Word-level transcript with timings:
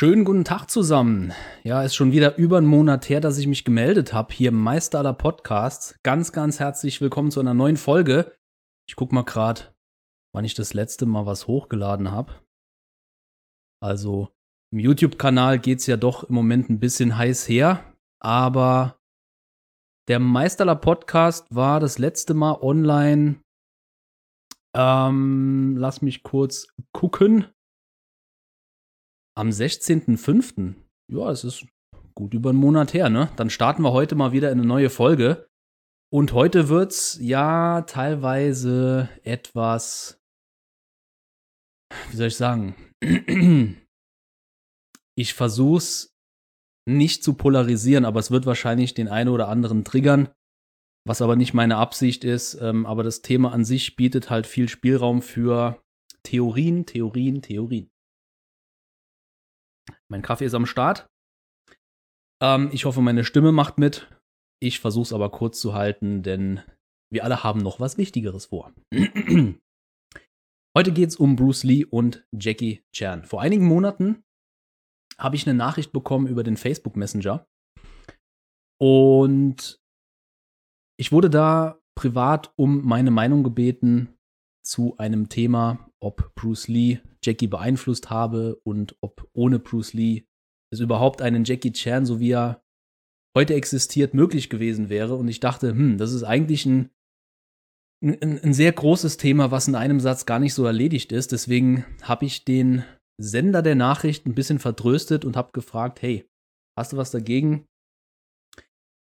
Schönen 0.00 0.24
guten 0.24 0.44
Tag 0.44 0.70
zusammen. 0.70 1.32
Ja, 1.64 1.82
ist 1.82 1.96
schon 1.96 2.12
wieder 2.12 2.36
über 2.36 2.58
einen 2.58 2.68
Monat 2.68 3.08
her, 3.08 3.20
dass 3.20 3.36
ich 3.36 3.48
mich 3.48 3.64
gemeldet 3.64 4.12
habe 4.12 4.32
hier 4.32 4.50
im 4.50 4.62
Meister 4.62 5.00
aller 5.00 5.12
Podcasts. 5.12 5.96
Ganz, 6.04 6.30
ganz 6.30 6.60
herzlich 6.60 7.00
willkommen 7.00 7.32
zu 7.32 7.40
einer 7.40 7.52
neuen 7.52 7.76
Folge. 7.76 8.32
Ich 8.88 8.94
guck 8.94 9.10
mal 9.10 9.24
gerade, 9.24 9.74
wann 10.32 10.44
ich 10.44 10.54
das 10.54 10.72
letzte 10.72 11.04
Mal 11.04 11.26
was 11.26 11.48
hochgeladen 11.48 12.12
habe. 12.12 12.32
Also 13.82 14.28
im 14.72 14.78
YouTube-Kanal 14.78 15.58
geht's 15.58 15.86
ja 15.86 15.96
doch 15.96 16.22
im 16.22 16.36
Moment 16.36 16.70
ein 16.70 16.78
bisschen 16.78 17.18
heiß 17.18 17.48
her, 17.48 17.82
aber 18.22 19.00
der 20.06 20.20
Meisterler 20.20 20.76
Podcast 20.76 21.44
war 21.52 21.80
das 21.80 21.98
letzte 21.98 22.34
Mal 22.34 22.52
online. 22.62 23.42
Ähm, 24.76 25.74
lass 25.76 26.02
mich 26.02 26.22
kurz 26.22 26.68
gucken 26.92 27.48
am 29.38 29.50
16.05. 29.50 30.74
Ja, 31.12 31.30
es 31.30 31.44
ist 31.44 31.64
gut 32.14 32.34
über 32.34 32.50
einen 32.50 32.58
Monat 32.58 32.92
her, 32.92 33.08
ne? 33.08 33.30
Dann 33.36 33.50
starten 33.50 33.82
wir 33.82 33.92
heute 33.92 34.16
mal 34.16 34.32
wieder 34.32 34.50
in 34.50 34.58
eine 34.58 34.66
neue 34.66 34.90
Folge. 34.90 35.46
Und 36.12 36.32
heute 36.32 36.68
wird's 36.68 37.18
ja 37.20 37.82
teilweise 37.82 39.08
etwas, 39.22 40.20
wie 42.10 42.16
soll 42.16 42.28
ich 42.28 42.36
sagen? 42.36 42.74
Ich 45.20 45.34
versuch's 45.34 46.14
nicht 46.88 47.24
zu 47.24 47.34
polarisieren, 47.34 48.04
aber 48.04 48.20
es 48.20 48.30
wird 48.30 48.46
wahrscheinlich 48.46 48.94
den 48.94 49.08
einen 49.08 49.30
oder 49.30 49.48
anderen 49.48 49.82
triggern, 49.82 50.28
was 51.04 51.20
aber 51.22 51.34
nicht 51.34 51.54
meine 51.54 51.76
Absicht 51.76 52.22
ist. 52.22 52.54
Ähm, 52.60 52.86
aber 52.86 53.02
das 53.02 53.20
Thema 53.20 53.50
an 53.50 53.64
sich 53.64 53.96
bietet 53.96 54.30
halt 54.30 54.46
viel 54.46 54.68
Spielraum 54.68 55.20
für 55.20 55.82
Theorien, 56.22 56.86
Theorien, 56.86 57.42
Theorien. 57.42 57.90
Mein 60.08 60.22
Kaffee 60.22 60.44
ist 60.44 60.54
am 60.54 60.66
Start. 60.66 61.08
Ähm, 62.42 62.70
ich 62.72 62.84
hoffe, 62.84 63.00
meine 63.00 63.24
Stimme 63.24 63.52
macht 63.52 63.78
mit. 63.78 64.10
Ich 64.60 64.80
versuche 64.80 65.04
es 65.04 65.12
aber 65.12 65.30
kurz 65.30 65.60
zu 65.60 65.74
halten, 65.74 66.22
denn 66.22 66.62
wir 67.12 67.24
alle 67.24 67.42
haben 67.44 67.60
noch 67.60 67.80
was 67.80 67.98
Wichtigeres 67.98 68.46
vor. 68.46 68.72
Heute 70.76 70.92
geht 70.92 71.08
es 71.08 71.16
um 71.16 71.36
Bruce 71.36 71.64
Lee 71.64 71.84
und 71.84 72.26
Jackie 72.32 72.84
Chan. 72.94 73.24
Vor 73.24 73.40
einigen 73.40 73.66
Monaten 73.66 74.22
habe 75.18 75.36
ich 75.36 75.46
eine 75.46 75.56
Nachricht 75.56 75.92
bekommen 75.92 76.26
über 76.26 76.44
den 76.44 76.56
Facebook 76.56 76.96
Messenger. 76.96 77.46
Und 78.80 79.80
ich 80.96 81.10
wurde 81.10 81.30
da 81.30 81.80
privat 81.96 82.52
um 82.56 82.84
meine 82.84 83.10
Meinung 83.10 83.42
gebeten 83.42 84.16
zu 84.64 84.96
einem 84.98 85.28
Thema, 85.28 85.87
ob 86.00 86.34
Bruce 86.34 86.68
Lee 86.68 87.00
Jackie 87.24 87.48
beeinflusst 87.48 88.10
habe 88.10 88.60
und 88.64 88.96
ob 89.00 89.28
ohne 89.32 89.58
Bruce 89.58 89.92
Lee 89.92 90.24
es 90.70 90.80
überhaupt 90.80 91.22
einen 91.22 91.44
Jackie 91.44 91.72
Chan, 91.72 92.06
so 92.06 92.20
wie 92.20 92.32
er 92.32 92.62
heute 93.36 93.54
existiert, 93.54 94.14
möglich 94.14 94.50
gewesen 94.50 94.88
wäre. 94.88 95.14
Und 95.14 95.28
ich 95.28 95.40
dachte, 95.40 95.70
hm, 95.70 95.98
das 95.98 96.12
ist 96.12 96.24
eigentlich 96.24 96.66
ein, 96.66 96.90
ein, 98.02 98.38
ein 98.40 98.54
sehr 98.54 98.72
großes 98.72 99.16
Thema, 99.16 99.50
was 99.50 99.68
in 99.68 99.74
einem 99.74 100.00
Satz 100.00 100.26
gar 100.26 100.38
nicht 100.38 100.54
so 100.54 100.64
erledigt 100.64 101.12
ist. 101.12 101.32
Deswegen 101.32 101.84
habe 102.02 102.26
ich 102.26 102.44
den 102.44 102.84
Sender 103.20 103.62
der 103.62 103.74
Nachricht 103.74 104.26
ein 104.26 104.34
bisschen 104.34 104.58
vertröstet 104.58 105.24
und 105.24 105.36
habe 105.36 105.52
gefragt, 105.52 106.02
hey, 106.02 106.28
hast 106.78 106.92
du 106.92 106.96
was 106.96 107.10
dagegen, 107.10 107.66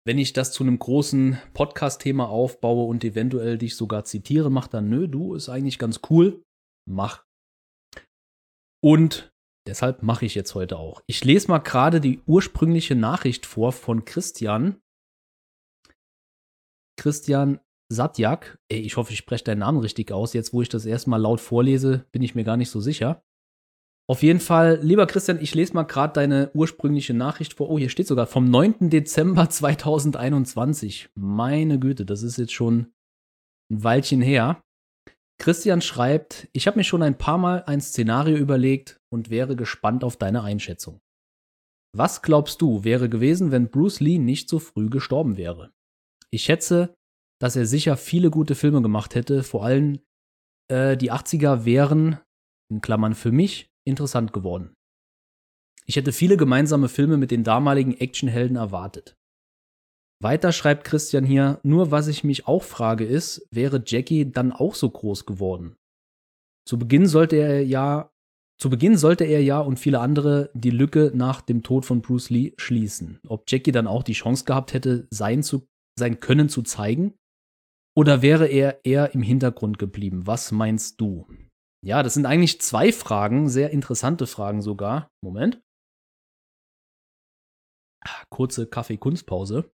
wenn 0.08 0.19
ich 0.19 0.33
das 0.33 0.52
zu 0.52 0.63
einem 0.63 0.78
großen 0.78 1.39
Podcast-Thema 1.53 2.30
aufbaue 2.30 2.86
und 2.86 3.03
eventuell 3.03 3.58
dich 3.58 3.75
sogar 3.75 4.06
zitiere, 4.06 4.52
mach 4.52 4.67
dann, 4.67 4.88
nö, 4.88 5.08
du, 5.08 5.33
ist 5.33 5.50
eigentlich 5.50 5.80
ganz 5.80 6.02
cool, 6.11 6.44
mach. 6.88 7.25
Und 8.83 9.33
deshalb 9.67 10.03
mache 10.03 10.25
ich 10.25 10.36
jetzt 10.36 10.55
heute 10.55 10.78
auch. 10.78 11.02
Ich 11.08 11.23
lese 11.23 11.47
mal 11.47 11.59
gerade 11.59 12.00
die 12.00 12.22
ursprüngliche 12.25 12.95
Nachricht 12.95 13.45
vor 13.45 13.72
von 13.72 14.05
Christian. 14.05 14.81
Christian 16.97 17.59
Satjak. 17.91 18.59
Ey, 18.69 18.79
ich 18.79 18.97
hoffe, 18.97 19.12
ich 19.12 19.19
spreche 19.19 19.44
deinen 19.44 19.59
Namen 19.59 19.79
richtig 19.79 20.12
aus. 20.12 20.34
Jetzt, 20.34 20.53
wo 20.53 20.62
ich 20.62 20.69
das 20.69 20.85
erstmal 20.85 21.22
laut 21.22 21.40
vorlese, 21.40 22.06
bin 22.12 22.22
ich 22.22 22.35
mir 22.35 22.44
gar 22.44 22.57
nicht 22.57 22.69
so 22.69 22.79
sicher. 22.79 23.24
Auf 24.07 24.22
jeden 24.22 24.40
Fall, 24.40 24.79
lieber 24.84 25.07
Christian, 25.07 25.41
ich 25.41 25.56
lese 25.56 25.74
mal 25.74 25.84
gerade 25.84 26.13
deine 26.13 26.51
ursprüngliche 26.53 27.16
Nachricht 27.16 27.56
vor. 27.56 27.69
Oh, 27.69 27.79
hier 27.79 27.90
steht 27.90 28.07
sogar 28.07 28.28
vom 28.28 28.50
9. 28.50 28.90
Dezember 28.90 29.50
2021. 29.50 31.09
Meine 31.16 31.79
Güte, 31.79 32.06
das 32.06 32.22
ist 32.22 32.38
jetzt 32.38 32.53
schon 32.53 32.94
ein 33.72 33.84
Weilchen 33.84 34.22
her. 34.22 34.62
Christian 35.38 35.81
schreibt, 35.81 36.47
ich 36.53 36.68
habe 36.68 36.78
mir 36.78 36.84
schon 36.84 37.03
ein 37.03 37.18
paar 37.18 37.38
Mal 37.38 37.63
ein 37.66 37.81
Szenario 37.81 38.38
überlegt 38.38 39.01
und 39.09 39.29
wäre 39.29 39.56
gespannt 39.56 40.03
auf 40.03 40.18
deine 40.18 40.44
Einschätzung. 40.44 41.01
Was 41.96 42.22
glaubst 42.22 42.62
du, 42.62 42.84
wäre 42.84 43.09
gewesen, 43.09 43.51
wenn 43.51 43.69
Bruce 43.69 44.00
Lee 44.00 44.18
nicht 44.18 44.50
so 44.50 44.59
früh 44.59 44.90
gestorben 44.90 45.38
wäre? 45.38 45.72
Ich 46.29 46.44
schätze, 46.44 46.94
dass 47.40 47.56
er 47.56 47.66
sicher 47.66 47.97
viele 47.97 48.29
gute 48.29 48.56
Filme 48.56 48.81
gemacht 48.81 49.16
hätte, 49.16 49.44
vor 49.44 49.66
allem 49.66 50.00
äh, 50.69 50.97
die 50.97 51.12
80er 51.12 51.66
wären, 51.66 52.19
in 52.69 52.81
Klammern 52.81 53.16
für 53.16 53.31
mich, 53.31 53.69
interessant 53.85 54.34
geworden. 54.34 54.74
Ich 55.85 55.95
hätte 55.95 56.12
viele 56.12 56.35
gemeinsame 56.35 56.90
Filme 56.90 57.18
mit 57.18 57.31
den 57.31 57.44
damaligen 57.44 57.95
Actionhelden 57.95 58.56
erwartet. 58.56 59.16
Weiter 60.22 60.52
schreibt 60.52 60.86
Christian 60.86 61.26
hier, 61.26 61.59
nur 61.64 61.92
was 61.92 62.08
ich 62.08 62.24
mich 62.24 62.48
auch 62.48 62.64
frage 62.64 63.06
ist, 63.06 63.48
wäre 63.52 63.84
Jackie 63.86 64.31
dann 64.31 64.52
auch 64.52 64.76
so 64.76 64.90
groß 64.90 65.26
geworden? 65.26 65.76
Zu 66.68 66.80
Beginn 66.80 67.06
sollte 67.06 67.36
er 67.36 67.64
ja, 67.66 68.12
zu 68.59 68.70
Beginn 68.70 68.98
sollte 68.98 69.25
er 69.25 69.44
ja 69.44 69.59
und 69.59 69.78
viele 69.78 70.00
andere 70.00 70.50
die 70.54 70.70
Lücke 70.72 71.12
nach 71.14 71.42
dem 71.42 71.64
Tod 71.64 71.86
von 71.86 72.02
Bruce 72.02 72.30
Lee 72.30 72.54
schließen. 72.58 73.20
Ob 73.28 73.44
Jackie 73.48 73.74
dann 73.74 73.88
auch 73.88 74.04
die 74.04 74.14
Chance 74.14 74.46
gehabt 74.46 74.74
hätte, 74.74 75.08
sein, 75.12 75.44
zu, 75.44 75.68
sein 76.00 76.20
Können 76.20 76.50
zu 76.50 76.62
zeigen? 76.62 77.14
Oder 77.98 78.22
wäre 78.22 78.48
er 78.48 78.84
eher 78.86 79.14
im 79.14 79.22
Hintergrund 79.22 79.78
geblieben? 79.80 80.25
Was 80.25 80.52
meinst 80.52 81.00
du? 81.00 81.28
Ja, 81.86 82.02
das 82.02 82.16
sind 82.16 82.25
eigentlich 82.25 82.62
zwei 82.62 82.92
Fragen, 82.92 83.48
sehr 83.48 83.70
interessante 83.72 84.28
Fragen 84.28 84.62
sogar. 84.62 85.12
Moment 85.22 85.62
kurze 88.30 88.68
Kaffee-Kunstpause. 88.68 89.72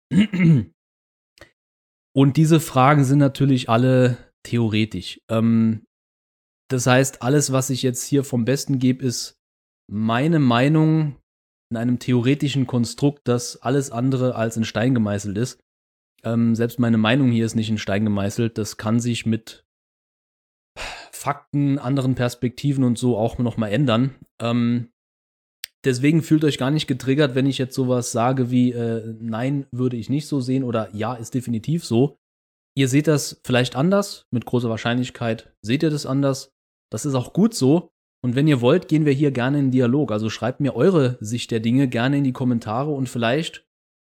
Und 2.14 2.36
diese 2.36 2.60
Fragen 2.60 3.04
sind 3.04 3.18
natürlich 3.18 3.68
alle 3.68 4.32
theoretisch. 4.42 5.20
Ähm, 5.30 5.86
das 6.70 6.86
heißt, 6.86 7.22
alles, 7.22 7.52
was 7.52 7.70
ich 7.70 7.82
jetzt 7.82 8.04
hier 8.04 8.24
vom 8.24 8.44
Besten 8.44 8.78
gebe, 8.78 9.04
ist 9.04 9.38
meine 9.90 10.38
Meinung 10.38 11.16
in 11.70 11.76
einem 11.76 11.98
theoretischen 11.98 12.66
Konstrukt, 12.66 13.22
das 13.24 13.60
alles 13.62 13.90
andere 13.90 14.34
als 14.34 14.56
in 14.56 14.64
Stein 14.64 14.94
gemeißelt 14.94 15.36
ist. 15.36 15.60
Ähm, 16.24 16.54
selbst 16.54 16.78
meine 16.78 16.98
Meinung 16.98 17.30
hier 17.30 17.46
ist 17.46 17.54
nicht 17.54 17.70
in 17.70 17.78
Stein 17.78 18.04
gemeißelt. 18.04 18.58
Das 18.58 18.76
kann 18.76 19.00
sich 19.00 19.26
mit 19.26 19.64
Fakten, 21.12 21.78
anderen 21.78 22.14
Perspektiven 22.14 22.84
und 22.84 22.98
so 22.98 23.16
auch 23.16 23.38
noch 23.38 23.56
mal 23.56 23.68
ändern. 23.68 24.14
Ähm, 24.40 24.90
Deswegen 25.84 26.22
fühlt 26.22 26.44
euch 26.44 26.58
gar 26.58 26.70
nicht 26.70 26.86
getriggert, 26.86 27.34
wenn 27.34 27.46
ich 27.46 27.58
jetzt 27.58 27.74
sowas 27.74 28.10
sage 28.10 28.50
wie 28.50 28.72
äh, 28.72 29.14
nein, 29.20 29.66
würde 29.70 29.96
ich 29.96 30.10
nicht 30.10 30.26
so 30.26 30.40
sehen 30.40 30.64
oder 30.64 30.94
ja, 30.94 31.14
ist 31.14 31.34
definitiv 31.34 31.84
so. 31.84 32.16
Ihr 32.76 32.88
seht 32.88 33.06
das 33.06 33.40
vielleicht 33.44 33.76
anders, 33.76 34.26
mit 34.30 34.44
großer 34.44 34.68
Wahrscheinlichkeit 34.68 35.52
seht 35.62 35.82
ihr 35.82 35.90
das 35.90 36.06
anders. 36.06 36.52
Das 36.90 37.04
ist 37.04 37.14
auch 37.14 37.32
gut 37.32 37.54
so. 37.54 37.90
Und 38.24 38.34
wenn 38.34 38.48
ihr 38.48 38.60
wollt, 38.60 38.88
gehen 38.88 39.04
wir 39.04 39.12
hier 39.12 39.30
gerne 39.30 39.58
in 39.60 39.70
Dialog. 39.70 40.10
Also 40.10 40.30
schreibt 40.30 40.60
mir 40.60 40.74
eure 40.74 41.16
Sicht 41.20 41.50
der 41.50 41.60
Dinge 41.60 41.88
gerne 41.88 42.18
in 42.18 42.24
die 42.24 42.32
Kommentare 42.32 42.90
und 42.90 43.08
vielleicht 43.08 43.64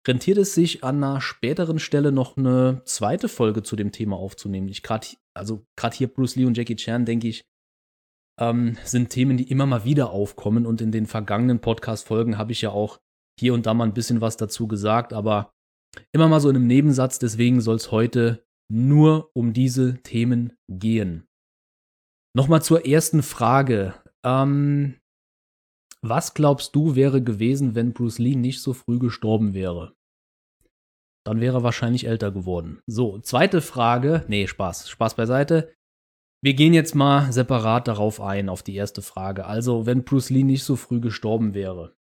rentiert 0.08 0.38
es 0.38 0.54
sich 0.54 0.84
an 0.84 1.04
einer 1.04 1.22
späteren 1.22 1.80
Stelle 1.80 2.12
noch 2.12 2.38
eine 2.38 2.82
zweite 2.86 3.28
Folge 3.28 3.64
zu 3.64 3.76
dem 3.76 3.92
Thema 3.92 4.18
aufzunehmen. 4.18 4.68
Ich 4.68 4.84
gerade, 4.84 5.08
also 5.34 5.66
gerade 5.76 5.96
hier 5.96 6.08
Bruce 6.08 6.36
Lee 6.36 6.46
und 6.46 6.56
Jackie 6.56 6.76
Chan, 6.76 7.06
denke 7.06 7.28
ich, 7.28 7.44
ähm, 8.40 8.78
sind 8.84 9.10
Themen, 9.10 9.38
die 9.38 9.50
immer 9.50 9.66
mal 9.66 9.86
wieder 9.86 10.12
aufkommen. 10.12 10.66
Und 10.66 10.82
in 10.82 10.92
den 10.92 11.06
vergangenen 11.06 11.60
Podcast-Folgen 11.60 12.38
habe 12.38 12.52
ich 12.52 12.62
ja 12.62 12.72
auch 12.72 13.00
hier 13.40 13.54
und 13.54 13.66
da 13.66 13.74
mal 13.74 13.86
ein 13.86 13.94
bisschen 13.94 14.22
was 14.22 14.38
dazu 14.38 14.68
gesagt, 14.68 15.14
aber 15.14 15.52
immer 16.14 16.28
mal 16.28 16.40
so 16.40 16.50
in 16.50 16.56
einem 16.56 16.68
Nebensatz. 16.68 17.20
Deswegen 17.20 17.62
soll 17.62 17.76
es 17.76 17.92
heute 17.92 18.46
nur 18.72 19.30
um 19.34 19.54
diese 19.54 20.02
Themen 20.02 20.54
gehen. 20.70 21.28
Nochmal 22.36 22.62
zur 22.62 22.86
ersten 22.86 23.24
Frage. 23.24 23.94
Ähm, 24.26 24.96
was 26.02 26.34
glaubst 26.34 26.76
du 26.76 26.96
wäre 26.96 27.22
gewesen, 27.22 27.76
wenn 27.76 27.94
Bruce 27.94 28.20
Lee 28.20 28.36
nicht 28.36 28.62
so 28.62 28.74
früh 28.74 29.00
gestorben 29.00 29.54
wäre? 29.54 29.96
Dann 31.26 31.42
wäre 31.42 31.58
er 31.58 31.64
wahrscheinlich 31.64 32.06
älter 32.06 32.32
geworden. 32.32 32.82
So, 32.86 33.18
zweite 33.20 33.62
Frage. 33.62 34.24
Nee, 34.28 34.48
Spaß. 34.48 34.90
Spaß 34.90 35.16
beiseite. 35.16 35.74
Wir 36.46 36.54
gehen 36.54 36.76
jetzt 36.76 36.94
mal 36.94 37.32
separat 37.32 37.88
darauf 37.88 38.22
ein, 38.22 38.50
auf 38.50 38.62
die 38.62 38.76
erste 38.76 39.02
Frage. 39.02 39.48
Also, 39.48 39.88
wenn 39.88 40.04
Bruce 40.04 40.30
Lee 40.30 40.44
nicht 40.44 40.64
so 40.64 40.76
früh 40.76 41.00
gestorben 41.00 41.56
wäre, 41.56 41.96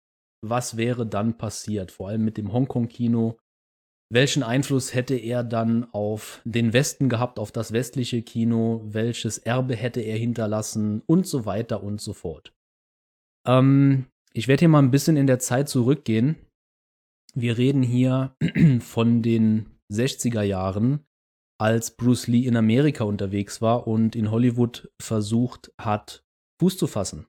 was 0.44 0.77
wäre 0.77 1.06
dann 1.06 1.39
passiert? 1.39 1.93
Vor 1.93 2.09
allem 2.09 2.25
mit 2.25 2.39
dem 2.39 2.53
Hongkong-Kino. 2.53 3.39
Welchen 4.12 4.43
Einfluss 4.43 4.94
hätte 4.94 5.15
er 5.15 5.44
dann 5.44 5.85
auf 5.93 6.43
den 6.44 6.73
Westen 6.73 7.09
gehabt, 7.09 7.39
auf 7.39 7.53
das 7.53 7.71
westliche 7.73 8.23
Kino? 8.23 8.83
Welches 8.85 9.39
Erbe 9.39 9.77
hätte 9.77 10.00
er 10.00 10.19
hinterlassen? 10.19 11.03
Und 11.06 11.29
so 11.29 11.47
weiter 11.47 11.85
und 11.85 12.00
so 12.00 12.12
fort. 12.12 12.53
Ähm, 13.47 14.06
ich 14.33 14.49
werde 14.49 14.62
hier 14.62 14.69
mal 14.69 14.83
ein 14.83 14.91
bisschen 14.91 15.17
in 15.17 15.29
der 15.29 15.39
Zeit 15.39 15.69
zurückgehen. 15.69 16.35
Wir 17.33 17.59
reden 17.59 17.85
hier 17.85 18.35
von 18.81 19.23
den 19.23 19.79
60er 19.93 20.43
Jahren, 20.43 21.06
als 21.62 21.93
Bruce 21.93 22.26
Lee 22.26 22.44
in 22.44 22.56
Amerika 22.56 23.05
unterwegs 23.05 23.62
war 23.62 23.87
und 23.87 24.17
in 24.17 24.32
Hollywood 24.32 24.91
versucht 25.00 25.73
hat, 25.81 26.25
Fuß 26.61 26.76
zu 26.76 26.88
fassen. 26.88 27.29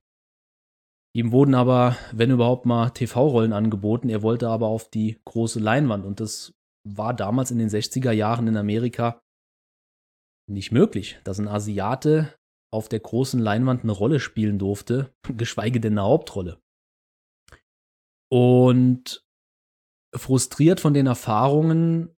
Ihm 1.15 1.31
wurden 1.31 1.53
aber, 1.53 1.95
wenn 2.11 2.31
überhaupt 2.31 2.65
mal 2.65 2.89
TV-Rollen 2.89 3.53
angeboten, 3.53 4.09
er 4.09 4.23
wollte 4.23 4.49
aber 4.49 4.69
auf 4.69 4.89
die 4.89 5.21
große 5.25 5.59
Leinwand 5.59 6.03
und 6.03 6.19
das 6.19 6.55
war 6.83 7.13
damals 7.13 7.51
in 7.51 7.59
den 7.59 7.69
60er 7.69 8.11
Jahren 8.11 8.47
in 8.47 8.57
Amerika 8.57 9.21
nicht 10.49 10.71
möglich, 10.71 11.19
dass 11.23 11.39
ein 11.39 11.47
Asiate 11.47 12.33
auf 12.73 12.89
der 12.89 13.01
großen 13.01 13.39
Leinwand 13.39 13.83
eine 13.83 13.91
Rolle 13.91 14.19
spielen 14.19 14.57
durfte, 14.57 15.13
geschweige 15.37 15.79
denn 15.79 15.93
eine 15.93 16.07
Hauptrolle. 16.07 16.59
Und 18.31 19.23
frustriert 20.15 20.79
von 20.79 20.95
den 20.95 21.05
Erfahrungen 21.05 22.12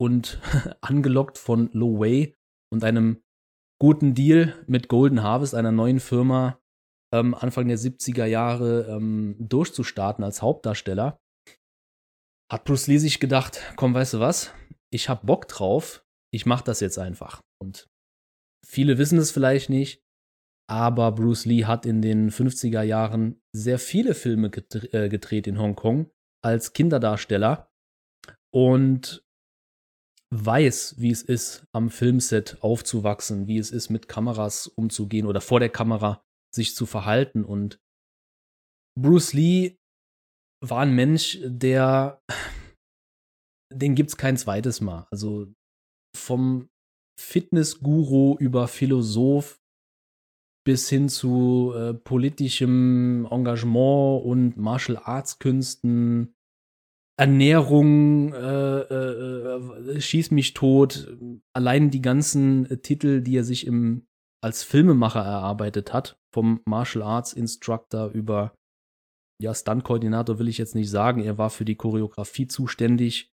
und 0.00 0.40
angelockt 0.80 1.38
von 1.38 1.70
Lo 1.72 2.00
Wei 2.00 2.34
und 2.72 2.84
einem 2.84 3.22
guten 3.80 4.14
Deal 4.14 4.54
mit 4.66 4.88
Golden 4.88 5.22
Harvest, 5.22 5.54
einer 5.54 5.72
neuen 5.72 6.00
Firma, 6.00 6.60
ähm, 7.12 7.34
Anfang 7.34 7.68
der 7.68 7.78
70er 7.78 8.24
Jahre 8.24 8.86
ähm, 8.88 9.36
durchzustarten 9.38 10.24
als 10.24 10.42
Hauptdarsteller, 10.42 11.18
hat 12.50 12.64
Bruce 12.64 12.86
Lee 12.86 12.98
sich 12.98 13.20
gedacht, 13.20 13.60
komm, 13.76 13.94
weißt 13.94 14.14
du 14.14 14.20
was, 14.20 14.52
ich 14.90 15.08
hab 15.08 15.26
Bock 15.26 15.48
drauf, 15.48 16.04
ich 16.32 16.46
mach 16.46 16.62
das 16.62 16.80
jetzt 16.80 16.98
einfach. 16.98 17.42
Und 17.60 17.88
viele 18.64 18.98
wissen 18.98 19.18
es 19.18 19.30
vielleicht 19.30 19.68
nicht, 19.70 20.02
aber 20.68 21.12
Bruce 21.12 21.44
Lee 21.44 21.64
hat 21.64 21.86
in 21.86 22.02
den 22.02 22.30
50er 22.30 22.82
Jahren 22.82 23.40
sehr 23.54 23.78
viele 23.78 24.14
Filme 24.14 24.48
äh, 24.48 25.08
gedreht 25.08 25.46
in 25.46 25.58
Hongkong 25.58 26.10
als 26.44 26.72
Kinderdarsteller. 26.72 27.70
Und 28.52 29.25
weiß, 30.34 30.96
wie 30.98 31.10
es 31.10 31.22
ist, 31.22 31.66
am 31.72 31.90
Filmset 31.90 32.58
aufzuwachsen, 32.60 33.46
wie 33.46 33.58
es 33.58 33.70
ist, 33.70 33.90
mit 33.90 34.08
Kameras 34.08 34.66
umzugehen 34.66 35.26
oder 35.26 35.40
vor 35.40 35.60
der 35.60 35.70
Kamera 35.70 36.22
sich 36.54 36.74
zu 36.74 36.86
verhalten. 36.86 37.44
Und 37.44 37.78
Bruce 38.98 39.32
Lee 39.32 39.76
war 40.64 40.80
ein 40.80 40.94
Mensch, 40.94 41.38
der, 41.44 42.22
den 43.72 43.94
gibt's 43.94 44.16
kein 44.16 44.36
zweites 44.36 44.80
Mal. 44.80 45.06
Also 45.10 45.52
vom 46.16 46.68
Fitnessguru 47.20 48.36
über 48.38 48.68
Philosoph 48.68 49.60
bis 50.66 50.88
hin 50.88 51.08
zu 51.08 51.72
äh, 51.76 51.94
politischem 51.94 53.26
Engagement 53.30 54.24
und 54.24 54.56
Martial 54.56 54.98
Arts 54.98 55.38
Künsten, 55.38 56.34
Ernährung, 57.18 58.32
äh, 58.34 58.80
äh, 58.80 59.94
äh, 59.96 60.00
Schieß 60.00 60.30
mich 60.32 60.52
tot, 60.52 61.16
allein 61.54 61.90
die 61.90 62.02
ganzen 62.02 62.82
Titel, 62.82 63.22
die 63.22 63.36
er 63.36 63.44
sich 63.44 63.66
im, 63.66 64.06
als 64.44 64.62
Filmemacher 64.62 65.22
erarbeitet 65.22 65.94
hat, 65.94 66.18
vom 66.34 66.60
Martial 66.66 67.02
Arts 67.02 67.32
Instructor 67.32 68.10
über, 68.10 68.54
ja, 69.42 69.54
Stunt-Koordinator 69.54 70.38
will 70.38 70.48
ich 70.48 70.58
jetzt 70.58 70.74
nicht 70.74 70.90
sagen, 70.90 71.22
er 71.22 71.38
war 71.38 71.48
für 71.48 71.64
die 71.64 71.76
Choreografie 71.76 72.48
zuständig, 72.48 73.30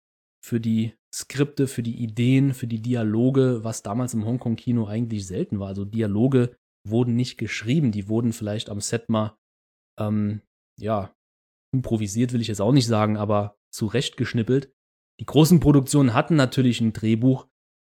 für 0.44 0.60
die 0.60 0.96
Skripte, 1.14 1.68
für 1.68 1.84
die 1.84 2.02
Ideen, 2.02 2.54
für 2.54 2.68
die 2.68 2.82
Dialoge, 2.82 3.64
was 3.64 3.84
damals 3.84 4.14
im 4.14 4.26
Hongkong-Kino 4.26 4.88
eigentlich 4.88 5.28
selten 5.28 5.60
war. 5.60 5.68
Also 5.68 5.86
Dialoge 5.86 6.56
wurden 6.88 7.16
nicht 7.16 7.38
geschrieben, 7.38 7.92
die 7.92 8.10
wurden 8.10 8.34
vielleicht 8.34 8.70
am 8.70 8.82
Set 8.82 9.10
mal, 9.10 9.38
ähm, 10.00 10.42
ja, 10.80 11.14
improvisiert 11.74 12.34
will 12.34 12.42
ich 12.42 12.48
jetzt 12.48 12.62
auch 12.62 12.72
nicht 12.72 12.88
sagen, 12.88 13.18
aber 13.18 13.58
zurechtgeschnippelt. 13.74 14.72
Die 15.20 15.26
großen 15.26 15.60
Produktionen 15.60 16.14
hatten 16.14 16.36
natürlich 16.36 16.82
ein 16.82 16.94
Drehbuch, 16.94 17.48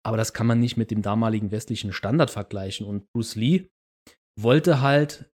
aber 0.03 0.17
das 0.17 0.33
kann 0.33 0.47
man 0.47 0.59
nicht 0.59 0.77
mit 0.77 0.91
dem 0.91 1.01
damaligen 1.01 1.51
westlichen 1.51 1.93
Standard 1.93 2.31
vergleichen. 2.31 2.85
Und 2.85 3.11
Bruce 3.11 3.35
Lee 3.35 3.69
wollte 4.39 4.81
halt 4.81 5.31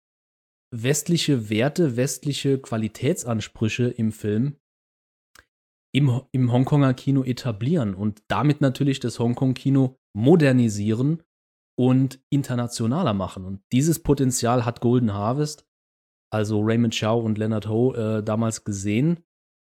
westliche 0.75 1.51
Werte, 1.51 1.97
westliche 1.97 2.59
Qualitätsansprüche 2.59 3.89
im 3.89 4.13
Film 4.13 4.57
im, 5.95 6.23
im 6.33 6.51
Hongkonger 6.51 6.93
Kino 6.95 7.23
etablieren 7.23 7.95
und 7.95 8.23
damit 8.29 8.61
natürlich 8.61 8.99
das 8.99 9.21
Hongkong-Kino 9.21 9.97
modernisieren 10.17 11.23
und 11.79 12.21
internationaler 12.31 13.15
machen. 13.15 13.45
Und 13.45 13.63
dieses 13.73 14.03
Potenzial 14.03 14.65
hat 14.65 14.81
Golden 14.81 15.15
Harvest, 15.15 15.67
also 16.35 16.61
Raymond 16.61 16.99
Chow 16.99 17.25
und 17.25 17.39
Leonard 17.39 17.69
Ho, 17.69 17.95
äh, 17.95 18.23
damals 18.23 18.65
gesehen 18.65 19.23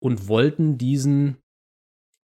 und 0.03 0.27
wollten 0.27 0.77
diesen 0.77 1.39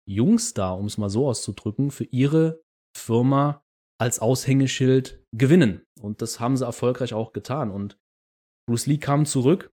Jungstar, 0.08 0.78
um 0.78 0.86
es 0.86 0.96
mal 0.96 1.10
so 1.10 1.28
auszudrücken, 1.28 1.90
für 1.90 2.04
ihre 2.04 2.62
Firma 2.96 3.62
als 4.00 4.20
Aushängeschild 4.20 5.22
gewinnen. 5.36 5.82
Und 6.00 6.22
das 6.22 6.40
haben 6.40 6.56
sie 6.56 6.64
erfolgreich 6.64 7.12
auch 7.12 7.34
getan. 7.34 7.70
Und 7.70 8.00
Bruce 8.66 8.86
Lee 8.86 8.96
kam 8.96 9.26
zurück 9.26 9.70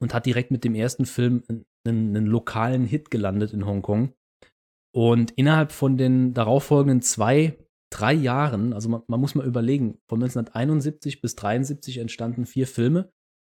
und 0.00 0.14
hat 0.14 0.26
direkt 0.26 0.50
mit 0.50 0.64
dem 0.64 0.74
ersten 0.74 1.06
Film 1.06 1.44
einen, 1.48 1.64
einen 1.86 2.26
lokalen 2.26 2.84
Hit 2.84 3.10
gelandet 3.10 3.52
in 3.52 3.66
Hongkong. 3.66 4.12
Und 4.92 5.30
innerhalb 5.32 5.70
von 5.70 5.96
den 5.96 6.34
darauffolgenden 6.34 7.02
zwei, 7.02 7.56
drei 7.92 8.14
Jahren, 8.14 8.72
also 8.72 8.88
man, 8.88 9.02
man 9.06 9.20
muss 9.20 9.36
mal 9.36 9.46
überlegen, 9.46 10.00
von 10.08 10.20
1971 10.20 11.20
bis 11.20 11.34
1973 11.34 11.98
entstanden 11.98 12.46
vier 12.46 12.66
Filme 12.66 13.12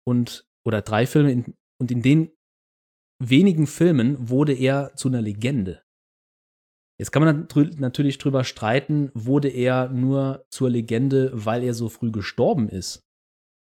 und 0.07 0.47
oder 0.67 0.83
drei 0.83 1.07
Filme 1.07 1.33
in, 1.33 1.55
und 1.81 1.91
in 1.91 2.03
den 2.03 2.31
wenigen 3.23 3.67
Filmen 3.67 4.29
wurde 4.29 4.55
er 4.55 4.95
zu 4.97 5.09
einer 5.09 5.23
Legende. 5.23 5.83
Jetzt 6.99 7.11
kann 7.11 7.25
man 7.25 7.49
natürlich 7.79 8.19
drüber 8.19 8.45
streiten, 8.45 9.11
wurde 9.15 9.49
er 9.49 9.89
nur 9.89 10.47
zur 10.49 10.71
Legende, 10.71 11.31
weil 11.33 11.65
er 11.65 11.75
so 11.75 11.89
früh 11.89 12.13
gestorben 12.13 12.69
ist. 12.69 13.05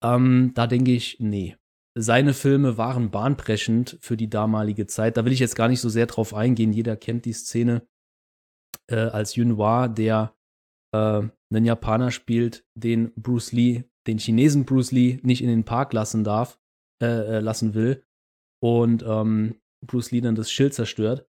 Ähm, 0.03 0.51
da 0.55 0.67
denke 0.67 0.91
ich, 0.91 1.19
nee. 1.19 1.57
Seine 1.97 2.33
Filme 2.33 2.77
waren 2.77 3.11
bahnbrechend 3.11 3.97
für 3.99 4.15
die 4.15 4.29
damalige 4.29 4.87
Zeit. 4.87 5.17
Da 5.17 5.25
will 5.25 5.33
ich 5.33 5.39
jetzt 5.39 5.55
gar 5.55 5.67
nicht 5.67 5.81
so 5.81 5.89
sehr 5.89 6.05
drauf 6.05 6.33
eingehen. 6.33 6.71
Jeder 6.71 6.95
kennt 6.95 7.25
die 7.25 7.33
Szene 7.33 7.85
äh, 8.89 8.95
als 8.95 9.35
Yunhua, 9.35 9.89
der 9.89 10.33
äh, 10.93 11.23
einen 11.51 11.65
Japaner 11.65 12.11
spielt, 12.11 12.65
den 12.75 13.11
Bruce 13.15 13.51
Lee, 13.51 13.83
den 14.07 14.17
Chinesen 14.17 14.65
Bruce 14.65 14.91
Lee 14.91 15.19
nicht 15.23 15.41
in 15.41 15.49
den 15.49 15.65
Park 15.65 15.93
lassen 15.93 16.23
darf, 16.23 16.59
äh, 17.01 17.37
äh 17.37 17.39
lassen 17.39 17.73
will 17.73 18.05
und 18.63 19.03
ähm, 19.03 19.59
Bruce 19.85 20.11
Lee 20.11 20.21
dann 20.21 20.35
das 20.35 20.51
Schild 20.51 20.73
zerstört. 20.73 21.27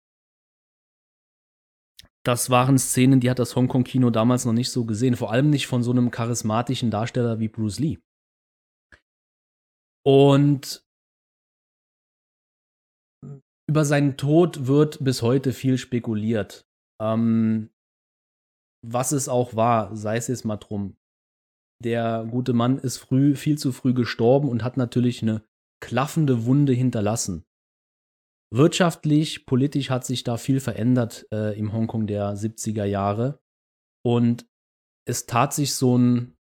Das 2.25 2.51
waren 2.51 2.77
Szenen, 2.77 3.21
die 3.21 3.31
hat 3.31 3.39
das 3.39 3.55
Hongkong-Kino 3.55 4.11
damals 4.11 4.45
noch 4.45 4.53
nicht 4.53 4.71
so 4.71 4.85
gesehen, 4.85 5.15
vor 5.15 5.31
allem 5.31 5.49
nicht 5.49 5.69
von 5.69 5.85
so 5.85 5.93
einem 5.93 6.11
charismatischen 6.11 6.91
Darsteller 6.91 7.39
wie 7.39 7.49
Bruce 7.49 7.79
Lee. 7.79 7.99
Und 10.05 10.85
über 13.69 13.85
seinen 13.85 14.17
Tod 14.17 14.67
wird 14.67 15.03
bis 15.03 15.23
heute 15.23 15.53
viel 15.53 15.79
spekuliert. 15.79 16.69
Ähm, 17.01 17.71
was 18.85 19.13
es 19.13 19.29
auch 19.29 19.55
war, 19.55 19.95
sei 19.97 20.17
es 20.17 20.29
jetzt 20.29 20.45
mal 20.45 20.57
drum. 20.57 20.97
Der 21.85 22.27
gute 22.31 22.53
Mann 22.53 22.79
ist 22.79 22.99
früh, 22.99 23.35
viel 23.35 23.59
zu 23.59 23.73
früh 23.73 23.93
gestorben 23.93 24.49
und 24.49 24.65
hat 24.65 24.77
natürlich 24.77 25.23
eine 25.23 25.45
klaffende 25.81 26.45
Wunde 26.45 26.73
hinterlassen. 26.73 27.45
Wirtschaftlich, 28.53 29.45
politisch 29.45 29.91
hat 29.91 30.07
sich 30.07 30.25
da 30.25 30.37
viel 30.37 30.61
verändert 30.61 31.27
äh, 31.33 31.59
im 31.59 31.73
Hongkong 31.73 32.07
der 32.07 32.35
70er 32.37 32.85
Jahre. 32.85 33.41
Und 34.05 34.47
es 35.05 35.27
tat 35.27 35.53
sich 35.53 35.75
so 35.75 35.99
ein, 35.99 36.37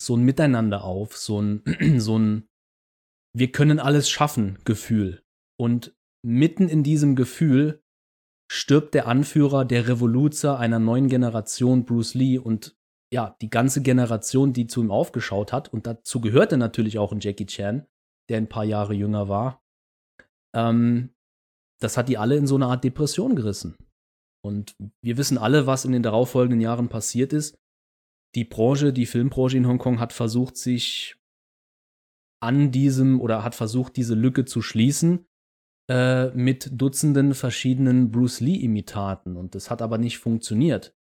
so 0.00 0.16
ein 0.16 0.22
Miteinander 0.22 0.84
auf, 0.84 1.16
so 1.16 1.40
ein, 1.40 1.62
so 1.98 2.18
ein 2.18 2.48
Wir 3.34 3.52
können 3.52 3.78
alles 3.78 4.10
schaffen 4.10 4.58
Gefühl. 4.64 5.22
Und 5.56 5.96
mitten 6.24 6.68
in 6.68 6.82
diesem 6.82 7.14
Gefühl 7.14 7.82
stirbt 8.50 8.94
der 8.94 9.06
Anführer 9.06 9.64
der 9.64 9.88
Revoluzer 9.88 10.58
einer 10.58 10.78
neuen 10.78 11.08
Generation, 11.08 11.84
Bruce 11.84 12.14
Lee, 12.14 12.38
und 12.38 12.76
ja, 13.14 13.36
die 13.40 13.48
ganze 13.48 13.80
Generation, 13.80 14.52
die 14.52 14.66
zu 14.66 14.82
ihm 14.82 14.90
aufgeschaut 14.90 15.52
hat, 15.52 15.72
und 15.72 15.86
dazu 15.86 16.20
gehörte 16.20 16.56
natürlich 16.56 16.98
auch 16.98 17.12
ein 17.12 17.20
Jackie 17.20 17.46
Chan, 17.46 17.86
der 18.28 18.38
ein 18.38 18.48
paar 18.48 18.64
Jahre 18.64 18.92
jünger 18.92 19.28
war, 19.28 19.62
ähm, 20.52 21.14
das 21.80 21.96
hat 21.96 22.08
die 22.08 22.18
alle 22.18 22.36
in 22.36 22.48
so 22.48 22.56
eine 22.56 22.66
Art 22.66 22.82
Depression 22.82 23.36
gerissen. 23.36 23.76
Und 24.44 24.74
wir 25.00 25.16
wissen 25.16 25.38
alle, 25.38 25.68
was 25.68 25.84
in 25.84 25.92
den 25.92 26.02
darauffolgenden 26.02 26.60
Jahren 26.60 26.88
passiert 26.88 27.32
ist. 27.32 27.56
Die 28.34 28.44
Branche, 28.44 28.92
die 28.92 29.06
Filmbranche 29.06 29.58
in 29.58 29.68
Hongkong 29.68 30.00
hat 30.00 30.12
versucht, 30.12 30.56
sich 30.56 31.16
an 32.42 32.72
diesem 32.72 33.20
oder 33.20 33.44
hat 33.44 33.54
versucht, 33.54 33.96
diese 33.96 34.14
Lücke 34.14 34.44
zu 34.44 34.60
schließen 34.60 35.24
äh, 35.88 36.30
mit 36.30 36.68
Dutzenden 36.72 37.32
verschiedenen 37.32 38.10
Bruce 38.10 38.40
Lee-Imitaten. 38.40 39.36
Und 39.36 39.54
das 39.54 39.70
hat 39.70 39.82
aber 39.82 39.98
nicht 39.98 40.18
funktioniert. 40.18 40.96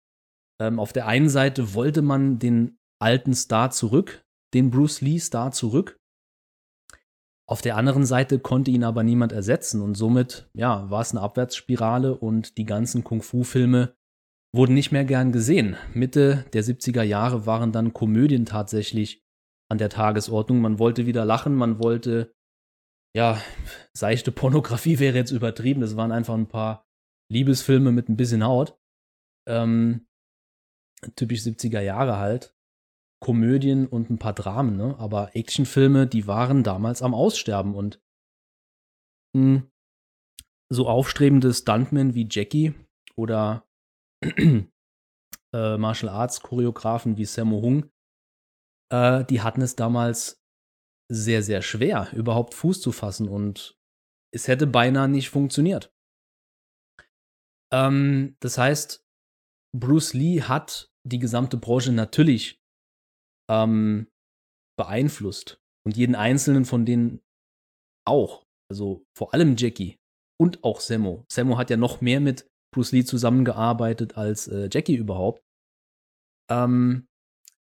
Ähm, 0.60 0.78
auf 0.78 0.92
der 0.92 1.06
einen 1.06 1.28
Seite 1.28 1.74
wollte 1.74 2.02
man 2.02 2.38
den 2.38 2.78
alten 3.00 3.34
Star 3.34 3.70
zurück, 3.70 4.24
den 4.54 4.70
Bruce 4.70 5.00
Lee-Star 5.00 5.52
zurück. 5.52 5.96
Auf 7.48 7.62
der 7.62 7.76
anderen 7.76 8.04
Seite 8.04 8.38
konnte 8.38 8.70
ihn 8.70 8.84
aber 8.84 9.02
niemand 9.02 9.32
ersetzen 9.32 9.80
und 9.80 9.94
somit, 9.94 10.50
ja, 10.52 10.90
war 10.90 11.00
es 11.00 11.12
eine 11.12 11.22
Abwärtsspirale 11.22 12.14
und 12.14 12.58
die 12.58 12.66
ganzen 12.66 13.04
Kung-Fu-Filme 13.04 13.94
wurden 14.54 14.74
nicht 14.74 14.92
mehr 14.92 15.04
gern 15.04 15.32
gesehen. 15.32 15.76
Mitte 15.94 16.44
der 16.52 16.62
70er 16.62 17.02
Jahre 17.02 17.46
waren 17.46 17.72
dann 17.72 17.94
Komödien 17.94 18.44
tatsächlich 18.44 19.22
an 19.70 19.78
der 19.78 19.90
Tagesordnung. 19.90 20.60
Man 20.60 20.78
wollte 20.78 21.06
wieder 21.06 21.24
lachen, 21.24 21.54
man 21.54 21.78
wollte, 21.78 22.34
ja, 23.16 23.40
seichte 23.94 24.32
Pornografie 24.32 24.98
wäre 24.98 25.16
jetzt 25.16 25.30
übertrieben. 25.30 25.80
Das 25.80 25.96
waren 25.96 26.12
einfach 26.12 26.34
ein 26.34 26.48
paar 26.48 26.86
Liebesfilme 27.30 27.92
mit 27.92 28.08
ein 28.08 28.16
bisschen 28.16 28.44
Haut. 28.44 28.78
Ähm, 29.46 30.06
typisch 31.16 31.40
70er 31.40 31.80
Jahre 31.80 32.18
halt. 32.18 32.54
Komödien 33.20 33.86
und 33.86 34.10
ein 34.10 34.18
paar 34.18 34.32
Dramen, 34.32 34.76
ne? 34.76 34.96
Aber 34.98 35.34
Actionfilme, 35.34 36.06
die 36.06 36.26
waren 36.26 36.62
damals 36.62 37.02
am 37.02 37.14
Aussterben 37.14 37.74
und 37.74 38.00
mh, 39.34 39.62
so 40.72 40.88
aufstrebende 40.88 41.52
Stuntmen 41.52 42.14
wie 42.14 42.28
Jackie 42.30 42.74
oder 43.16 43.66
äh, 44.22 45.76
Martial 45.76 46.10
Arts 46.10 46.40
Choreografen 46.42 47.16
wie 47.16 47.24
Sammo 47.24 47.60
Hung, 47.60 47.90
äh, 48.92 49.24
die 49.24 49.40
hatten 49.40 49.62
es 49.62 49.76
damals 49.76 50.40
sehr, 51.10 51.42
sehr 51.42 51.62
schwer, 51.62 52.12
überhaupt 52.12 52.54
Fuß 52.54 52.80
zu 52.80 52.92
fassen 52.92 53.28
und 53.28 53.78
es 54.32 54.46
hätte 54.46 54.66
beinahe 54.66 55.08
nicht 55.08 55.30
funktioniert. 55.30 55.92
Ähm, 57.72 58.36
das 58.40 58.58
heißt, 58.58 59.04
Bruce 59.74 60.14
Lee 60.14 60.42
hat 60.42 60.87
die 61.06 61.18
gesamte 61.18 61.56
Branche 61.56 61.92
natürlich 61.92 62.60
ähm, 63.50 64.08
beeinflusst. 64.78 65.58
Und 65.86 65.96
jeden 65.96 66.14
einzelnen 66.14 66.64
von 66.64 66.84
denen 66.84 67.20
auch. 68.06 68.44
Also 68.70 69.04
vor 69.16 69.32
allem 69.32 69.56
Jackie 69.56 69.96
und 70.38 70.62
auch 70.64 70.80
Sammo. 70.80 71.24
Sammo 71.30 71.56
hat 71.56 71.70
ja 71.70 71.76
noch 71.76 72.00
mehr 72.00 72.20
mit 72.20 72.46
Bruce 72.74 72.92
Lee 72.92 73.04
zusammengearbeitet 73.04 74.16
als 74.16 74.48
äh, 74.48 74.68
Jackie 74.70 74.96
überhaupt. 74.96 75.42
Ähm, 76.50 77.06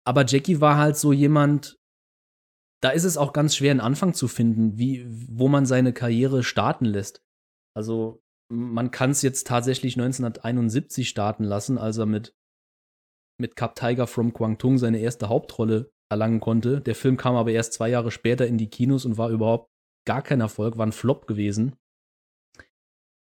aber 0.07 0.25
Jackie 0.27 0.61
war 0.61 0.77
halt 0.77 0.97
so 0.97 1.13
jemand, 1.13 1.77
da 2.83 2.91
ist 2.91 3.05
es 3.05 3.17
auch 3.17 3.33
ganz 3.33 3.57
schwer, 3.57 3.71
einen 3.71 3.81
Anfang 3.81 4.15
zu 4.15 4.29
finden, 4.29 4.79
wie, 4.79 5.05
wo 5.09 5.49
man 5.49 5.67
seine 5.67 5.93
Karriere 5.93 6.43
starten 6.43 6.85
lässt. 6.85 7.23
Also 7.77 8.23
man 8.53 8.91
kann 8.91 9.11
es 9.11 9.23
jetzt 9.23 9.47
tatsächlich 9.47 9.95
1971 9.95 11.09
starten 11.09 11.45
lassen, 11.45 11.79
als 11.79 11.99
er 11.99 12.07
mit, 12.07 12.35
mit 13.43 13.57
Cup 13.57 13.75
Tiger 13.75 14.07
from 14.07 14.33
Guangdong 14.33 14.79
seine 14.79 15.01
erste 15.01 15.29
Hauptrolle 15.29 15.91
erlangen 16.11 16.41
konnte. 16.41 16.81
Der 16.81 16.95
Film 16.95 17.17
kam 17.19 17.37
aber 17.37 17.51
erst 17.53 17.75
zwei 17.75 17.91
Jahre 17.91 18.11
später 18.11 18.47
in 18.47 18.57
die 18.57 18.71
Kinos 18.71 19.05
und 19.05 19.19
war 19.19 19.29
überhaupt 19.29 19.71
gar 20.07 20.23
kein 20.23 20.41
Erfolg, 20.41 20.79
war 20.79 20.87
ein 20.87 20.93
Flop 20.93 21.27
gewesen. 21.27 21.77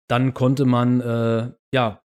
Dann 0.09 0.35
konnte 0.35 0.67
man, 0.67 1.01
äh, 1.01 1.53
ja, 1.75 2.03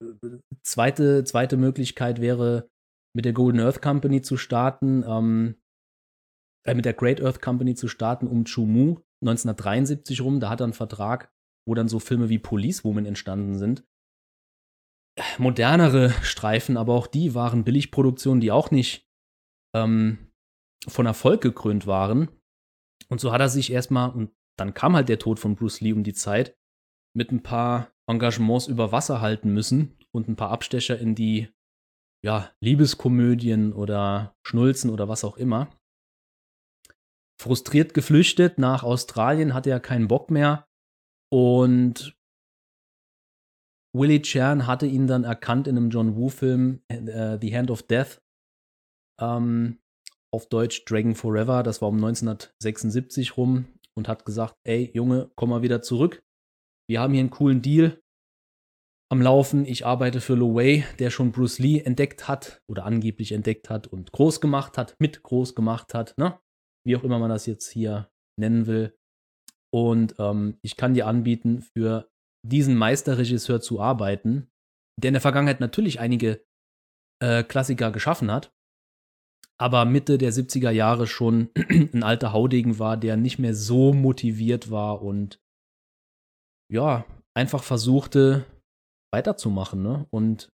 zweite, 0.62 1.23
zweite 1.25 1.57
Möglichkeit 1.57 2.21
wäre, 2.21 2.69
mit 3.14 3.25
der 3.25 3.33
Golden 3.33 3.61
Earth 3.61 3.83
Company 3.83 4.23
zu 4.23 4.37
starten, 4.37 5.04
ähm, 5.07 5.57
äh, 6.66 6.75
mit 6.75 6.85
der 6.85 6.95
Great 6.95 7.21
Earth 7.23 7.42
Company 7.42 7.75
zu 7.75 7.88
starten 7.88 8.26
um 8.26 8.45
Chumu 8.45 9.00
1973 9.23 10.23
rum. 10.23 10.40
Da 10.40 10.49
hat 10.49 10.61
er 10.61 10.64
einen 10.64 10.73
Vertrag 10.73 11.30
wo 11.71 11.75
dann 11.75 11.88
so 11.88 12.00
Filme 12.00 12.28
wie 12.28 12.38
Police 12.38 12.85
Woman 12.85 13.07
entstanden 13.07 13.57
sind. 13.57 13.85
Modernere 15.38 16.10
Streifen, 16.22 16.76
aber 16.76 16.94
auch 16.94 17.06
die 17.06 17.34
waren 17.34 17.64
Billigproduktionen, 17.64 18.40
die 18.40 18.52
auch 18.52 18.70
nicht 18.70 19.06
ähm, 19.74 20.30
von 20.88 21.06
Erfolg 21.06 21.40
gekrönt 21.40 21.86
waren. 21.86 22.28
Und 23.08 23.20
so 23.20 23.32
hat 23.32 23.40
er 23.40 23.48
sich 23.48 23.72
erstmal, 23.72 24.10
und 24.10 24.32
dann 24.58 24.74
kam 24.74 24.94
halt 24.94 25.08
der 25.08 25.18
Tod 25.18 25.38
von 25.38 25.56
Bruce 25.56 25.80
Lee 25.80 25.92
um 25.92 26.04
die 26.04 26.12
Zeit, 26.12 26.56
mit 27.16 27.32
ein 27.32 27.42
paar 27.42 27.90
Engagements 28.08 28.66
über 28.66 28.92
Wasser 28.92 29.20
halten 29.20 29.52
müssen 29.52 29.98
und 30.12 30.28
ein 30.28 30.36
paar 30.36 30.50
Abstecher 30.50 30.98
in 30.98 31.14
die 31.14 31.48
ja, 32.24 32.52
Liebeskomödien 32.62 33.72
oder 33.72 34.34
Schnulzen 34.46 34.90
oder 34.90 35.08
was 35.08 35.24
auch 35.24 35.36
immer. 35.36 35.74
Frustriert 37.40 37.94
geflüchtet 37.94 38.58
nach 38.58 38.82
Australien, 38.82 39.54
hatte 39.54 39.70
er 39.70 39.80
keinen 39.80 40.08
Bock 40.08 40.30
mehr, 40.30 40.66
und 41.32 42.16
Willie 43.92 44.23
Chan 44.23 44.66
hatte 44.66 44.87
ihn 44.87 45.06
dann 45.06 45.25
erkannt 45.25 45.66
in 45.66 45.76
einem 45.76 45.90
John 45.90 46.16
Woo-Film, 46.16 46.82
äh, 46.88 47.38
The 47.40 47.56
Hand 47.56 47.70
of 47.70 47.82
Death. 47.82 48.23
Ähm, 49.20 49.80
auf 50.32 50.49
Deutsch 50.49 50.85
Dragon 50.85 51.14
Forever, 51.14 51.62
das 51.62 51.82
war 51.82 51.88
um 51.88 51.97
1976 51.97 53.37
rum 53.37 53.66
und 53.97 54.06
hat 54.06 54.25
gesagt, 54.25 54.54
ey 54.64 54.90
Junge, 54.94 55.30
komm 55.35 55.50
mal 55.50 55.62
wieder 55.62 55.82
zurück. 55.82 56.23
Wir 56.88 57.00
haben 57.00 57.12
hier 57.12 57.20
einen 57.20 57.30
coolen 57.30 57.62
Deal 57.62 58.00
am 59.11 59.20
Laufen. 59.20 59.64
Ich 59.66 59.85
arbeite 59.85 60.20
für 60.20 60.35
Lo 60.35 60.54
Wei, 60.54 60.85
der 60.99 61.11
schon 61.11 61.32
Bruce 61.32 61.59
Lee 61.59 61.80
entdeckt 61.80 62.28
hat 62.28 62.62
oder 62.68 62.85
angeblich 62.85 63.32
entdeckt 63.32 63.70
hat 63.70 63.88
und 63.88 64.12
groß 64.12 64.40
gemacht 64.40 64.78
hat, 64.78 64.94
mit 65.00 65.23
groß 65.23 65.54
gemacht 65.54 65.94
hat, 65.94 66.16
ne? 66.16 66.38
Wie 66.87 66.97
auch 66.97 67.04
immer 67.04 67.18
man 67.18 67.30
das 67.30 67.47
jetzt 67.47 67.68
hier 67.68 68.11
nennen 68.38 68.66
will. 68.66 68.97
Und 69.73 70.14
ähm, 70.18 70.59
ich 70.62 70.76
kann 70.76 70.94
dir 70.94 71.06
anbieten, 71.06 71.62
für 71.62 72.11
diesen 72.47 72.76
Meisterregisseur 72.76 73.61
zu 73.61 73.80
arbeiten, 73.80 74.50
der 75.00 75.09
in 75.09 75.14
der 75.14 75.20
Vergangenheit 75.20 75.61
natürlich 75.61 76.00
einige 76.00 76.44
äh, 77.23 77.42
Klassiker 77.42 77.90
geschaffen 77.90 78.30
hat, 78.30 78.54
aber 79.61 79.85
Mitte 79.85 80.16
der 80.16 80.32
70er 80.32 80.70
Jahre 80.70 81.06
schon 81.06 81.50
ein 81.54 82.02
alter 82.02 82.32
Haudegen 82.32 82.78
war, 82.78 82.97
der 82.97 83.16
nicht 83.16 83.38
mehr 83.38 83.54
so 83.54 83.92
motiviert 83.92 84.70
war 84.70 85.02
und 85.02 85.40
ja, 86.73 87.04
einfach 87.37 87.62
versuchte 87.62 88.47
weiterzumachen. 89.12 89.82
Ne? 89.82 90.06
Und 90.11 90.50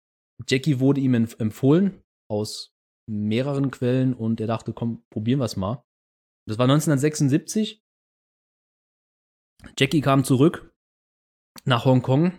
Jackie 0.48 0.80
wurde 0.80 1.00
ihm 1.00 1.14
empfohlen 1.14 2.02
aus 2.30 2.72
mehreren 3.08 3.70
Quellen 3.70 4.14
und 4.14 4.40
er 4.40 4.46
dachte, 4.46 4.72
komm, 4.72 5.04
probieren 5.12 5.38
wir 5.38 5.44
es 5.44 5.56
mal. 5.56 5.84
Das 6.48 6.58
war 6.58 6.64
1976 6.64 7.82
Jackie 9.78 10.00
kam 10.00 10.24
zurück 10.24 10.74
nach 11.64 11.84
Hongkong. 11.84 12.32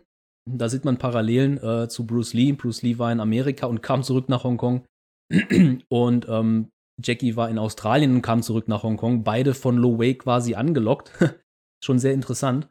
Da 0.50 0.69
sieht 0.69 0.86
man 0.86 0.97
Parallelen 0.97 1.57
äh, 1.57 1.89
zu 1.89 2.05
Bruce 2.05 2.33
Lee. 2.33 2.53
Bruce 2.53 2.81
Lee 2.81 2.97
war 2.97 3.12
in 3.12 3.19
Amerika 3.19 3.67
und 3.67 3.81
kam 3.81 4.03
zurück 4.03 4.29
nach 4.29 4.43
Hongkong. 4.43 4.86
und 5.89 6.27
ähm, 6.29 6.69
Jackie 7.03 7.36
war 7.36 7.50
in 7.50 7.59
Australien 7.59 8.15
und 8.15 8.21
kam 8.21 8.41
zurück 8.41 8.67
nach 8.67 8.83
Hongkong. 8.83 9.24
Beide 9.24 9.53
von 9.53 9.77
Lo 9.77 10.00
Wei 10.00 10.13
quasi 10.13 10.55
angelockt. 10.55 11.12
Schon 11.83 12.00
sehr 12.00 12.13
interessant. 12.13 12.69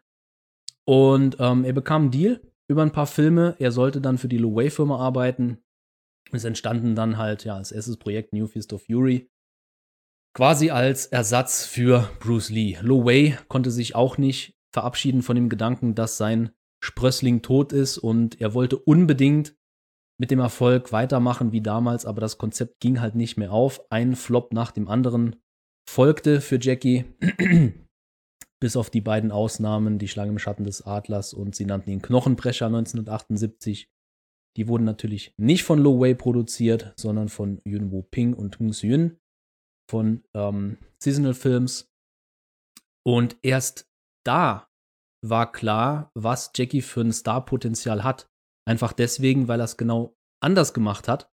Und 0.88 1.36
ähm, 1.38 1.64
er 1.64 1.72
bekam 1.72 2.02
einen 2.02 2.10
Deal 2.10 2.40
über 2.68 2.82
ein 2.82 2.92
paar 2.92 3.06
Filme. 3.06 3.56
Er 3.58 3.72
sollte 3.72 4.00
dann 4.00 4.18
für 4.18 4.28
die 4.28 4.38
Lo 4.38 4.54
Wei-Firma 4.56 4.98
arbeiten. 4.98 5.58
Es 6.32 6.44
entstanden 6.44 6.94
dann 6.94 7.18
halt, 7.18 7.44
ja, 7.44 7.56
als 7.56 7.72
erstes 7.72 7.98
Projekt 7.98 8.32
New 8.32 8.46
Fist 8.46 8.72
of 8.72 8.84
Fury 8.84 9.28
quasi 10.36 10.68
als 10.68 11.06
Ersatz 11.06 11.64
für 11.64 12.10
Bruce 12.20 12.50
Lee. 12.50 12.76
Lo 12.82 13.06
Wei 13.06 13.38
konnte 13.48 13.70
sich 13.70 13.94
auch 13.94 14.18
nicht 14.18 14.54
verabschieden 14.76 15.22
von 15.22 15.36
dem 15.36 15.48
Gedanken, 15.48 15.94
dass 15.94 16.18
sein 16.18 16.50
Sprössling 16.84 17.40
tot 17.40 17.72
ist 17.72 17.96
und 17.96 18.38
er 18.42 18.52
wollte 18.52 18.76
unbedingt 18.76 19.56
mit 20.20 20.30
dem 20.30 20.38
Erfolg 20.38 20.92
weitermachen 20.92 21.50
wie 21.50 21.62
damals, 21.62 22.04
aber 22.04 22.20
das 22.20 22.36
Konzept 22.36 22.78
ging 22.80 23.00
halt 23.00 23.14
nicht 23.14 23.38
mehr 23.38 23.52
auf. 23.52 23.90
Ein 23.90 24.14
Flop 24.16 24.52
nach 24.52 24.72
dem 24.72 24.86
anderen 24.86 25.36
folgte 25.88 26.42
für 26.42 26.58
Jackie, 26.60 27.06
bis 28.60 28.76
auf 28.76 28.90
die 28.90 29.00
beiden 29.00 29.32
Ausnahmen, 29.32 29.98
die 29.98 30.08
Schlange 30.08 30.32
im 30.32 30.38
Schatten 30.38 30.64
des 30.64 30.82
Adlers 30.82 31.32
und 31.32 31.56
sie 31.56 31.64
nannten 31.64 31.88
ihn 31.88 32.02
Knochenbrecher 32.02 32.66
1978. 32.66 33.88
Die 34.58 34.68
wurden 34.68 34.84
natürlich 34.84 35.32
nicht 35.38 35.64
von 35.64 35.78
Lo 35.78 36.00
Wei 36.00 36.12
produziert, 36.12 36.92
sondern 36.98 37.30
von 37.30 37.62
Yun 37.64 37.92
Woo 37.92 38.02
Ping 38.02 38.34
und 38.34 38.58
Hung 38.58 38.72
Yun 38.72 39.18
von 39.90 40.22
ähm, 40.34 40.76
Seasonal 41.02 41.32
Films. 41.32 41.90
Und 43.06 43.38
erst 43.40 43.88
da 44.26 44.65
war 45.28 45.52
klar, 45.52 46.10
was 46.14 46.52
Jackie 46.54 46.82
für 46.82 47.00
ein 47.00 47.12
Starpotenzial 47.12 48.04
hat. 48.04 48.28
Einfach 48.68 48.92
deswegen, 48.92 49.48
weil 49.48 49.60
er 49.60 49.64
es 49.64 49.76
genau 49.76 50.16
anders 50.42 50.74
gemacht 50.74 51.08
hat 51.08 51.30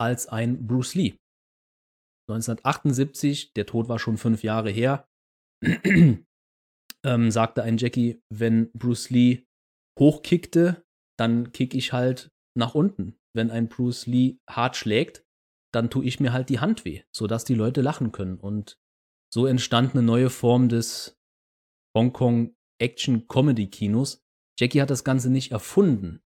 als 0.00 0.26
ein 0.26 0.66
Bruce 0.66 0.94
Lee. 0.94 1.16
1978, 2.28 3.52
der 3.52 3.66
Tod 3.66 3.88
war 3.88 3.98
schon 3.98 4.16
fünf 4.16 4.42
Jahre 4.42 4.70
her, 4.70 5.06
ähm, 5.62 7.30
sagte 7.30 7.62
ein 7.62 7.76
Jackie, 7.76 8.22
wenn 8.30 8.70
Bruce 8.72 9.10
Lee 9.10 9.44
hochkickte, 9.98 10.84
dann 11.18 11.52
kick 11.52 11.74
ich 11.74 11.92
halt 11.92 12.30
nach 12.56 12.74
unten. 12.74 13.16
Wenn 13.36 13.50
ein 13.50 13.68
Bruce 13.68 14.06
Lee 14.06 14.38
hart 14.48 14.76
schlägt, 14.76 15.24
dann 15.72 15.90
tue 15.90 16.04
ich 16.04 16.20
mir 16.20 16.32
halt 16.32 16.48
die 16.48 16.60
Hand 16.60 16.84
weh, 16.84 17.02
sodass 17.14 17.44
die 17.44 17.54
Leute 17.54 17.82
lachen 17.82 18.12
können. 18.12 18.38
Und 18.38 18.78
so 19.32 19.46
entstand 19.46 19.92
eine 19.92 20.02
neue 20.02 20.30
Form 20.30 20.68
des 20.68 21.18
Hongkong 21.96 22.54
Action 22.78 23.28
Comedy 23.28 23.68
Kinos. 23.68 24.24
Jackie 24.58 24.80
hat 24.80 24.90
das 24.90 25.04
Ganze 25.04 25.30
nicht 25.30 25.52
erfunden, 25.52 26.22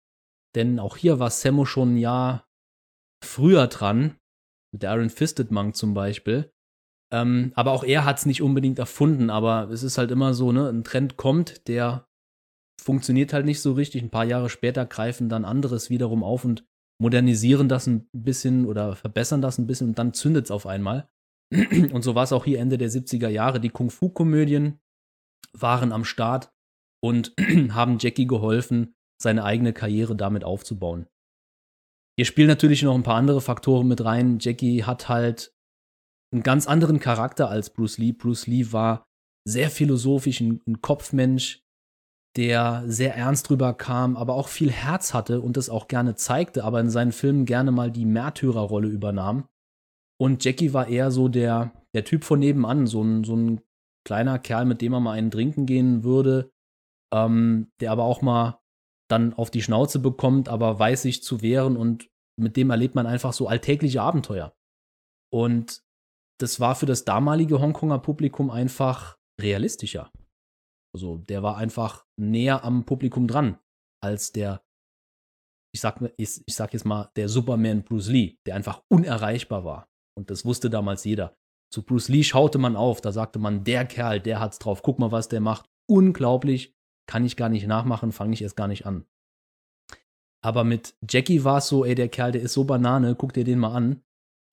denn 0.54 0.78
auch 0.80 0.96
hier 0.96 1.20
war 1.20 1.30
Sammo 1.30 1.64
schon 1.64 1.94
ein 1.94 1.98
Jahr 1.98 2.48
früher 3.24 3.68
dran, 3.68 4.16
mit 4.72 4.82
der 4.82 4.94
Iron 4.94 5.10
Fisted 5.10 5.50
Monk 5.50 5.76
zum 5.76 5.94
Beispiel. 5.94 6.52
Ähm, 7.12 7.52
aber 7.54 7.70
auch 7.70 7.84
er 7.84 8.04
hat 8.04 8.18
es 8.18 8.26
nicht 8.26 8.42
unbedingt 8.42 8.78
erfunden, 8.78 9.30
aber 9.30 9.70
es 9.70 9.84
ist 9.84 9.96
halt 9.96 10.10
immer 10.10 10.34
so, 10.34 10.50
ne, 10.50 10.68
ein 10.68 10.82
Trend 10.82 11.16
kommt, 11.16 11.68
der 11.68 12.08
funktioniert 12.82 13.32
halt 13.32 13.46
nicht 13.46 13.60
so 13.60 13.72
richtig. 13.72 14.02
Ein 14.02 14.10
paar 14.10 14.24
Jahre 14.24 14.50
später 14.50 14.86
greifen 14.86 15.28
dann 15.28 15.44
anderes 15.44 15.88
wiederum 15.88 16.24
auf 16.24 16.44
und 16.44 16.64
modernisieren 17.00 17.68
das 17.68 17.86
ein 17.86 18.08
bisschen 18.12 18.66
oder 18.66 18.96
verbessern 18.96 19.42
das 19.42 19.58
ein 19.58 19.66
bisschen 19.66 19.88
und 19.88 19.98
dann 19.98 20.14
zündet 20.14 20.46
es 20.46 20.50
auf 20.50 20.66
einmal. 20.66 21.08
Und 21.92 22.02
so 22.02 22.16
war 22.16 22.24
es 22.24 22.32
auch 22.32 22.44
hier 22.44 22.58
Ende 22.58 22.76
der 22.76 22.90
70er 22.90 23.28
Jahre. 23.28 23.60
Die 23.60 23.68
Kung-Fu-Komödien 23.68 24.80
waren 25.60 25.92
am 25.92 26.04
Start 26.04 26.50
und 27.02 27.34
haben 27.70 27.98
Jackie 27.98 28.26
geholfen, 28.26 28.94
seine 29.20 29.44
eigene 29.44 29.72
Karriere 29.72 30.16
damit 30.16 30.44
aufzubauen. 30.44 31.06
Hier 32.18 32.24
spielen 32.24 32.48
natürlich 32.48 32.82
noch 32.82 32.94
ein 32.94 33.02
paar 33.02 33.16
andere 33.16 33.40
Faktoren 33.40 33.88
mit 33.88 34.04
rein. 34.04 34.38
Jackie 34.40 34.84
hat 34.84 35.08
halt 35.08 35.54
einen 36.32 36.42
ganz 36.42 36.66
anderen 36.66 36.98
Charakter 36.98 37.48
als 37.48 37.70
Bruce 37.70 37.98
Lee. 37.98 38.12
Bruce 38.12 38.46
Lee 38.46 38.72
war 38.72 39.04
sehr 39.46 39.70
philosophisch, 39.70 40.40
ein, 40.40 40.60
ein 40.66 40.80
Kopfmensch, 40.80 41.62
der 42.36 42.84
sehr 42.86 43.14
ernst 43.14 43.48
drüber 43.48 43.74
kam, 43.74 44.16
aber 44.16 44.34
auch 44.34 44.48
viel 44.48 44.70
Herz 44.70 45.14
hatte 45.14 45.40
und 45.40 45.56
das 45.56 45.70
auch 45.70 45.88
gerne 45.88 46.16
zeigte, 46.16 46.64
aber 46.64 46.80
in 46.80 46.90
seinen 46.90 47.12
Filmen 47.12 47.44
gerne 47.44 47.70
mal 47.70 47.90
die 47.90 48.04
Märtyrerrolle 48.04 48.88
übernahm. 48.88 49.48
Und 50.18 50.44
Jackie 50.44 50.72
war 50.72 50.88
eher 50.88 51.10
so 51.10 51.28
der, 51.28 51.72
der 51.94 52.04
Typ 52.04 52.24
von 52.24 52.40
nebenan, 52.40 52.86
so 52.86 53.02
ein, 53.02 53.24
so 53.24 53.36
ein 53.36 53.60
kleiner 54.06 54.38
Kerl, 54.38 54.64
mit 54.64 54.80
dem 54.80 54.92
man 54.92 55.02
mal 55.02 55.12
einen 55.12 55.30
trinken 55.30 55.66
gehen 55.66 56.04
würde, 56.04 56.52
ähm, 57.12 57.70
der 57.80 57.90
aber 57.92 58.04
auch 58.04 58.22
mal 58.22 58.60
dann 59.10 59.34
auf 59.34 59.50
die 59.50 59.62
Schnauze 59.62 59.98
bekommt, 59.98 60.48
aber 60.48 60.78
weiß 60.78 61.02
sich 61.02 61.22
zu 61.22 61.42
wehren 61.42 61.76
und 61.76 62.08
mit 62.38 62.56
dem 62.56 62.70
erlebt 62.70 62.94
man 62.94 63.06
einfach 63.06 63.32
so 63.32 63.48
alltägliche 63.48 64.02
Abenteuer. 64.02 64.54
Und 65.32 65.82
das 66.40 66.60
war 66.60 66.74
für 66.74 66.86
das 66.86 67.04
damalige 67.04 67.60
Hongkonger 67.60 67.98
Publikum 67.98 68.50
einfach 68.50 69.18
realistischer. 69.40 70.12
Also 70.94 71.18
der 71.18 71.42
war 71.42 71.56
einfach 71.56 72.06
näher 72.18 72.64
am 72.64 72.84
Publikum 72.84 73.26
dran 73.26 73.58
als 74.02 74.32
der, 74.32 74.62
ich 75.74 75.80
sag, 75.80 76.00
ich, 76.16 76.42
ich 76.46 76.54
sag 76.54 76.72
jetzt 76.72 76.84
mal, 76.84 77.10
der 77.16 77.28
Superman 77.28 77.82
Bruce 77.82 78.08
Lee, 78.08 78.38
der 78.46 78.54
einfach 78.54 78.82
unerreichbar 78.88 79.64
war. 79.64 79.88
Und 80.16 80.30
das 80.30 80.44
wusste 80.44 80.70
damals 80.70 81.04
jeder. 81.04 81.36
Zu 81.72 81.82
Bruce 81.82 82.08
Lee 82.08 82.22
schaute 82.22 82.58
man 82.58 82.76
auf, 82.76 83.00
da 83.00 83.12
sagte 83.12 83.38
man, 83.38 83.64
der 83.64 83.84
Kerl, 83.84 84.20
der 84.20 84.40
hat's 84.40 84.58
drauf, 84.58 84.82
guck 84.82 84.98
mal, 84.98 85.12
was 85.12 85.28
der 85.28 85.40
macht. 85.40 85.68
Unglaublich, 85.88 86.74
kann 87.06 87.24
ich 87.24 87.36
gar 87.36 87.48
nicht 87.48 87.66
nachmachen, 87.66 88.12
fange 88.12 88.34
ich 88.34 88.42
erst 88.42 88.56
gar 88.56 88.68
nicht 88.68 88.86
an. 88.86 89.06
Aber 90.44 90.64
mit 90.64 90.94
Jackie 91.08 91.44
war 91.44 91.58
es 91.58 91.68
so, 91.68 91.84
ey, 91.84 91.94
der 91.94 92.08
Kerl, 92.08 92.32
der 92.32 92.42
ist 92.42 92.52
so 92.52 92.64
Banane, 92.64 93.14
guck 93.16 93.32
dir 93.32 93.44
den 93.44 93.58
mal 93.58 93.74
an. 93.74 94.02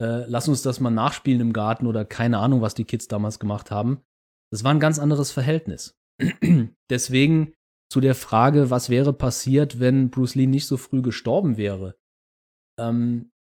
Äh, 0.01 0.25
lass 0.27 0.47
uns 0.47 0.61
das 0.61 0.79
mal 0.79 0.89
nachspielen 0.89 1.41
im 1.41 1.53
Garten 1.53 1.87
oder 1.87 2.03
keine 2.03 2.39
Ahnung, 2.39 2.61
was 2.61 2.73
die 2.73 2.85
Kids 2.85 3.07
damals 3.07 3.39
gemacht 3.39 3.69
haben. 3.69 4.01
Das 4.51 4.63
war 4.63 4.73
ein 4.73 4.79
ganz 4.79 4.99
anderes 4.99 5.31
Verhältnis. 5.31 5.95
Deswegen 6.89 7.53
zu 7.91 8.01
der 8.01 8.15
Frage, 8.15 8.69
was 8.71 8.89
wäre 8.89 9.13
passiert, 9.13 9.79
wenn 9.79 10.09
Bruce 10.09 10.35
Lee 10.35 10.47
nicht 10.47 10.65
so 10.65 10.77
früh 10.77 11.01
gestorben 11.03 11.57
wäre. 11.57 11.95
Ähm, 12.79 13.31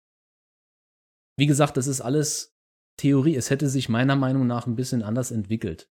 wie 1.38 1.46
gesagt, 1.46 1.78
das 1.78 1.86
ist 1.86 2.02
alles 2.02 2.51
Theorie. 2.96 3.36
Es 3.36 3.50
hätte 3.50 3.68
sich 3.68 3.88
meiner 3.88 4.16
Meinung 4.16 4.46
nach 4.46 4.66
ein 4.66 4.76
bisschen 4.76 5.02
anders 5.02 5.30
entwickelt. 5.30 5.90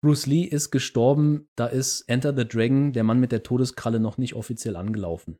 Bruce 0.00 0.26
Lee 0.26 0.44
ist 0.44 0.70
gestorben, 0.70 1.48
da 1.56 1.66
ist 1.66 2.02
Enter 2.02 2.34
the 2.36 2.46
Dragon, 2.46 2.92
der 2.92 3.02
Mann 3.02 3.18
mit 3.18 3.32
der 3.32 3.42
Todeskralle, 3.42 3.98
noch 3.98 4.16
nicht 4.16 4.34
offiziell 4.34 4.76
angelaufen. 4.76 5.38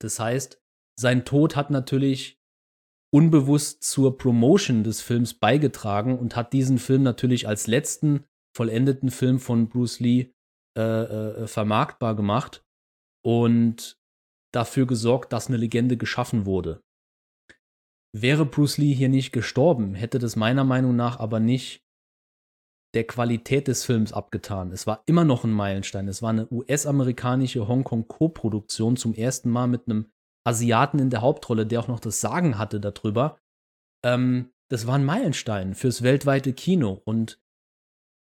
Das 0.00 0.18
heißt, 0.18 0.60
sein 0.98 1.24
Tod 1.24 1.54
hat 1.54 1.70
natürlich 1.70 2.40
unbewusst 3.12 3.84
zur 3.84 4.18
Promotion 4.18 4.82
des 4.82 5.00
Films 5.00 5.34
beigetragen 5.34 6.18
und 6.18 6.34
hat 6.34 6.52
diesen 6.52 6.78
Film 6.78 7.04
natürlich 7.04 7.46
als 7.46 7.68
letzten 7.68 8.24
vollendeten 8.56 9.10
Film 9.10 9.38
von 9.38 9.68
Bruce 9.68 10.00
Lee 10.00 10.32
äh, 10.76 10.82
äh, 10.82 11.46
vermarktbar 11.46 12.16
gemacht 12.16 12.64
und 13.24 14.00
dafür 14.52 14.86
gesorgt, 14.86 15.32
dass 15.32 15.46
eine 15.46 15.56
Legende 15.56 15.96
geschaffen 15.96 16.44
wurde. 16.44 16.82
Wäre 18.16 18.46
Bruce 18.46 18.78
Lee 18.78 18.94
hier 18.94 19.08
nicht 19.08 19.32
gestorben, 19.32 19.94
hätte 19.94 20.20
das 20.20 20.36
meiner 20.36 20.62
Meinung 20.62 20.94
nach 20.94 21.18
aber 21.18 21.40
nicht 21.40 21.84
der 22.94 23.04
Qualität 23.04 23.66
des 23.66 23.84
Films 23.84 24.12
abgetan. 24.12 24.70
Es 24.70 24.86
war 24.86 25.02
immer 25.06 25.24
noch 25.24 25.42
ein 25.42 25.50
Meilenstein. 25.50 26.06
Es 26.06 26.22
war 26.22 26.30
eine 26.30 26.46
US-amerikanische 26.52 27.66
Hongkong-Co-Produktion 27.66 28.96
zum 28.96 29.14
ersten 29.14 29.50
Mal 29.50 29.66
mit 29.66 29.88
einem 29.88 30.12
Asiaten 30.46 31.00
in 31.00 31.10
der 31.10 31.22
Hauptrolle, 31.22 31.66
der 31.66 31.80
auch 31.80 31.88
noch 31.88 31.98
das 31.98 32.20
Sagen 32.20 32.56
hatte 32.56 32.78
darüber. 32.78 33.40
Ähm, 34.04 34.52
das 34.70 34.86
war 34.86 34.94
ein 34.94 35.04
Meilenstein 35.04 35.74
fürs 35.74 36.02
weltweite 36.02 36.52
Kino 36.52 37.02
und 37.04 37.40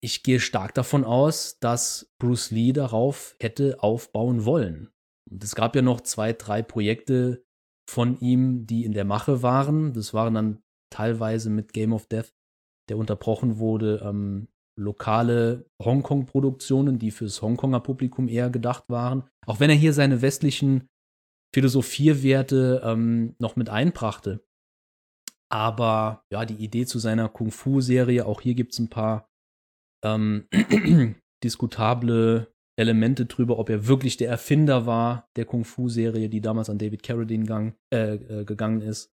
ich 0.01 0.23
gehe 0.23 0.39
stark 0.39 0.73
davon 0.73 1.03
aus, 1.03 1.59
dass 1.59 2.13
Bruce 2.17 2.51
Lee 2.51 2.71
darauf 2.71 3.35
hätte 3.41 3.83
aufbauen 3.83 4.45
wollen. 4.45 4.93
Und 5.29 5.43
es 5.43 5.53
gab 5.53 5.75
ja 5.75 5.81
noch 5.81 5.99
zwei, 5.99 6.31
drei 6.31 6.61
Projekte 6.61 7.43
von 7.87 8.19
ihm, 8.19 8.65
die 8.65 8.85
in 8.85 8.93
der 8.93 9.05
Mache 9.05 9.43
waren. 9.43 9.93
Das 9.93 10.13
waren 10.13 10.33
dann 10.33 10.63
teilweise 10.89 11.49
mit 11.49 11.73
Game 11.73 11.93
of 11.93 12.07
Death 12.07 12.33
der 12.89 12.97
unterbrochen 12.97 13.57
wurde, 13.57 14.01
ähm, 14.03 14.47
lokale 14.77 15.65
Hongkong-Produktionen, 15.81 16.99
die 16.99 17.11
fürs 17.11 17.41
Hongkonger 17.41 17.79
Publikum 17.79 18.27
eher 18.27 18.49
gedacht 18.49 18.85
waren. 18.89 19.23
Auch 19.45 19.59
wenn 19.59 19.69
er 19.69 19.75
hier 19.75 19.93
seine 19.93 20.21
westlichen 20.21 20.87
Philosophiewerte 21.53 22.81
ähm, 22.83 23.35
noch 23.39 23.55
mit 23.55 23.69
einbrachte. 23.69 24.45
Aber 25.49 26.25
ja, 26.31 26.45
die 26.45 26.63
Idee 26.63 26.85
zu 26.85 26.99
seiner 26.99 27.29
Kung-Fu-Serie, 27.29 28.25
auch 28.25 28.41
hier 28.41 28.55
gibt 28.55 28.73
es 28.73 28.79
ein 28.79 28.89
paar 28.89 29.29
ähm, 30.03 30.47
diskutable 31.43 32.53
Elemente 32.77 33.25
drüber, 33.25 33.57
ob 33.57 33.69
er 33.69 33.87
wirklich 33.87 34.17
der 34.17 34.29
Erfinder 34.29 34.85
war 34.85 35.29
der 35.35 35.45
Kung-Fu-Serie, 35.45 36.29
die 36.29 36.41
damals 36.41 36.69
an 36.69 36.77
David 36.77 37.03
Carradine 37.03 37.45
gang, 37.45 37.75
äh, 37.93 38.15
äh, 38.15 38.45
gegangen 38.45 38.81
ist. 38.81 39.13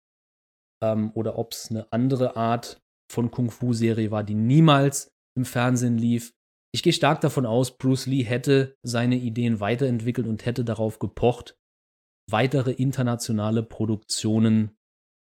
Ähm, 0.81 1.11
oder 1.13 1.37
ob 1.37 1.51
es 1.51 1.69
eine 1.69 1.91
andere 1.91 2.35
Art 2.37 2.81
von 3.11 3.31
Kung-Fu-Serie 3.31 4.11
war, 4.11 4.23
die 4.23 4.35
niemals 4.35 5.11
im 5.35 5.45
Fernsehen 5.45 5.97
lief. 5.97 6.33
Ich 6.71 6.83
gehe 6.83 6.93
stark 6.93 7.21
davon 7.21 7.45
aus, 7.45 7.77
Bruce 7.77 8.05
Lee 8.05 8.23
hätte 8.23 8.77
seine 8.83 9.15
Ideen 9.15 9.59
weiterentwickelt 9.59 10.27
und 10.27 10.45
hätte 10.45 10.63
darauf 10.63 10.99
gepocht, 10.99 11.57
weitere 12.29 12.71
internationale 12.71 13.63
Produktionen 13.63 14.77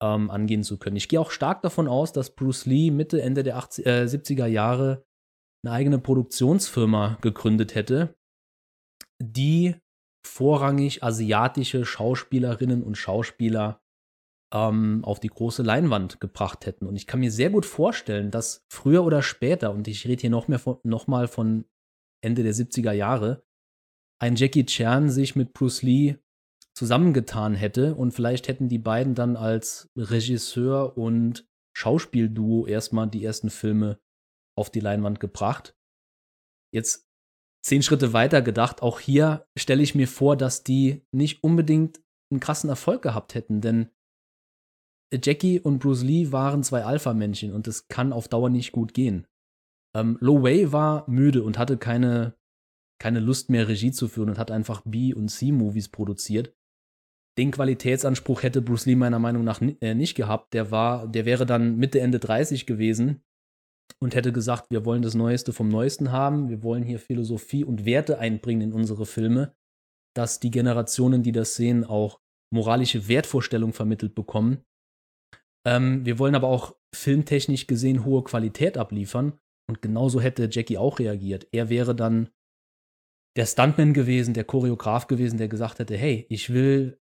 ähm, 0.02 0.30
angehen 0.30 0.62
zu 0.62 0.78
können. 0.78 0.96
Ich 0.96 1.08
gehe 1.08 1.20
auch 1.20 1.30
stark 1.30 1.62
davon 1.62 1.88
aus, 1.88 2.12
dass 2.12 2.34
Bruce 2.34 2.66
Lee 2.66 2.90
Mitte, 2.90 3.20
Ende 3.20 3.42
der 3.42 3.56
80, 3.56 3.86
äh, 3.86 4.04
70er 4.04 4.46
Jahre 4.46 5.05
eine 5.66 5.74
eigene 5.74 5.98
Produktionsfirma 5.98 7.18
gegründet 7.20 7.74
hätte, 7.74 8.16
die 9.20 9.74
vorrangig 10.24 11.02
asiatische 11.02 11.84
Schauspielerinnen 11.84 12.82
und 12.82 12.96
Schauspieler 12.96 13.82
ähm, 14.52 15.04
auf 15.04 15.20
die 15.20 15.28
große 15.28 15.62
Leinwand 15.62 16.20
gebracht 16.20 16.66
hätten. 16.66 16.86
Und 16.86 16.96
ich 16.96 17.06
kann 17.06 17.20
mir 17.20 17.32
sehr 17.32 17.50
gut 17.50 17.66
vorstellen, 17.66 18.30
dass 18.30 18.64
früher 18.70 19.04
oder 19.04 19.22
später, 19.22 19.72
und 19.72 19.88
ich 19.88 20.06
rede 20.06 20.20
hier 20.20 20.30
noch, 20.30 20.48
mehr 20.48 20.58
von, 20.58 20.78
noch 20.84 21.06
mal 21.06 21.26
von 21.28 21.64
Ende 22.22 22.42
der 22.42 22.54
70er 22.54 22.92
Jahre, 22.92 23.44
ein 24.20 24.36
Jackie 24.36 24.66
Chan 24.66 25.10
sich 25.10 25.36
mit 25.36 25.52
Bruce 25.52 25.82
Lee 25.82 26.16
zusammengetan 26.74 27.54
hätte 27.54 27.94
und 27.94 28.12
vielleicht 28.12 28.48
hätten 28.48 28.68
die 28.68 28.78
beiden 28.78 29.14
dann 29.14 29.36
als 29.36 29.90
Regisseur 29.96 30.96
und 30.96 31.46
Schauspielduo 31.76 32.66
erstmal 32.66 33.08
die 33.08 33.24
ersten 33.24 33.50
Filme 33.50 33.98
auf 34.56 34.70
die 34.70 34.80
Leinwand 34.80 35.20
gebracht. 35.20 35.76
Jetzt 36.72 37.08
zehn 37.64 37.82
Schritte 37.82 38.12
weiter 38.12 38.42
gedacht, 38.42 38.82
auch 38.82 39.00
hier 39.00 39.46
stelle 39.56 39.82
ich 39.82 39.94
mir 39.94 40.08
vor, 40.08 40.36
dass 40.36 40.64
die 40.64 41.04
nicht 41.12 41.42
unbedingt 41.42 42.00
einen 42.30 42.40
krassen 42.40 42.70
Erfolg 42.70 43.02
gehabt 43.02 43.34
hätten, 43.34 43.60
denn 43.60 43.90
Jackie 45.12 45.60
und 45.60 45.78
Bruce 45.78 46.02
Lee 46.02 46.32
waren 46.32 46.62
zwei 46.62 46.84
Alpha-Männchen 46.84 47.52
und 47.52 47.66
das 47.66 47.88
kann 47.88 48.12
auf 48.12 48.28
Dauer 48.28 48.50
nicht 48.50 48.72
gut 48.72 48.92
gehen. 48.92 49.26
Ähm, 49.96 50.18
Lo 50.20 50.42
Wei 50.42 50.72
war 50.72 51.08
müde 51.08 51.42
und 51.42 51.58
hatte 51.58 51.76
keine, 51.76 52.36
keine 53.00 53.20
Lust 53.20 53.48
mehr, 53.48 53.68
Regie 53.68 53.92
zu 53.92 54.08
führen 54.08 54.30
und 54.30 54.38
hat 54.38 54.50
einfach 54.50 54.82
B- 54.84 55.14
und 55.14 55.28
C-Movies 55.28 55.88
produziert. 55.90 56.54
Den 57.38 57.50
Qualitätsanspruch 57.50 58.42
hätte 58.42 58.62
Bruce 58.62 58.86
Lee 58.86 58.96
meiner 58.96 59.18
Meinung 59.18 59.44
nach 59.44 59.60
äh, 59.60 59.94
nicht 59.94 60.14
gehabt. 60.14 60.54
Der 60.54 60.70
war, 60.70 61.06
der 61.06 61.24
wäre 61.24 61.46
dann 61.46 61.76
Mitte, 61.76 62.00
Ende 62.00 62.18
30 62.18 62.66
gewesen 62.66 63.22
und 64.00 64.14
hätte 64.14 64.32
gesagt, 64.32 64.70
wir 64.70 64.84
wollen 64.84 65.02
das 65.02 65.14
Neueste 65.14 65.52
vom 65.52 65.68
Neuesten 65.68 66.12
haben, 66.12 66.48
wir 66.48 66.62
wollen 66.62 66.82
hier 66.82 66.98
Philosophie 66.98 67.64
und 67.64 67.84
Werte 67.84 68.18
einbringen 68.18 68.62
in 68.62 68.72
unsere 68.72 69.06
Filme, 69.06 69.54
dass 70.14 70.40
die 70.40 70.50
Generationen, 70.50 71.22
die 71.22 71.32
das 71.32 71.54
sehen, 71.56 71.84
auch 71.84 72.20
moralische 72.52 73.08
Wertvorstellungen 73.08 73.72
vermittelt 73.72 74.14
bekommen 74.14 74.64
ähm, 75.66 76.06
wir 76.06 76.18
wollen 76.18 76.36
aber 76.36 76.46
auch 76.46 76.76
filmtechnisch 76.94 77.66
gesehen 77.66 78.04
hohe 78.04 78.22
Qualität 78.22 78.78
abliefern. 78.78 79.34
Und 79.68 79.82
genauso 79.82 80.20
hätte 80.20 80.48
Jackie 80.50 80.78
auch 80.78 81.00
reagiert. 81.00 81.48
Er 81.50 81.68
wäre 81.68 81.94
dann 81.94 82.30
der 83.36 83.46
Stuntman 83.46 83.92
gewesen, 83.92 84.32
der 84.32 84.44
Choreograf 84.44 85.08
gewesen, 85.08 85.38
der 85.38 85.48
gesagt 85.48 85.80
hätte, 85.80 85.96
hey, 85.96 86.24
ich 86.30 86.52
will 86.52 87.00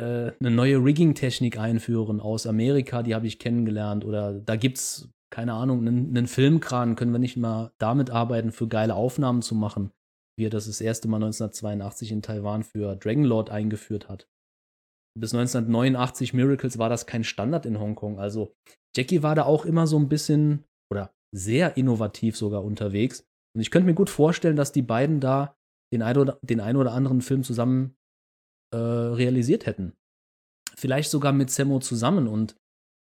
äh, 0.00 0.32
eine 0.40 0.50
neue 0.50 0.82
Rigging-Technik 0.82 1.58
einführen 1.58 2.20
aus 2.20 2.46
Amerika, 2.46 3.02
die 3.02 3.14
habe 3.14 3.26
ich 3.26 3.38
kennengelernt. 3.38 4.06
Oder 4.06 4.40
da 4.40 4.56
gibt 4.56 4.78
es, 4.78 5.10
keine 5.30 5.54
Ahnung, 5.54 5.80
einen, 5.80 6.08
einen 6.08 6.26
Filmkran, 6.26 6.96
können 6.96 7.12
wir 7.12 7.18
nicht 7.18 7.36
mal 7.36 7.72
damit 7.78 8.10
arbeiten, 8.10 8.52
für 8.52 8.68
geile 8.68 8.94
Aufnahmen 8.94 9.42
zu 9.42 9.54
machen, 9.54 9.92
wie 10.38 10.46
er 10.46 10.50
das 10.50 10.66
das 10.66 10.80
erste 10.80 11.08
Mal 11.08 11.16
1982 11.16 12.12
in 12.12 12.22
Taiwan 12.22 12.62
für 12.62 12.96
Dragonlord 12.96 13.50
eingeführt 13.50 14.08
hat. 14.08 14.28
Bis 15.18 15.34
1989 15.34 16.32
Miracles 16.32 16.78
war 16.78 16.88
das 16.88 17.06
kein 17.06 17.24
Standard 17.24 17.66
in 17.66 17.80
Hongkong. 17.80 18.18
Also 18.18 18.54
Jackie 18.96 19.22
war 19.22 19.34
da 19.34 19.44
auch 19.44 19.64
immer 19.64 19.86
so 19.86 19.98
ein 19.98 20.08
bisschen 20.08 20.64
oder 20.92 21.12
sehr 21.34 21.76
innovativ 21.76 22.36
sogar 22.36 22.64
unterwegs. 22.64 23.26
Und 23.54 23.60
ich 23.60 23.70
könnte 23.70 23.86
mir 23.86 23.94
gut 23.94 24.10
vorstellen, 24.10 24.56
dass 24.56 24.72
die 24.72 24.82
beiden 24.82 25.20
da 25.20 25.56
den 25.92 26.02
ein 26.02 26.16
oder, 26.16 26.38
den 26.42 26.60
ein 26.60 26.76
oder 26.76 26.92
anderen 26.92 27.20
Film 27.20 27.42
zusammen 27.42 27.96
äh, 28.72 28.76
realisiert 28.76 29.66
hätten. 29.66 29.94
Vielleicht 30.76 31.10
sogar 31.10 31.32
mit 31.32 31.50
Sammo 31.50 31.80
zusammen. 31.80 32.28
Und 32.28 32.56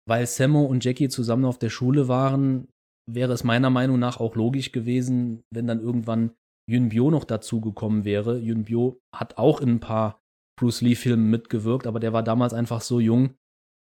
weil 0.09 0.27
Sammo 0.27 0.65
und 0.65 0.85
Jackie 0.85 1.09
zusammen 1.09 1.45
auf 1.45 1.59
der 1.59 1.71
Schule 1.71 2.09
waren, 2.09 2.69
wäre 3.11 3.33
es 3.33 3.45
meiner 3.45 3.71
Meinung 3.71 3.99
nach 3.99 4.19
auch 4.21 4.37
logisch 4.37 4.73
gewesen, 4.73 5.43
wenn 5.51 5.67
dann 5.67 5.81
irgendwann 5.81 6.33
Yun 6.69 6.91
Bio 6.91 7.11
noch 7.11 7.25
dazugekommen 7.25 8.05
wäre. 8.05 8.39
Yun 8.39 8.65
Bio 8.65 9.01
hat 9.15 9.39
auch 9.39 9.61
in 9.61 9.71
ein 9.71 9.81
paar 9.81 10.21
Bruce 10.59 10.81
Lee-Filmen 10.81 11.29
mitgewirkt, 11.29 11.87
aber 11.87 11.99
der 11.99 12.13
war 12.13 12.23
damals 12.23 12.55
einfach 12.55 12.81
so 12.81 13.01
jung. 13.01 13.35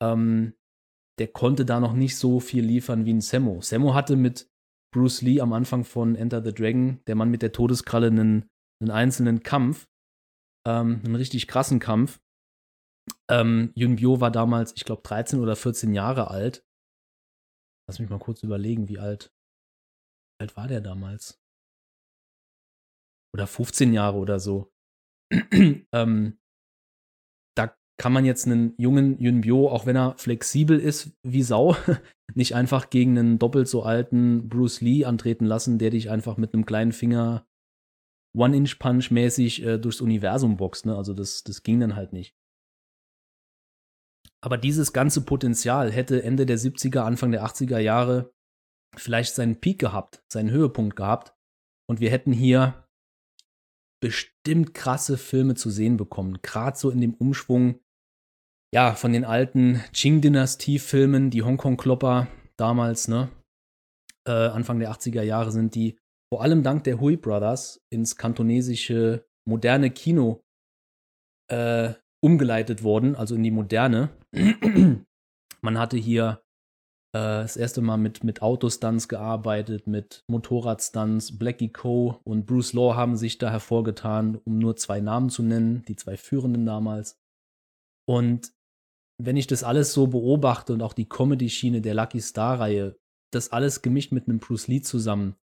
Ähm, 0.01 0.53
der 1.19 1.27
konnte 1.27 1.65
da 1.65 1.79
noch 1.79 1.93
nicht 1.93 2.17
so 2.17 2.39
viel 2.39 2.65
liefern 2.65 3.05
wie 3.05 3.13
ein 3.13 3.21
Sammo. 3.21 3.61
Sammo 3.61 3.93
hatte 3.93 4.15
mit 4.15 4.49
Bruce 4.93 5.21
Lee 5.21 5.41
am 5.41 5.53
Anfang 5.53 5.83
von 5.83 6.15
Enter 6.15 6.43
the 6.43 6.53
Dragon, 6.53 6.99
der 7.07 7.15
Mann 7.15 7.29
mit 7.29 7.41
der 7.41 7.51
Todeskralle, 7.51 8.07
einen, 8.07 8.49
einen 8.81 8.91
einzelnen 8.91 9.43
Kampf, 9.43 9.87
ähm, 10.67 11.01
einen 11.03 11.15
richtig 11.15 11.47
krassen 11.47 11.79
Kampf. 11.79 12.19
Ähm, 13.29 13.71
Yun 13.75 13.95
Bio 13.95 14.19
war 14.19 14.31
damals, 14.31 14.73
ich 14.75 14.85
glaube, 14.85 15.01
13 15.03 15.39
oder 15.39 15.55
14 15.55 15.93
Jahre 15.93 16.29
alt. 16.29 16.65
Lass 17.87 17.99
mich 17.99 18.09
mal 18.09 18.19
kurz 18.19 18.43
überlegen, 18.43 18.87
wie 18.89 18.99
alt, 18.99 19.33
wie 20.37 20.43
alt 20.43 20.55
war 20.57 20.67
der 20.67 20.81
damals? 20.81 21.41
Oder 23.33 23.47
15 23.47 23.93
Jahre 23.93 24.17
oder 24.17 24.39
so. 24.39 24.71
ähm, 25.31 26.39
da 27.57 27.75
kann 27.99 28.13
man 28.13 28.25
jetzt 28.25 28.45
einen 28.45 28.75
jungen 28.77 29.19
Yun 29.19 29.41
Bio, 29.41 29.69
auch 29.69 29.85
wenn 29.85 29.95
er 29.95 30.17
flexibel 30.17 30.79
ist 30.79 31.17
wie 31.23 31.43
Sau, 31.43 31.75
nicht 32.35 32.55
einfach 32.55 32.89
gegen 32.89 33.17
einen 33.17 33.39
doppelt 33.39 33.67
so 33.67 33.83
alten 33.83 34.49
Bruce 34.49 34.81
Lee 34.81 35.05
antreten 35.05 35.45
lassen, 35.45 35.79
der 35.79 35.89
dich 35.89 36.09
einfach 36.09 36.37
mit 36.37 36.53
einem 36.53 36.65
kleinen 36.65 36.91
Finger 36.91 37.47
One-Inch-Punch 38.35 39.11
mäßig 39.11 39.63
äh, 39.63 39.77
durchs 39.77 40.01
Universum 40.01 40.57
boxt. 40.57 40.85
Ne? 40.85 40.95
Also 40.95 41.13
das, 41.13 41.43
das 41.43 41.63
ging 41.63 41.79
dann 41.79 41.95
halt 41.95 42.13
nicht. 42.13 42.35
Aber 44.43 44.57
dieses 44.57 44.91
ganze 44.91 45.21
Potenzial 45.21 45.91
hätte 45.91 46.21
Ende 46.21 46.45
der 46.45 46.59
70er, 46.59 46.99
Anfang 46.99 47.31
der 47.31 47.45
80er 47.45 47.79
Jahre 47.79 48.33
vielleicht 48.95 49.35
seinen 49.35 49.61
Peak 49.61 49.79
gehabt, 49.79 50.21
seinen 50.31 50.51
Höhepunkt 50.51 50.97
gehabt. 50.97 51.33
Und 51.89 52.01
wir 52.01 52.11
hätten 52.11 52.33
hier 52.33 52.87
bestimmt 54.01 54.73
krasse 54.73 55.17
Filme 55.17 55.55
zu 55.55 55.69
sehen 55.69 55.95
bekommen. 55.95 56.39
Gerade 56.41 56.77
so 56.77 56.89
in 56.89 56.99
dem 56.99 57.13
Umschwung, 57.13 57.79
ja, 58.73 58.95
von 58.95 59.13
den 59.13 59.23
alten 59.23 59.81
Qing-Dynastie-Filmen, 59.93 61.29
die 61.29 61.43
Hongkong-Klopper 61.43 62.27
damals, 62.57 63.07
ne? 63.07 63.29
Äh, 64.27 64.31
Anfang 64.31 64.79
der 64.79 64.91
80er 64.91 65.21
Jahre 65.21 65.51
sind 65.51 65.75
die 65.75 65.97
vor 66.33 66.41
allem 66.41 66.63
dank 66.63 66.83
der 66.83 66.99
Hui 66.99 67.15
Brothers 67.15 67.81
ins 67.89 68.17
kantonesische 68.17 69.25
moderne 69.47 69.91
Kino 69.91 70.41
äh, 71.49 71.93
umgeleitet 72.21 72.83
worden, 72.83 73.15
also 73.15 73.35
in 73.35 73.43
die 73.43 73.51
moderne. 73.51 74.09
Man 74.33 75.77
hatte 75.77 75.97
hier 75.97 76.43
äh, 77.13 77.19
das 77.43 77.55
erste 77.55 77.81
Mal 77.81 77.97
mit, 77.97 78.23
mit 78.23 78.41
Autostunts 78.41 79.07
gearbeitet, 79.07 79.87
mit 79.87 80.23
Motorradstunts. 80.27 81.37
Blackie 81.37 81.71
Coe 81.71 82.19
und 82.23 82.45
Bruce 82.45 82.73
Law 82.73 82.95
haben 82.95 83.15
sich 83.15 83.37
da 83.37 83.51
hervorgetan, 83.51 84.39
um 84.43 84.57
nur 84.57 84.75
zwei 84.75 84.99
Namen 84.99 85.29
zu 85.29 85.43
nennen, 85.43 85.83
die 85.87 85.95
zwei 85.95 86.17
führenden 86.17 86.65
damals. 86.65 87.19
Und 88.07 88.51
wenn 89.21 89.37
ich 89.37 89.47
das 89.47 89.63
alles 89.63 89.93
so 89.93 90.07
beobachte 90.07 90.73
und 90.73 90.81
auch 90.81 90.93
die 90.93 91.07
Comedy-Schiene 91.07 91.81
der 91.81 91.93
Lucky 91.93 92.19
Star-Reihe, 92.19 92.97
das 93.31 93.51
alles 93.51 93.81
gemischt 93.81 94.11
mit 94.11 94.27
einem 94.27 94.39
Bruce 94.39 94.67
Lee 94.67 94.81
zusammen, 94.81 95.35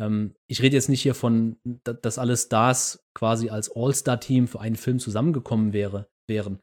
ähm, 0.00 0.34
ich 0.48 0.62
rede 0.62 0.76
jetzt 0.76 0.88
nicht 0.88 1.02
hier 1.02 1.14
von, 1.14 1.56
dass 1.82 2.18
alle 2.18 2.36
Stars 2.36 3.04
quasi 3.14 3.50
als 3.50 3.74
All-Star-Team 3.74 4.46
für 4.46 4.60
einen 4.60 4.76
Film 4.76 5.00
zusammengekommen 5.00 5.72
wäre, 5.72 6.08
wären. 6.28 6.60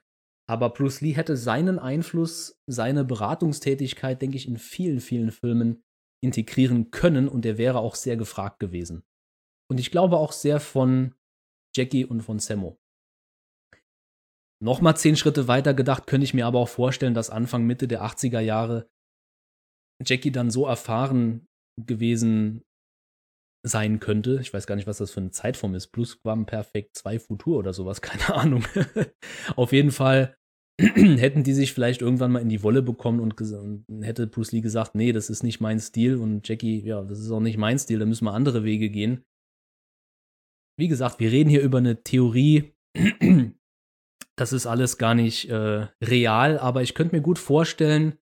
Aber 0.50 0.70
Bruce 0.70 1.02
Lee 1.02 1.14
hätte 1.14 1.36
seinen 1.36 1.78
Einfluss, 1.78 2.60
seine 2.68 3.04
Beratungstätigkeit, 3.04 4.22
denke 4.22 4.38
ich, 4.38 4.48
in 4.48 4.58
vielen, 4.58 5.02
vielen 5.02 5.32
Filmen 5.32 5.84
integrieren 6.24 6.90
können 6.90 7.28
und 7.28 7.44
der 7.44 7.58
wäre 7.58 7.80
auch 7.80 7.96
sehr 7.96 8.18
gefragt 8.18 8.60
gewesen. 8.60 9.04
Und 9.70 9.80
ich 9.80 9.92
glaube 9.92 10.18
auch 10.18 10.32
sehr 10.32 10.60
von 10.60 11.14
Jackie 11.76 12.06
und 12.06 12.22
von 12.22 12.40
Sammo. 12.40 12.80
Nochmal 14.64 14.98
zehn 14.98 15.16
Schritte 15.16 15.48
weiter 15.48 15.74
gedacht, 15.74 16.08
könnte 16.08 16.26
ich 16.26 16.34
mir 16.34 16.48
aber 16.48 16.60
auch 16.60 16.70
vorstellen, 16.70 17.14
dass 17.14 17.30
Anfang, 17.30 17.66
Mitte 17.66 17.88
der 17.88 18.04
80er 18.04 18.40
Jahre 18.40 18.90
Jackie 20.04 20.32
dann 20.32 20.50
so 20.50 20.66
erfahren 20.66 21.46
gewesen 21.80 22.64
sein 23.64 24.00
könnte. 24.00 24.40
Ich 24.42 24.54
weiß 24.54 24.66
gar 24.66 24.76
nicht, 24.76 24.88
was 24.88 24.98
das 24.98 25.12
für 25.12 25.20
eine 25.20 25.32
Zeitform 25.32 25.76
ist. 25.76 25.88
Plusquamperfekt 25.88 26.96
2 26.96 27.20
Futur 27.20 27.58
oder 27.58 27.74
sowas, 27.74 28.02
keine 28.02 28.34
Ahnung. 28.34 28.66
Auf 29.56 29.74
jeden 29.74 29.92
Fall 29.92 30.37
hätten 30.80 31.44
die 31.44 31.54
sich 31.54 31.74
vielleicht 31.74 32.02
irgendwann 32.02 32.32
mal 32.32 32.42
in 32.42 32.50
die 32.50 32.62
Wolle 32.62 32.84
bekommen 32.84 33.20
und, 33.20 33.40
und, 33.42 34.04
hätte 34.04 34.28
Bruce 34.28 34.52
Lee 34.52 34.62
gesagt, 34.62 34.94
nee, 34.94 35.12
das 35.12 35.30
ist 35.30 35.44
nicht 35.44 35.60
mein 35.60 35.80
Stil 35.80 36.18
und 36.18 36.48
Jackie, 36.48 36.82
ja, 36.82 37.04
das 37.04 37.20
ist 37.20 37.32
auch 37.32 37.40
nicht 37.40 37.58
mein 37.58 37.80
Stil, 37.80 38.00
da 38.00 38.06
müssen 38.06 38.26
wir 38.26 38.34
andere 38.34 38.64
Wege 38.64 38.90
gehen. 38.90 39.24
Wie 40.80 40.88
gesagt, 40.88 41.20
wir 41.20 41.32
reden 41.32 41.50
hier 41.50 41.64
über 41.64 41.80
eine 41.80 42.04
Theorie. 42.04 42.76
das 44.36 44.54
ist 44.54 44.68
alles 44.68 45.00
gar 45.00 45.16
nicht 45.16 45.50
äh, 45.50 45.88
real, 46.04 46.60
aber 46.60 46.84
ich 46.84 46.94
könnte 46.94 47.16
mir 47.16 47.24
gut 47.24 47.40
vorstellen, 47.40 48.20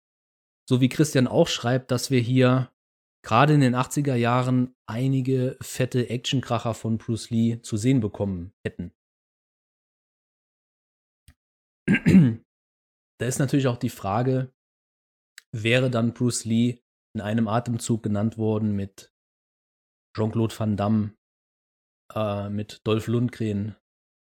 so 0.68 0.82
wie 0.82 0.90
Christian 0.90 1.28
auch 1.28 1.48
schreibt, 1.48 1.92
dass 1.92 2.10
wir 2.10 2.20
hier 2.20 2.72
gerade 3.24 3.54
in 3.54 3.62
den 3.62 3.76
80er 3.76 4.16
Jahren 4.16 4.76
einige 4.88 5.58
fette 5.62 6.10
Actionkracher 6.10 6.74
von 6.74 6.98
Bruce 6.98 7.30
Lee 7.30 7.62
zu 7.62 7.78
sehen 7.78 8.00
bekommen 8.00 8.54
hätten. 8.66 8.92
Da 13.20 13.26
ist 13.26 13.40
natürlich 13.40 13.68
auch 13.68 13.78
die 13.78 13.90
Frage, 13.90 14.54
wäre 15.52 15.90
dann 15.90 16.14
Bruce 16.14 16.46
Lee 16.46 16.80
in 17.16 17.22
einem 17.22 17.48
Atemzug 17.48 18.04
genannt 18.04 18.38
worden 18.38 18.76
mit 18.76 19.14
Jean-Claude 20.16 20.58
Van 20.58 20.78
Damme, 20.78 21.16
äh, 22.14 22.50
mit 22.50 22.82
Dolph 22.86 23.08
Lundgren 23.08 23.76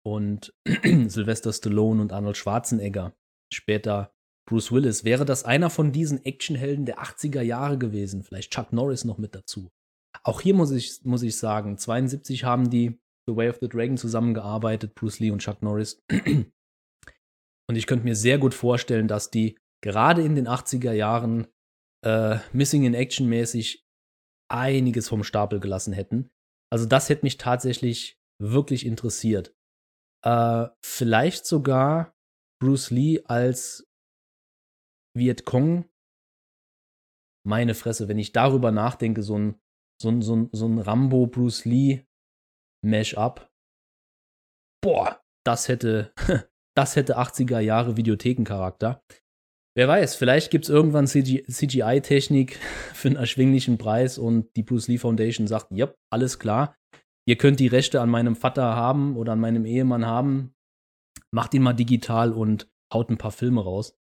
und 0.05 0.55
Sylvester 0.67 1.53
Stallone 1.53 2.01
und 2.01 2.13
Arnold 2.13 2.37
Schwarzenegger, 2.37 3.17
später 3.53 4.15
Bruce 4.49 4.71
Willis. 4.71 5.05
Wäre 5.05 5.25
das 5.25 5.45
einer 5.45 5.71
von 5.71 5.93
diesen 5.93 6.25
Actionhelden 6.25 6.87
der 6.87 7.01
80er 7.03 7.43
Jahre 7.43 7.79
gewesen? 7.79 8.23
Vielleicht 8.23 8.53
Chuck 8.53 8.73
Norris 8.73 9.05
noch 9.05 9.19
mit 9.19 9.35
dazu. 9.35 9.71
Auch 10.23 10.41
hier 10.41 10.55
muss 10.55 10.71
ich, 10.71 11.01
muss 11.05 11.23
ich 11.23 11.37
sagen, 11.37 11.77
72 11.77 12.45
haben 12.45 12.71
die 12.71 13.01
The 13.27 13.37
Way 13.37 13.51
of 13.51 13.59
the 13.61 13.69
Dragon 13.69 13.97
zusammengearbeitet, 13.97 14.95
Bruce 14.95 15.19
Lee 15.19 15.31
und 15.31 15.41
Chuck 15.41 15.63
Norris. 15.63 16.03
Und 17.69 17.77
ich 17.77 17.87
könnte 17.87 18.05
mir 18.05 18.17
sehr 18.17 18.39
gut 18.39 18.55
vorstellen, 18.55 19.09
dass 19.09 19.31
die 19.31 19.59
gerade 19.83 20.23
in 20.23 20.35
den 20.35 20.49
80er 20.49 20.93
Jahren 20.93 21.49
äh, 22.05 22.39
Missing 22.53 22.85
in 22.85 22.95
Action 22.95 23.29
mäßig 23.29 23.85
einiges 24.49 25.09
vom 25.09 25.25
Stapel 25.25 25.61
gelassen 25.61 25.93
hätten. 25.93 26.31
Also 26.73 26.87
das 26.87 27.09
hätte 27.09 27.25
mich 27.25 27.37
tatsächlich 27.37 28.19
wirklich 28.41 28.87
interessiert. 28.87 29.55
Äh, 30.25 30.69
vielleicht 30.85 31.47
sogar 31.47 32.15
Bruce 32.61 32.91
Lee 32.91 33.23
als 33.25 33.87
Vietcong, 35.17 35.89
meine 37.47 37.75
Fresse, 37.75 38.09
wenn 38.09 38.19
ich 38.19 38.33
darüber 38.33 38.73
nachdenke, 38.73 39.23
so 39.23 39.39
ein, 39.39 39.61
so 40.01 40.11
ein, 40.11 40.23
so 40.23 40.37
ein, 40.37 40.51
so 40.53 40.67
ein 40.67 40.79
Rambo-Bruce 40.79 41.65
Lee-Mash-up, 41.65 43.51
boah, 44.83 45.23
das 45.45 45.69
hätte, 45.69 46.13
das 46.77 46.97
hätte 46.97 47.19
80er 47.19 47.61
Jahre 47.61 47.97
Videothekencharakter. 47.97 49.03
Wer 49.77 49.89
weiß, 49.89 50.15
vielleicht 50.15 50.51
gibt 50.51 50.65
es 50.65 50.71
irgendwann 50.71 51.07
CGI-Technik 51.07 52.59
für 52.95 53.09
einen 53.09 53.17
erschwinglichen 53.17 53.79
Preis 53.79 54.19
und 54.19 54.55
die 54.57 54.63
Bruce 54.63 54.89
Lee 54.89 54.99
Foundation 54.99 55.47
sagt, 55.47 55.69
ja, 55.71 55.93
alles 56.11 56.39
klar, 56.39 56.77
ihr 57.29 57.37
könnt 57.37 57.61
die 57.61 57.67
Rechte 57.67 58.01
an 58.01 58.09
meinem 58.09 58.37
Vater 58.37 58.75
haben 58.75 59.17
oder 59.17 59.33
an 59.33 59.41
meinem 59.41 59.65
Ehemann 59.65 60.07
haben, 60.07 60.55
macht 61.31 61.53
ihn 61.55 61.63
mal 61.63 61.75
digital 61.75 62.33
und 62.33 62.71
haut 62.93 63.11
ein 63.11 63.19
paar 63.19 63.33
Filme 63.33 63.63
raus. 63.63 63.99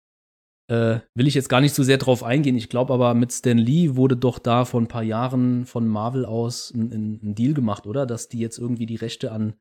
Äh, 0.70 1.00
will 1.14 1.26
ich 1.26 1.34
jetzt 1.34 1.48
gar 1.48 1.60
nicht 1.60 1.74
so 1.74 1.82
sehr 1.82 1.98
drauf 1.98 2.22
eingehen. 2.22 2.56
Ich 2.56 2.68
glaube 2.68 2.94
aber, 2.94 3.14
mit 3.14 3.32
Stan 3.32 3.58
Lee 3.58 3.96
wurde 3.96 4.16
doch 4.16 4.38
da 4.38 4.64
vor 4.64 4.80
ein 4.80 4.88
paar 4.88 5.02
Jahren 5.02 5.66
von 5.66 5.88
Marvel 5.88 6.24
aus 6.24 6.72
ein, 6.72 6.92
ein, 6.92 7.20
ein, 7.22 7.34
Deal 7.34 7.54
gemacht, 7.54 7.86
oder? 7.88 8.06
Dass 8.06 8.28
die 8.28 8.38
jetzt 8.38 8.58
irgendwie 8.58 8.86
die 8.86 8.96
Rechte 8.96 9.32
an 9.32 9.54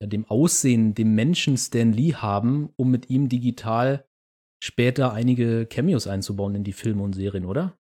dem 0.00 0.24
Aussehen, 0.26 0.94
dem 0.94 1.14
Menschen 1.14 1.56
Stan 1.56 1.92
Lee 1.92 2.14
haben, 2.14 2.70
um 2.76 2.90
mit 2.90 3.10
ihm 3.10 3.28
digital 3.28 4.06
später 4.62 5.12
einige 5.12 5.66
Cameos 5.66 6.06
einzubauen 6.06 6.54
in 6.54 6.64
die 6.64 6.72
Filme 6.72 7.02
und 7.02 7.14
Serien, 7.14 7.44
oder? 7.44 7.78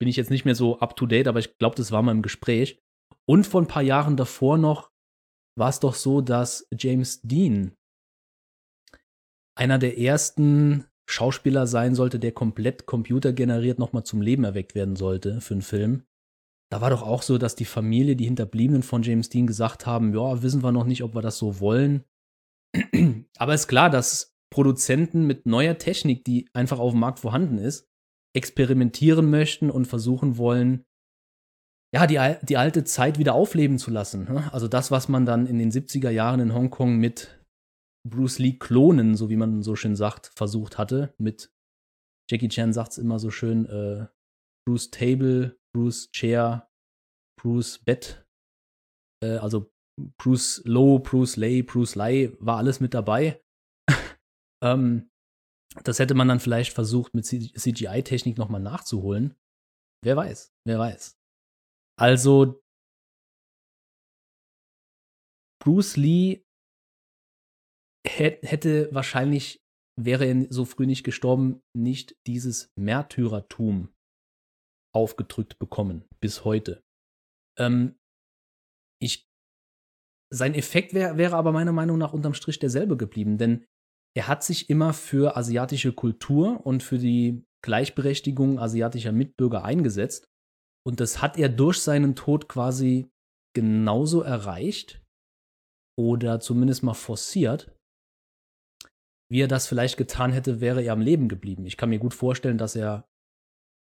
Bin 0.00 0.08
ich 0.08 0.16
jetzt 0.16 0.30
nicht 0.30 0.44
mehr 0.44 0.54
so 0.54 0.80
up 0.80 0.96
to 0.96 1.06
date, 1.06 1.28
aber 1.28 1.38
ich 1.38 1.56
glaube, 1.58 1.76
das 1.76 1.92
war 1.92 2.02
mal 2.02 2.12
im 2.12 2.22
Gespräch. 2.22 2.80
Und 3.28 3.46
vor 3.46 3.62
ein 3.62 3.68
paar 3.68 3.82
Jahren 3.82 4.16
davor 4.16 4.58
noch 4.58 4.90
war 5.56 5.68
es 5.68 5.80
doch 5.80 5.94
so, 5.94 6.20
dass 6.20 6.66
James 6.76 7.20
Dean 7.22 7.76
einer 9.54 9.78
der 9.78 9.98
ersten 9.98 10.86
Schauspieler 11.08 11.66
sein 11.66 11.94
sollte, 11.94 12.18
der 12.18 12.32
komplett 12.32 12.86
computergeneriert 12.86 13.78
nochmal 13.78 14.04
zum 14.04 14.22
Leben 14.22 14.44
erweckt 14.44 14.74
werden 14.74 14.96
sollte 14.96 15.40
für 15.40 15.54
einen 15.54 15.62
Film. 15.62 16.04
Da 16.72 16.80
war 16.80 16.88
doch 16.88 17.02
auch 17.02 17.20
so, 17.20 17.36
dass 17.36 17.54
die 17.54 17.66
Familie, 17.66 18.16
die 18.16 18.24
Hinterbliebenen 18.24 18.82
von 18.82 19.02
James 19.02 19.28
Dean 19.28 19.46
gesagt 19.46 19.84
haben, 19.84 20.14
ja, 20.14 20.42
wissen 20.42 20.62
wir 20.62 20.72
noch 20.72 20.86
nicht, 20.86 21.02
ob 21.02 21.14
wir 21.14 21.20
das 21.20 21.36
so 21.36 21.60
wollen. 21.60 22.02
Aber 23.36 23.52
ist 23.52 23.68
klar, 23.68 23.90
dass 23.90 24.34
Produzenten 24.50 25.26
mit 25.26 25.44
neuer 25.44 25.76
Technik, 25.76 26.24
die 26.24 26.48
einfach 26.54 26.78
auf 26.78 26.92
dem 26.92 27.00
Markt 27.00 27.18
vorhanden 27.18 27.58
ist, 27.58 27.90
experimentieren 28.34 29.28
möchten 29.28 29.70
und 29.70 29.84
versuchen 29.84 30.38
wollen, 30.38 30.86
ja, 31.94 32.06
die, 32.06 32.18
die 32.46 32.56
alte 32.56 32.84
Zeit 32.84 33.18
wieder 33.18 33.34
aufleben 33.34 33.76
zu 33.78 33.90
lassen. 33.90 34.24
Ne? 34.24 34.50
Also 34.54 34.66
das, 34.66 34.90
was 34.90 35.10
man 35.10 35.26
dann 35.26 35.46
in 35.46 35.58
den 35.58 35.70
70er 35.70 36.08
Jahren 36.08 36.40
in 36.40 36.54
Hongkong 36.54 36.96
mit 36.96 37.44
Bruce 38.08 38.38
Lee 38.38 38.54
klonen, 38.54 39.14
so 39.14 39.28
wie 39.28 39.36
man 39.36 39.62
so 39.62 39.76
schön 39.76 39.94
sagt, 39.94 40.32
versucht 40.34 40.78
hatte. 40.78 41.12
Mit 41.18 41.52
Jackie 42.30 42.48
Chan 42.48 42.72
sagt 42.72 42.92
es 42.92 42.98
immer 42.98 43.18
so 43.18 43.30
schön, 43.30 43.66
äh, 43.66 44.06
Bruce 44.66 44.90
Table, 44.90 45.58
Bruce 45.74 46.10
Chair, 46.12 46.70
Bruce 47.40 47.78
Bett, 47.78 48.26
äh, 49.22 49.36
also 49.36 49.72
Bruce 50.18 50.62
Low, 50.64 50.98
Bruce 50.98 51.36
Lay, 51.36 51.62
Bruce 51.62 51.94
Lai, 51.94 52.36
war 52.40 52.58
alles 52.58 52.80
mit 52.80 52.94
dabei. 52.94 53.42
ähm, 54.64 55.10
das 55.84 55.98
hätte 55.98 56.14
man 56.14 56.28
dann 56.28 56.40
vielleicht 56.40 56.72
versucht, 56.72 57.14
mit 57.14 57.24
CGI-Technik 57.24 58.36
nochmal 58.36 58.60
nachzuholen. 58.60 59.34
Wer 60.04 60.16
weiß, 60.16 60.52
wer 60.66 60.78
weiß. 60.78 61.18
Also, 61.98 62.62
Bruce 65.62 65.96
Lee 65.96 66.44
hätte 68.04 68.92
wahrscheinlich, 68.92 69.62
wäre 69.98 70.26
er 70.26 70.52
so 70.52 70.64
früh 70.64 70.86
nicht 70.86 71.04
gestorben, 71.04 71.62
nicht 71.74 72.16
dieses 72.26 72.72
Märtyrertum 72.76 73.94
aufgedrückt 74.94 75.58
bekommen, 75.58 76.04
bis 76.20 76.44
heute. 76.44 76.82
Ähm, 77.58 77.96
ich, 79.00 79.26
sein 80.30 80.54
Effekt 80.54 80.94
wär, 80.94 81.16
wäre 81.16 81.36
aber 81.36 81.52
meiner 81.52 81.72
Meinung 81.72 81.98
nach 81.98 82.12
unterm 82.12 82.34
Strich 82.34 82.58
derselbe 82.58 82.96
geblieben, 82.96 83.38
denn 83.38 83.64
er 84.14 84.28
hat 84.28 84.44
sich 84.44 84.68
immer 84.68 84.92
für 84.92 85.36
asiatische 85.36 85.92
Kultur 85.92 86.64
und 86.66 86.82
für 86.82 86.98
die 86.98 87.44
Gleichberechtigung 87.64 88.58
asiatischer 88.58 89.12
Mitbürger 89.12 89.64
eingesetzt. 89.64 90.28
Und 90.86 91.00
das 91.00 91.22
hat 91.22 91.38
er 91.38 91.48
durch 91.48 91.80
seinen 91.80 92.14
Tod 92.14 92.48
quasi 92.48 93.10
genauso 93.54 94.22
erreicht 94.22 95.02
oder 95.98 96.40
zumindest 96.40 96.82
mal 96.82 96.94
forciert, 96.94 97.74
wie 99.30 99.40
er 99.40 99.48
das 99.48 99.66
vielleicht 99.66 99.96
getan 99.96 100.32
hätte, 100.32 100.60
wäre 100.60 100.82
er 100.82 100.92
am 100.92 101.00
Leben 101.00 101.28
geblieben. 101.28 101.64
Ich 101.64 101.76
kann 101.76 101.88
mir 101.88 101.98
gut 101.98 102.12
vorstellen, 102.12 102.58
dass 102.58 102.76
er 102.76 103.08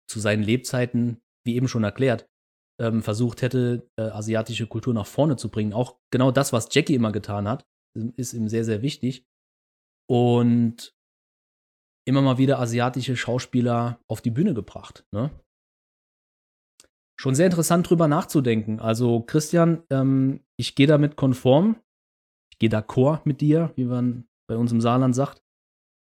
zu 0.08 0.20
seinen 0.20 0.42
Lebzeiten, 0.42 1.20
wie 1.44 1.56
eben 1.56 1.68
schon 1.68 1.84
erklärt, 1.84 2.28
ähm, 2.80 3.02
versucht 3.02 3.42
hätte, 3.42 3.88
äh, 3.96 4.02
asiatische 4.02 4.66
Kultur 4.66 4.94
nach 4.94 5.06
vorne 5.06 5.36
zu 5.36 5.50
bringen. 5.50 5.72
Auch 5.72 5.98
genau 6.10 6.30
das, 6.30 6.52
was 6.52 6.68
Jackie 6.70 6.94
immer 6.94 7.12
getan 7.12 7.48
hat, 7.48 7.66
ist 8.16 8.34
ihm 8.34 8.48
sehr, 8.48 8.64
sehr 8.64 8.82
wichtig. 8.82 9.26
Und 10.08 10.94
immer 12.06 12.22
mal 12.22 12.38
wieder 12.38 12.60
asiatische 12.60 13.16
Schauspieler 13.16 14.00
auf 14.08 14.20
die 14.20 14.30
Bühne 14.30 14.54
gebracht. 14.54 15.04
Ne? 15.12 15.30
Schon 17.18 17.34
sehr 17.34 17.46
interessant 17.46 17.88
drüber 17.88 18.08
nachzudenken. 18.08 18.78
Also, 18.78 19.22
Christian, 19.22 19.82
ähm, 19.90 20.44
ich 20.56 20.74
gehe 20.74 20.86
damit 20.86 21.16
konform. 21.16 21.80
Ich 22.52 22.58
gehe 22.58 22.70
d'accord 22.70 23.22
mit 23.24 23.40
dir, 23.40 23.72
wie 23.74 23.84
man 23.84 24.28
bei 24.48 24.56
uns 24.56 24.70
im 24.70 24.80
Saarland 24.80 25.14
sagt, 25.14 25.42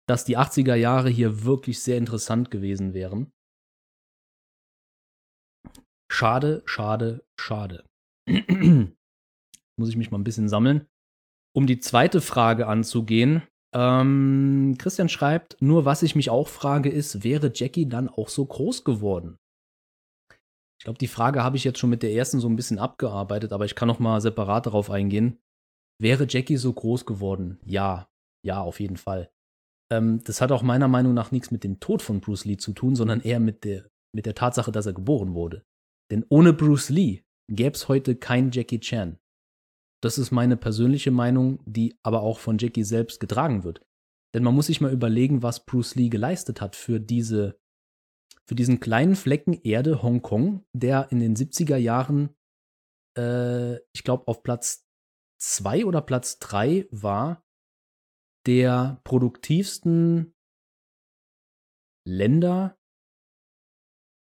dass 0.07 0.25
die 0.25 0.39
80er 0.39 0.75
Jahre 0.75 1.09
hier 1.09 1.45
wirklich 1.45 1.81
sehr 1.81 1.99
interessant 1.99 2.51
gewesen 2.51 2.95
wären. 2.95 3.33
Schade, 6.11 6.63
schade, 6.67 7.25
schade. 7.39 7.85
Muss 9.77 9.89
ich 9.89 9.97
mich 9.97 10.11
mal 10.11 10.19
ein 10.19 10.25
bisschen 10.25 10.49
sammeln. 10.49 10.87
Um 11.55 11.67
die 11.67 11.79
zweite 11.79 12.21
Frage 12.21 12.67
anzugehen, 12.67 13.43
ähm, 13.75 14.77
Christian 14.79 15.09
schreibt, 15.09 15.61
nur 15.61 15.85
was 15.85 16.03
ich 16.03 16.15
mich 16.15 16.31
auch 16.31 16.49
frage 16.49 16.89
ist, 16.89 17.23
wäre 17.25 17.53
Jackie 17.55 17.89
dann 17.89 18.09
auch 18.09 18.29
so 18.29 18.45
groß 18.45 18.85
geworden? 18.85 19.39
Ich 20.81 20.85
glaube, 20.85 20.99
die 20.99 21.09
Frage 21.09 21.43
habe 21.43 21.57
ich 21.57 21.65
jetzt 21.65 21.79
schon 21.79 21.91
mit 21.91 22.03
der 22.03 22.13
ersten 22.13 22.41
so 22.41 22.49
ein 22.49 22.57
bisschen 22.57 22.79
abgearbeitet, 22.79 23.53
aber 23.53 23.65
ich 23.65 23.75
kann 23.75 23.89
noch 23.89 23.99
mal 23.99 24.21
separat 24.21 24.67
darauf 24.67 24.91
eingehen. 24.91 25.39
Wäre 26.01 26.27
Jackie 26.29 26.57
so 26.57 26.73
groß 26.73 27.05
geworden? 27.05 27.59
Ja, 27.65 28.09
ja, 28.45 28.61
auf 28.61 28.79
jeden 28.79 28.97
Fall. 28.97 29.31
Ähm, 29.91 30.23
das 30.25 30.41
hat 30.41 30.53
auch 30.53 30.63
meiner 30.63 30.89
Meinung 30.89 31.15
nach 31.15 31.33
nichts 31.33 31.51
mit 31.51 31.65
dem 31.65 31.81
Tod 31.81 32.03
von 32.03 32.21
Bruce 32.21 32.45
Lee 32.45 32.57
zu 32.57 32.73
tun, 32.73 32.95
sondern 32.95 33.21
eher 33.21 33.41
mit 33.41 33.65
der, 33.65 33.89
mit 34.15 34.27
der 34.27 34.35
Tatsache, 34.35 34.71
dass 34.71 34.87
er 34.87 34.93
geboren 34.93 35.35
wurde. 35.35 35.65
Denn 36.11 36.25
ohne 36.29 36.53
Bruce 36.53 36.89
Lee 36.89 37.23
gäbe 37.49 37.75
es 37.75 37.89
heute 37.89 38.17
kein 38.17 38.51
Jackie 38.51 38.81
Chan. 38.81 39.19
Das 40.03 40.17
ist 40.19 40.31
meine 40.31 40.57
persönliche 40.57 41.11
Meinung, 41.11 41.61
die 41.67 41.99
aber 42.03 42.23
auch 42.23 42.39
von 42.39 42.59
Jackie 42.59 42.85
selbst 42.85 43.21
getragen 43.21 43.65
wird. 43.65 43.85
Denn 44.35 44.45
man 44.45 44.55
muss 44.55 44.67
sich 44.67 44.81
mal 44.81 44.93
überlegen, 44.93 45.43
was 45.43 45.65
Bruce 45.65 45.95
Lee 45.95 46.09
geleistet 46.09 46.61
hat 46.61 46.77
für 46.77 47.01
diese, 47.01 47.59
für 48.47 48.55
diesen 48.55 48.79
kleinen 48.81 49.17
Flecken 49.17 49.55
Erde 49.55 50.03
Hongkong, 50.03 50.65
der 50.73 51.11
in 51.11 51.21
den 51.21 51.35
70er 51.35 51.77
Jahren, 51.77 52.37
äh, 53.17 53.77
ich 53.93 54.05
glaube, 54.05 54.29
auf 54.29 54.43
Platz 54.43 54.87
2 55.41 55.85
oder 55.87 56.03
Platz 56.03 56.39
3 56.39 56.87
war 56.91 57.45
der 58.47 59.01
produktivsten 59.05 60.35
Länder. 62.07 62.79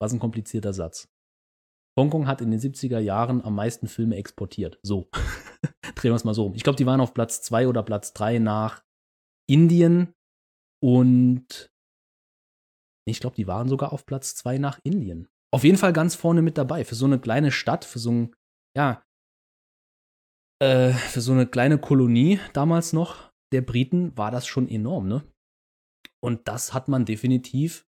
Was 0.01 0.13
ein 0.13 0.19
komplizierter 0.19 0.73
Satz. 0.73 1.09
Hongkong 1.99 2.27
hat 2.27 2.41
in 2.41 2.51
den 2.51 2.59
70er 2.59 2.99
Jahren 2.99 3.43
am 3.43 3.55
meisten 3.55 3.87
Filme 3.87 4.15
exportiert. 4.15 4.79
So. 4.83 5.09
Drehen 5.95 6.11
wir 6.11 6.15
es 6.15 6.23
mal 6.23 6.33
so 6.33 6.43
rum. 6.43 6.55
Ich 6.55 6.63
glaube, 6.63 6.77
die 6.77 6.85
waren 6.85 7.01
auf 7.01 7.13
Platz 7.13 7.41
2 7.41 7.67
oder 7.67 7.83
Platz 7.83 8.13
3 8.13 8.39
nach 8.39 8.83
Indien 9.49 10.13
und 10.81 11.69
ich 13.07 13.19
glaube, 13.19 13.35
die 13.35 13.47
waren 13.47 13.67
sogar 13.67 13.91
auf 13.91 14.05
Platz 14.05 14.35
2 14.35 14.59
nach 14.59 14.79
Indien. 14.83 15.27
Auf 15.51 15.63
jeden 15.63 15.77
Fall 15.77 15.93
ganz 15.93 16.15
vorne 16.15 16.41
mit 16.41 16.57
dabei. 16.57 16.85
Für 16.85 16.95
so 16.95 17.05
eine 17.05 17.19
kleine 17.19 17.51
Stadt, 17.51 17.83
für 17.83 17.99
so 17.99 18.11
ein, 18.11 18.35
ja, 18.77 19.03
äh, 20.61 20.93
für 20.93 21.21
so 21.21 21.31
eine 21.31 21.47
kleine 21.47 21.79
Kolonie 21.79 22.39
damals 22.53 22.93
noch, 22.93 23.31
der 23.51 23.61
Briten 23.61 24.15
war 24.17 24.31
das 24.31 24.45
schon 24.45 24.69
enorm, 24.69 25.07
ne? 25.07 25.23
Und 26.21 26.47
das 26.47 26.73
hat 26.73 26.87
man 26.87 27.05
definitiv 27.05 27.88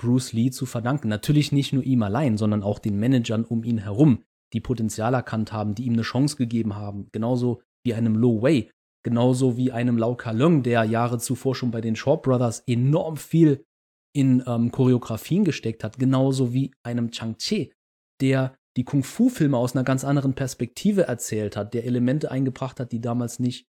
Bruce 0.00 0.32
Lee 0.32 0.50
zu 0.50 0.66
verdanken. 0.66 1.08
Natürlich 1.08 1.52
nicht 1.52 1.72
nur 1.72 1.84
ihm 1.84 2.02
allein, 2.02 2.36
sondern 2.36 2.62
auch 2.62 2.78
den 2.78 2.98
Managern 2.98 3.44
um 3.44 3.62
ihn 3.62 3.78
herum, 3.78 4.24
die 4.52 4.60
Potenzial 4.60 5.14
erkannt 5.14 5.52
haben, 5.52 5.74
die 5.74 5.84
ihm 5.84 5.92
eine 5.92 6.02
Chance 6.02 6.36
gegeben 6.36 6.74
haben. 6.74 7.08
Genauso 7.12 7.62
wie 7.84 7.94
einem 7.94 8.16
Lo 8.16 8.42
Wei, 8.42 8.70
genauso 9.04 9.56
wie 9.56 9.72
einem 9.72 9.98
Lau 9.98 10.14
Ka 10.14 10.32
Leung, 10.32 10.62
der 10.62 10.84
Jahre 10.84 11.18
zuvor 11.18 11.54
schon 11.54 11.70
bei 11.70 11.80
den 11.80 11.96
Shaw 11.96 12.16
Brothers 12.16 12.60
enorm 12.66 13.16
viel 13.16 13.64
in 14.12 14.42
ähm, 14.46 14.72
Choreografien 14.72 15.44
gesteckt 15.44 15.84
hat, 15.84 15.98
genauso 15.98 16.52
wie 16.52 16.72
einem 16.82 17.10
Chang 17.10 17.36
Che, 17.38 17.72
der 18.20 18.56
die 18.76 18.84
Kung-Fu-Filme 18.84 19.56
aus 19.56 19.74
einer 19.74 19.84
ganz 19.84 20.04
anderen 20.04 20.34
Perspektive 20.34 21.02
erzählt 21.02 21.56
hat, 21.56 21.74
der 21.74 21.84
Elemente 21.84 22.30
eingebracht 22.30 22.80
hat, 22.80 22.92
die 22.92 23.00
damals 23.00 23.38
nicht 23.38 23.68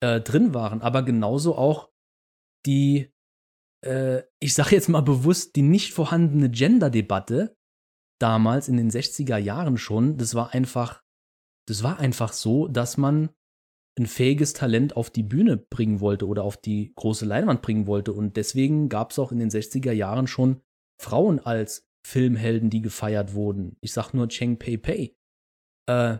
äh, 0.00 0.20
drin 0.20 0.54
waren, 0.54 0.82
aber 0.82 1.02
genauso 1.02 1.56
auch 1.56 1.90
die, 2.66 3.10
äh, 3.84 4.22
ich 4.40 4.54
sage 4.54 4.74
jetzt 4.74 4.88
mal 4.88 5.00
bewusst, 5.00 5.56
die 5.56 5.62
nicht 5.62 5.92
vorhandene 5.92 6.50
Gender-Debatte 6.50 7.56
damals 8.20 8.68
in 8.68 8.76
den 8.76 8.90
60er 8.90 9.38
Jahren 9.38 9.78
schon, 9.78 10.16
das 10.16 10.34
war 10.34 10.52
einfach, 10.52 11.02
das 11.66 11.82
war 11.82 11.98
einfach 11.98 12.32
so, 12.32 12.68
dass 12.68 12.96
man 12.96 13.30
ein 13.98 14.06
fähiges 14.06 14.52
Talent 14.52 14.96
auf 14.96 15.10
die 15.10 15.22
Bühne 15.22 15.56
bringen 15.56 16.00
wollte 16.00 16.26
oder 16.26 16.44
auf 16.44 16.56
die 16.56 16.92
große 16.96 17.26
Leinwand 17.26 17.60
bringen 17.62 17.86
wollte. 17.86 18.12
Und 18.12 18.36
deswegen 18.36 18.88
gab 18.88 19.10
es 19.10 19.18
auch 19.18 19.32
in 19.32 19.38
den 19.38 19.50
60er 19.50 19.92
Jahren 19.92 20.26
schon 20.26 20.62
Frauen 21.00 21.38
als 21.38 21.86
Filmhelden, 22.06 22.70
die 22.70 22.82
gefeiert 22.82 23.34
wurden. 23.34 23.76
Ich 23.80 23.92
sag 23.92 24.14
nur 24.14 24.28
Cheng 24.28 24.58
Pei 24.58 24.76
Pei. 24.76 25.14
Äh, 25.86 26.18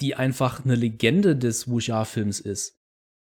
die 0.00 0.14
einfach 0.14 0.64
eine 0.64 0.76
Legende 0.76 1.36
des 1.36 1.68
Wuxia-Films 1.68 2.40
ist. 2.40 2.78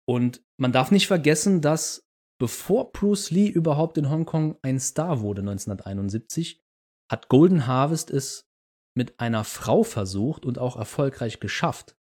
Und 0.07 0.41
man 0.57 0.71
darf 0.71 0.91
nicht 0.91 1.07
vergessen, 1.07 1.62
dass 1.62 2.07
bevor 2.41 2.91
Bruce 2.91 3.30
Lee 3.30 3.49
überhaupt 3.49 3.99
in 3.99 4.10
Hongkong 4.10 4.58
ein 4.63 4.80
Star 4.80 5.21
wurde, 5.21 5.41
1971, 5.41 6.60
hat 7.08 7.30
Golden 7.30 7.67
Harvest 7.67 8.10
es 8.10 8.49
mit 8.97 9.19
einer 9.19 9.43
Frau 9.43 9.84
versucht 9.84 10.43
und 10.47 10.58
auch 10.58 10.75
erfolgreich 10.75 11.39
geschafft. 11.39 11.95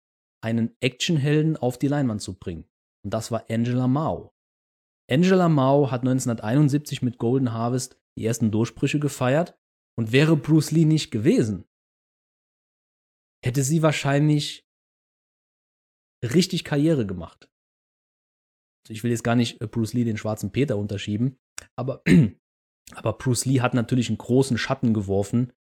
einen 0.43 0.77
Actionhelden 0.79 1.57
auf 1.57 1.79
die 1.79 1.87
Leinwand 1.87 2.21
zu 2.21 2.37
bringen. 2.37 2.69
Und 3.03 3.11
das 3.11 3.31
war 3.31 3.49
Angela 3.49 3.87
Mao. 3.87 4.35
Angela 5.09 5.49
Mao 5.49 5.89
hat 5.89 6.01
1971 6.01 7.01
mit 7.01 7.17
Golden 7.17 7.51
Harvest 7.53 7.99
die 8.15 8.23
ersten 8.23 8.51
Durchbrüche 8.51 8.99
gefeiert 8.99 9.57
und 9.97 10.11
wäre 10.11 10.37
Bruce 10.37 10.69
Lee 10.69 10.85
nicht 10.85 11.09
gewesen, 11.09 11.65
hätte 13.43 13.63
sie 13.63 13.81
wahrscheinlich 13.81 14.69
richtig 16.23 16.63
Karriere 16.63 17.07
gemacht. 17.07 17.49
Also 18.87 18.93
ich 18.93 19.03
will 19.03 19.11
jetzt 19.11 19.23
gar 19.23 19.35
nicht 19.35 19.61
äh, 19.61 19.67
Bruce 19.67 19.93
Lee 19.93 20.05
den 20.05 20.17
schwarzen 20.17 20.51
Peter 20.51 20.77
unterschieben, 20.77 21.37
aber, 21.75 22.01
aber 22.95 23.13
Bruce 23.13 23.45
Lee 23.45 23.59
hat 23.59 23.73
natürlich 23.73 24.07
einen 24.07 24.17
großen 24.17 24.57
Schatten 24.57 24.93
geworfen, 24.93 25.51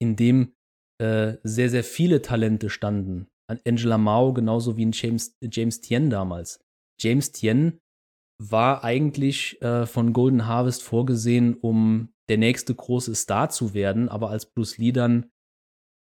in 0.00 0.16
dem 0.16 0.54
äh, 1.00 1.38
sehr, 1.42 1.70
sehr 1.70 1.84
viele 1.84 2.20
Talente 2.22 2.68
standen. 2.68 3.28
An 3.48 3.60
Angela 3.66 3.98
Mao 3.98 4.32
genauso 4.32 4.76
wie 4.76 4.84
ein 4.84 4.92
James, 4.92 5.36
James 5.42 5.80
Tien 5.80 6.10
damals. 6.10 6.60
James 7.00 7.32
Tien 7.32 7.80
war 8.38 8.84
eigentlich 8.84 9.60
äh, 9.62 9.86
von 9.86 10.12
Golden 10.12 10.46
Harvest 10.46 10.82
vorgesehen, 10.82 11.54
um 11.54 12.10
der 12.28 12.38
nächste 12.38 12.74
große 12.74 13.14
Star 13.14 13.50
zu 13.50 13.74
werden, 13.74 14.08
aber 14.08 14.30
als 14.30 14.46
Bruce 14.46 14.78
Lee 14.78 14.92
dann 14.92 15.30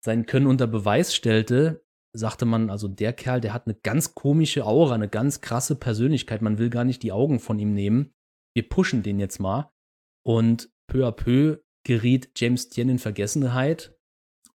sein 0.04 0.26
Können 0.26 0.48
unter 0.48 0.68
Beweis 0.68 1.16
stellte, 1.16 1.84
sagte 2.18 2.46
man, 2.46 2.70
also 2.70 2.88
der 2.88 3.14
Kerl, 3.14 3.42
der 3.42 3.54
hat 3.54 3.68
eine 3.68 3.76
ganz 3.76 4.16
komische 4.16 4.66
Aura, 4.66 4.96
eine 4.96 5.10
ganz 5.10 5.42
krasse 5.42 5.76
Persönlichkeit, 5.76 6.42
man 6.42 6.58
will 6.58 6.70
gar 6.70 6.84
nicht 6.84 7.04
die 7.04 7.12
Augen 7.12 7.40
von 7.40 7.60
ihm 7.60 7.74
nehmen. 7.74 8.12
Wir 8.56 8.68
pushen 8.68 9.04
den 9.04 9.20
jetzt 9.20 9.40
mal. 9.40 9.72
Und 10.26 10.70
peu 10.88 11.08
à 11.08 11.12
peu 11.12 11.60
geriet 11.86 12.32
James 12.36 12.70
Tien 12.70 12.90
in 12.90 13.00
Vergessenheit 13.00 13.96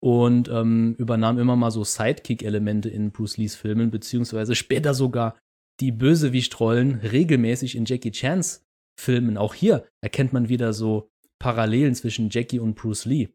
und 0.01 0.47
ähm, 0.47 0.95
übernahm 0.97 1.37
immer 1.37 1.55
mal 1.55 1.71
so 1.71 1.83
Sidekick-Elemente 1.83 2.89
in 2.89 3.11
Bruce 3.11 3.37
Lees 3.37 3.55
Filmen, 3.55 3.91
beziehungsweise 3.91 4.55
später 4.55 4.93
sogar 4.93 5.37
die 5.79 5.91
Bösewichtrollen 5.91 6.95
regelmäßig 6.95 7.75
in 7.75 7.85
Jackie 7.85 8.11
Chans 8.11 8.65
Filmen. 8.99 9.37
Auch 9.37 9.53
hier 9.53 9.85
erkennt 10.01 10.33
man 10.33 10.49
wieder 10.49 10.73
so 10.73 11.09
Parallelen 11.39 11.95
zwischen 11.95 12.29
Jackie 12.29 12.59
und 12.59 12.75
Bruce 12.75 13.05
Lee. 13.05 13.29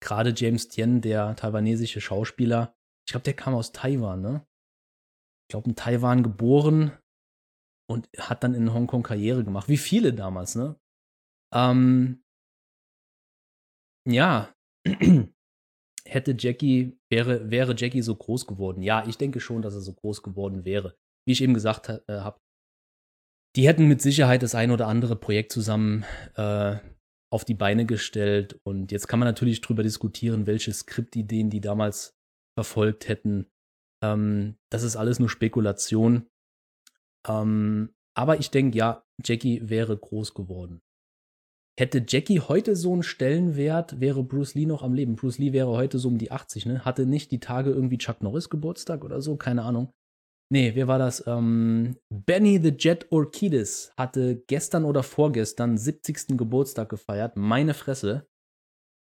Gerade 0.00 0.32
James 0.36 0.68
Tien, 0.68 1.00
der 1.00 1.36
taiwanesische 1.36 2.00
Schauspieler, 2.00 2.74
ich 3.08 3.12
glaube, 3.12 3.24
der 3.24 3.32
kam 3.32 3.54
aus 3.54 3.72
Taiwan, 3.72 4.20
ne? 4.20 4.46
Ich 5.46 5.52
glaube, 5.52 5.70
in 5.70 5.76
Taiwan 5.76 6.22
geboren 6.22 6.92
und 7.90 8.06
hat 8.18 8.44
dann 8.44 8.52
in 8.52 8.74
Hongkong 8.74 9.02
Karriere 9.02 9.44
gemacht. 9.44 9.66
Wie 9.66 9.78
viele 9.78 10.12
damals, 10.12 10.56
ne? 10.56 10.78
Ähm, 11.54 12.22
ja, 14.06 14.54
hätte 16.04 16.36
Jackie, 16.38 17.00
wäre, 17.08 17.50
wäre 17.50 17.74
Jackie 17.74 18.02
so 18.02 18.14
groß 18.14 18.46
geworden? 18.46 18.82
Ja, 18.82 19.06
ich 19.06 19.16
denke 19.16 19.40
schon, 19.40 19.62
dass 19.62 19.72
er 19.72 19.80
so 19.80 19.94
groß 19.94 20.22
geworden 20.22 20.66
wäre. 20.66 20.94
Wie 21.26 21.32
ich 21.32 21.40
eben 21.40 21.54
gesagt 21.54 21.88
äh, 21.88 22.02
habe, 22.08 22.38
die 23.56 23.66
hätten 23.66 23.88
mit 23.88 24.02
Sicherheit 24.02 24.42
das 24.42 24.54
ein 24.54 24.70
oder 24.70 24.86
andere 24.86 25.16
Projekt 25.16 25.52
zusammen 25.52 26.04
äh, 26.34 26.76
auf 27.32 27.46
die 27.46 27.54
Beine 27.54 27.86
gestellt. 27.86 28.60
Und 28.64 28.92
jetzt 28.92 29.08
kann 29.08 29.18
man 29.18 29.28
natürlich 29.28 29.62
drüber 29.62 29.82
diskutieren, 29.82 30.46
welche 30.46 30.74
Skriptideen 30.74 31.48
die 31.48 31.62
damals 31.62 32.17
verfolgt 32.58 33.06
hätten. 33.06 33.46
Ähm, 34.02 34.56
das 34.68 34.82
ist 34.82 34.96
alles 34.96 35.20
nur 35.20 35.28
Spekulation. 35.28 36.26
Ähm, 37.28 37.94
aber 38.16 38.40
ich 38.40 38.50
denke, 38.50 38.76
ja, 38.76 39.04
Jackie 39.24 39.68
wäre 39.68 39.96
groß 39.96 40.34
geworden. 40.34 40.80
Hätte 41.78 42.04
Jackie 42.04 42.40
heute 42.40 42.74
so 42.74 42.92
einen 42.92 43.04
Stellenwert, 43.04 44.00
wäre 44.00 44.24
Bruce 44.24 44.56
Lee 44.56 44.66
noch 44.66 44.82
am 44.82 44.92
Leben. 44.92 45.14
Bruce 45.14 45.38
Lee 45.38 45.52
wäre 45.52 45.68
heute 45.68 46.00
so 46.00 46.08
um 46.08 46.18
die 46.18 46.32
80, 46.32 46.66
ne? 46.66 46.84
Hatte 46.84 47.06
nicht 47.06 47.30
die 47.30 47.38
Tage 47.38 47.70
irgendwie 47.70 47.98
Chuck 47.98 48.24
Norris 48.24 48.50
Geburtstag 48.50 49.04
oder 49.04 49.22
so, 49.22 49.36
keine 49.36 49.62
Ahnung. 49.62 49.92
Nee, 50.52 50.74
wer 50.74 50.88
war 50.88 50.98
das? 50.98 51.24
Ähm, 51.28 51.96
Benny 52.12 52.60
the 52.60 52.74
Jet 52.76 53.06
Orchidis 53.12 53.92
hatte 53.96 54.42
gestern 54.48 54.84
oder 54.84 55.04
vorgestern 55.04 55.78
70. 55.78 56.36
Geburtstag 56.36 56.88
gefeiert. 56.88 57.36
Meine 57.36 57.74
Fresse. 57.74 58.26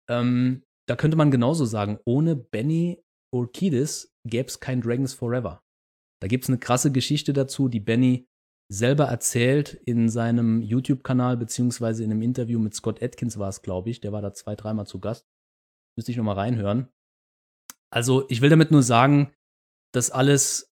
Ähm, 0.07 0.61
da 0.87 0.95
könnte 0.95 1.17
man 1.17 1.31
genauso 1.31 1.65
sagen, 1.65 1.97
ohne 2.05 2.35
Benny 2.35 3.03
Orchidis 3.33 4.13
gäbe 4.25 4.47
es 4.47 4.59
kein 4.59 4.81
Dragons 4.81 5.13
Forever. 5.13 5.61
Da 6.21 6.27
gibt 6.27 6.45
es 6.45 6.49
eine 6.49 6.57
krasse 6.57 6.91
Geschichte 6.91 7.33
dazu, 7.33 7.67
die 7.67 7.79
Benny 7.79 8.27
selber 8.69 9.05
erzählt 9.05 9.73
in 9.73 10.09
seinem 10.09 10.61
YouTube-Kanal, 10.61 11.37
beziehungsweise 11.37 12.03
in 12.03 12.11
einem 12.11 12.21
Interview 12.21 12.59
mit 12.59 12.73
Scott 12.73 13.01
Atkins 13.01 13.37
war 13.37 13.49
es, 13.49 13.61
glaube 13.61 13.89
ich. 13.89 14.01
Der 14.01 14.11
war 14.11 14.21
da 14.21 14.33
zwei, 14.33 14.55
dreimal 14.55 14.87
zu 14.87 14.99
Gast. 14.99 15.25
Müsste 15.95 16.11
ich 16.11 16.17
nochmal 16.17 16.35
reinhören. 16.35 16.89
Also, 17.89 18.25
ich 18.29 18.41
will 18.41 18.49
damit 18.49 18.71
nur 18.71 18.83
sagen, 18.83 19.33
dass 19.93 20.11
alles 20.11 20.73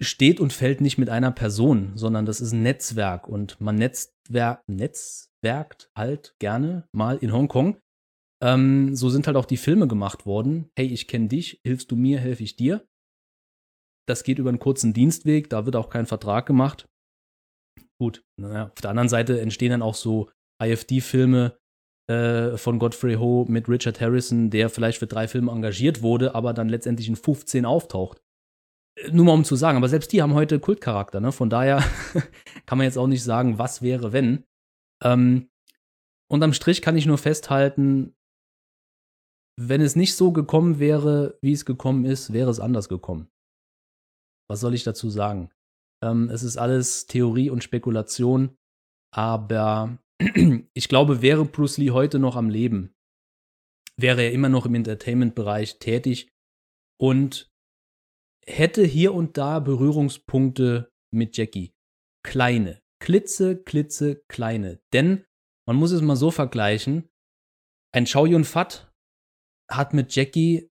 steht 0.00 0.40
und 0.40 0.52
fällt 0.52 0.80
nicht 0.80 0.98
mit 0.98 1.08
einer 1.08 1.30
Person, 1.30 1.96
sondern 1.96 2.26
das 2.26 2.40
ist 2.40 2.52
ein 2.52 2.62
Netzwerk 2.62 3.28
und 3.28 3.60
man 3.60 3.76
netzwer 3.76 4.62
netzwerkt 4.66 5.90
halt 5.96 6.34
gerne 6.40 6.88
mal 6.92 7.18
in 7.18 7.32
Hongkong. 7.32 7.80
Ähm, 8.42 8.96
so 8.96 9.08
sind 9.08 9.26
halt 9.26 9.36
auch 9.36 9.44
die 9.44 9.56
Filme 9.56 9.86
gemacht 9.86 10.26
worden. 10.26 10.68
Hey, 10.76 10.86
ich 10.86 11.06
kenne 11.06 11.28
dich, 11.28 11.60
hilfst 11.64 11.90
du 11.90 11.96
mir, 11.96 12.18
helfe 12.18 12.42
ich 12.42 12.56
dir. 12.56 12.84
Das 14.08 14.24
geht 14.24 14.40
über 14.40 14.48
einen 14.48 14.58
kurzen 14.58 14.92
Dienstweg, 14.92 15.48
da 15.48 15.64
wird 15.64 15.76
auch 15.76 15.88
kein 15.88 16.06
Vertrag 16.06 16.44
gemacht. 16.46 16.88
Gut, 18.00 18.24
naja, 18.36 18.66
auf 18.66 18.80
der 18.80 18.90
anderen 18.90 19.08
Seite 19.08 19.40
entstehen 19.40 19.70
dann 19.70 19.82
auch 19.82 19.94
so 19.94 20.28
IFD-Filme 20.60 21.56
äh, 22.10 22.56
von 22.56 22.80
Godfrey 22.80 23.14
Ho 23.14 23.46
mit 23.48 23.68
Richard 23.68 24.00
Harrison, 24.00 24.50
der 24.50 24.70
vielleicht 24.70 24.98
für 24.98 25.06
drei 25.06 25.28
Filme 25.28 25.52
engagiert 25.52 26.02
wurde, 26.02 26.34
aber 26.34 26.52
dann 26.52 26.68
letztendlich 26.68 27.08
in 27.08 27.14
15 27.14 27.64
auftaucht. 27.64 28.20
Äh, 28.98 29.12
nur 29.12 29.24
mal 29.24 29.34
um 29.34 29.44
zu 29.44 29.54
sagen, 29.54 29.78
aber 29.78 29.88
selbst 29.88 30.12
die 30.12 30.20
haben 30.20 30.34
heute 30.34 30.58
Kultcharakter, 30.58 31.20
ne? 31.20 31.30
Von 31.30 31.48
daher 31.48 31.78
kann 32.66 32.78
man 32.78 32.86
jetzt 32.86 32.98
auch 32.98 33.06
nicht 33.06 33.22
sagen, 33.22 33.58
was 33.58 33.82
wäre, 33.82 34.12
wenn. 34.12 34.44
Ähm, 35.04 35.48
unterm 36.28 36.54
Strich 36.54 36.82
kann 36.82 36.96
ich 36.96 37.06
nur 37.06 37.18
festhalten, 37.18 38.16
wenn 39.68 39.80
es 39.80 39.96
nicht 39.96 40.14
so 40.14 40.32
gekommen 40.32 40.78
wäre, 40.78 41.38
wie 41.40 41.52
es 41.52 41.64
gekommen 41.64 42.04
ist, 42.04 42.32
wäre 42.32 42.50
es 42.50 42.60
anders 42.60 42.88
gekommen. 42.88 43.28
Was 44.48 44.60
soll 44.60 44.74
ich 44.74 44.84
dazu 44.84 45.08
sagen? 45.10 45.50
Ähm, 46.02 46.28
es 46.30 46.42
ist 46.42 46.56
alles 46.56 47.06
Theorie 47.06 47.50
und 47.50 47.62
Spekulation, 47.62 48.56
aber 49.14 49.98
ich 50.74 50.88
glaube, 50.88 51.22
wäre 51.22 51.44
Bruce 51.44 51.78
Lee 51.78 51.90
heute 51.90 52.18
noch 52.18 52.36
am 52.36 52.50
Leben, 52.50 52.94
wäre 53.96 54.22
er 54.22 54.32
immer 54.32 54.48
noch 54.48 54.66
im 54.66 54.74
Entertainment-Bereich 54.74 55.78
tätig 55.78 56.28
und 57.00 57.50
hätte 58.46 58.84
hier 58.84 59.14
und 59.14 59.36
da 59.36 59.60
Berührungspunkte 59.60 60.90
mit 61.12 61.36
Jackie. 61.36 61.72
Kleine, 62.24 62.80
klitze, 63.00 63.62
klitze, 63.62 64.22
kleine. 64.28 64.80
Denn 64.92 65.24
man 65.66 65.76
muss 65.76 65.92
es 65.92 66.02
mal 66.02 66.16
so 66.16 66.30
vergleichen: 66.30 67.08
ein 67.92 68.06
Chow 68.06 68.26
Yun 68.26 68.44
Fat 68.44 68.91
hat 69.76 69.94
mit 69.94 70.14
Jackie 70.14 70.70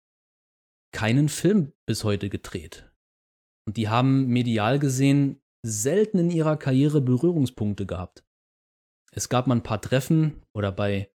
keinen 0.92 1.30
Film 1.30 1.74
bis 1.86 2.04
heute 2.04 2.30
gedreht. 2.30 2.92
Und 3.68 3.78
die 3.78 3.90
haben 3.90 4.28
medial 4.28 4.80
gesehen 4.80 5.42
selten 5.66 6.20
in 6.20 6.30
ihrer 6.30 6.58
Karriere 6.58 7.02
Berührungspunkte 7.02 7.86
gehabt. 7.86 8.24
Es 9.12 9.30
gab 9.30 9.48
mal 9.48 9.56
ein 9.56 9.64
paar 9.64 9.82
Treffen 9.82 10.44
oder 10.54 10.72
bei 10.72 11.12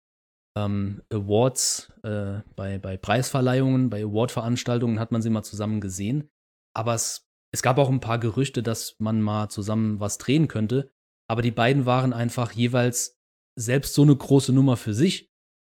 ähm, 0.57 1.03
Awards, 1.13 1.93
äh, 2.03 2.41
bei, 2.57 2.79
bei 2.79 2.97
Preisverleihungen, 2.97 3.91
bei 3.91 4.03
Awardveranstaltungen 4.03 4.99
hat 4.99 5.13
man 5.13 5.23
sie 5.23 5.31
mal 5.31 5.43
zusammen 5.43 5.81
gesehen. 5.81 6.31
Aber 6.75 6.95
es, 6.95 7.29
es 7.53 7.63
gab 7.63 7.79
auch 7.79 7.91
ein 7.91 8.01
paar 8.01 8.19
Gerüchte, 8.19 8.63
dass 8.63 8.97
man 8.99 9.21
mal 9.21 9.49
zusammen 9.49 10.01
was 10.01 10.19
drehen 10.19 10.49
könnte. 10.49 10.91
Aber 11.29 11.43
die 11.43 11.51
beiden 11.51 11.87
waren 11.87 12.13
einfach 12.13 12.53
jeweils 12.53 13.19
selbst 13.59 13.95
so 13.95 14.03
eine 14.03 14.17
große 14.17 14.53
Nummer 14.53 14.77
für 14.77 14.95
sich, 14.95 15.28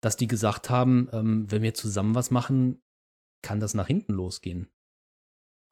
dass 0.01 0.17
die 0.17 0.27
gesagt 0.27 0.69
haben, 0.69 1.09
ähm, 1.13 1.49
wenn 1.49 1.61
wir 1.61 1.73
zusammen 1.73 2.15
was 2.15 2.31
machen, 2.31 2.81
kann 3.43 3.59
das 3.59 3.73
nach 3.73 3.87
hinten 3.87 4.13
losgehen. 4.13 4.69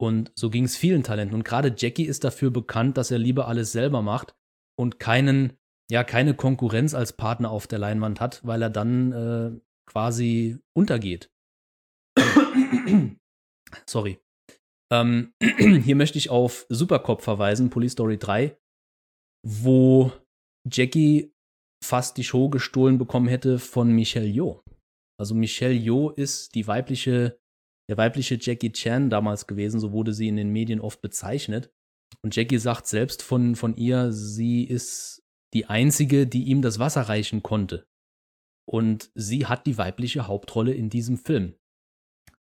Und 0.00 0.32
so 0.34 0.48
ging 0.48 0.64
es 0.64 0.76
vielen 0.76 1.02
Talenten. 1.02 1.34
Und 1.34 1.44
gerade 1.44 1.74
Jackie 1.76 2.06
ist 2.06 2.24
dafür 2.24 2.50
bekannt, 2.50 2.96
dass 2.96 3.10
er 3.10 3.18
lieber 3.18 3.48
alles 3.48 3.72
selber 3.72 4.00
macht 4.00 4.34
und 4.78 4.98
keinen, 4.98 5.58
ja, 5.90 6.04
keine 6.04 6.34
Konkurrenz 6.34 6.94
als 6.94 7.12
Partner 7.12 7.50
auf 7.50 7.66
der 7.66 7.78
Leinwand 7.78 8.20
hat, 8.20 8.44
weil 8.46 8.62
er 8.62 8.70
dann 8.70 9.12
äh, 9.12 9.60
quasi 9.86 10.58
untergeht. 10.74 11.30
Sorry. 13.86 14.18
Ähm, 14.90 15.34
hier 15.58 15.96
möchte 15.96 16.18
ich 16.18 16.30
auf 16.30 16.64
Supercop 16.70 17.22
verweisen, 17.22 17.70
Police 17.70 17.92
Story 17.92 18.18
3, 18.18 18.56
wo 19.46 20.12
Jackie 20.66 21.34
fast 21.82 22.16
die 22.16 22.24
Show 22.24 22.48
gestohlen 22.48 22.98
bekommen 22.98 23.28
hätte 23.28 23.58
von 23.58 23.92
Michelle 23.92 24.26
Yeoh. 24.26 24.62
Also 25.18 25.34
Michelle 25.34 25.74
Yeoh 25.74 26.10
ist 26.10 26.54
die 26.54 26.66
weibliche, 26.66 27.38
der 27.88 27.96
weibliche 27.96 28.38
Jackie 28.40 28.72
Chan 28.72 29.10
damals 29.10 29.46
gewesen, 29.46 29.80
so 29.80 29.92
wurde 29.92 30.14
sie 30.14 30.28
in 30.28 30.36
den 30.36 30.50
Medien 30.50 30.80
oft 30.80 31.00
bezeichnet. 31.00 31.72
Und 32.22 32.34
Jackie 32.34 32.58
sagt 32.58 32.86
selbst 32.86 33.22
von, 33.22 33.56
von 33.56 33.76
ihr, 33.76 34.12
sie 34.12 34.64
ist 34.64 35.22
die 35.54 35.66
einzige, 35.66 36.26
die 36.26 36.44
ihm 36.44 36.62
das 36.62 36.78
Wasser 36.78 37.02
reichen 37.02 37.42
konnte. 37.42 37.86
Und 38.68 39.10
sie 39.14 39.46
hat 39.46 39.66
die 39.66 39.78
weibliche 39.78 40.26
Hauptrolle 40.26 40.72
in 40.72 40.90
diesem 40.90 41.18
Film. 41.18 41.54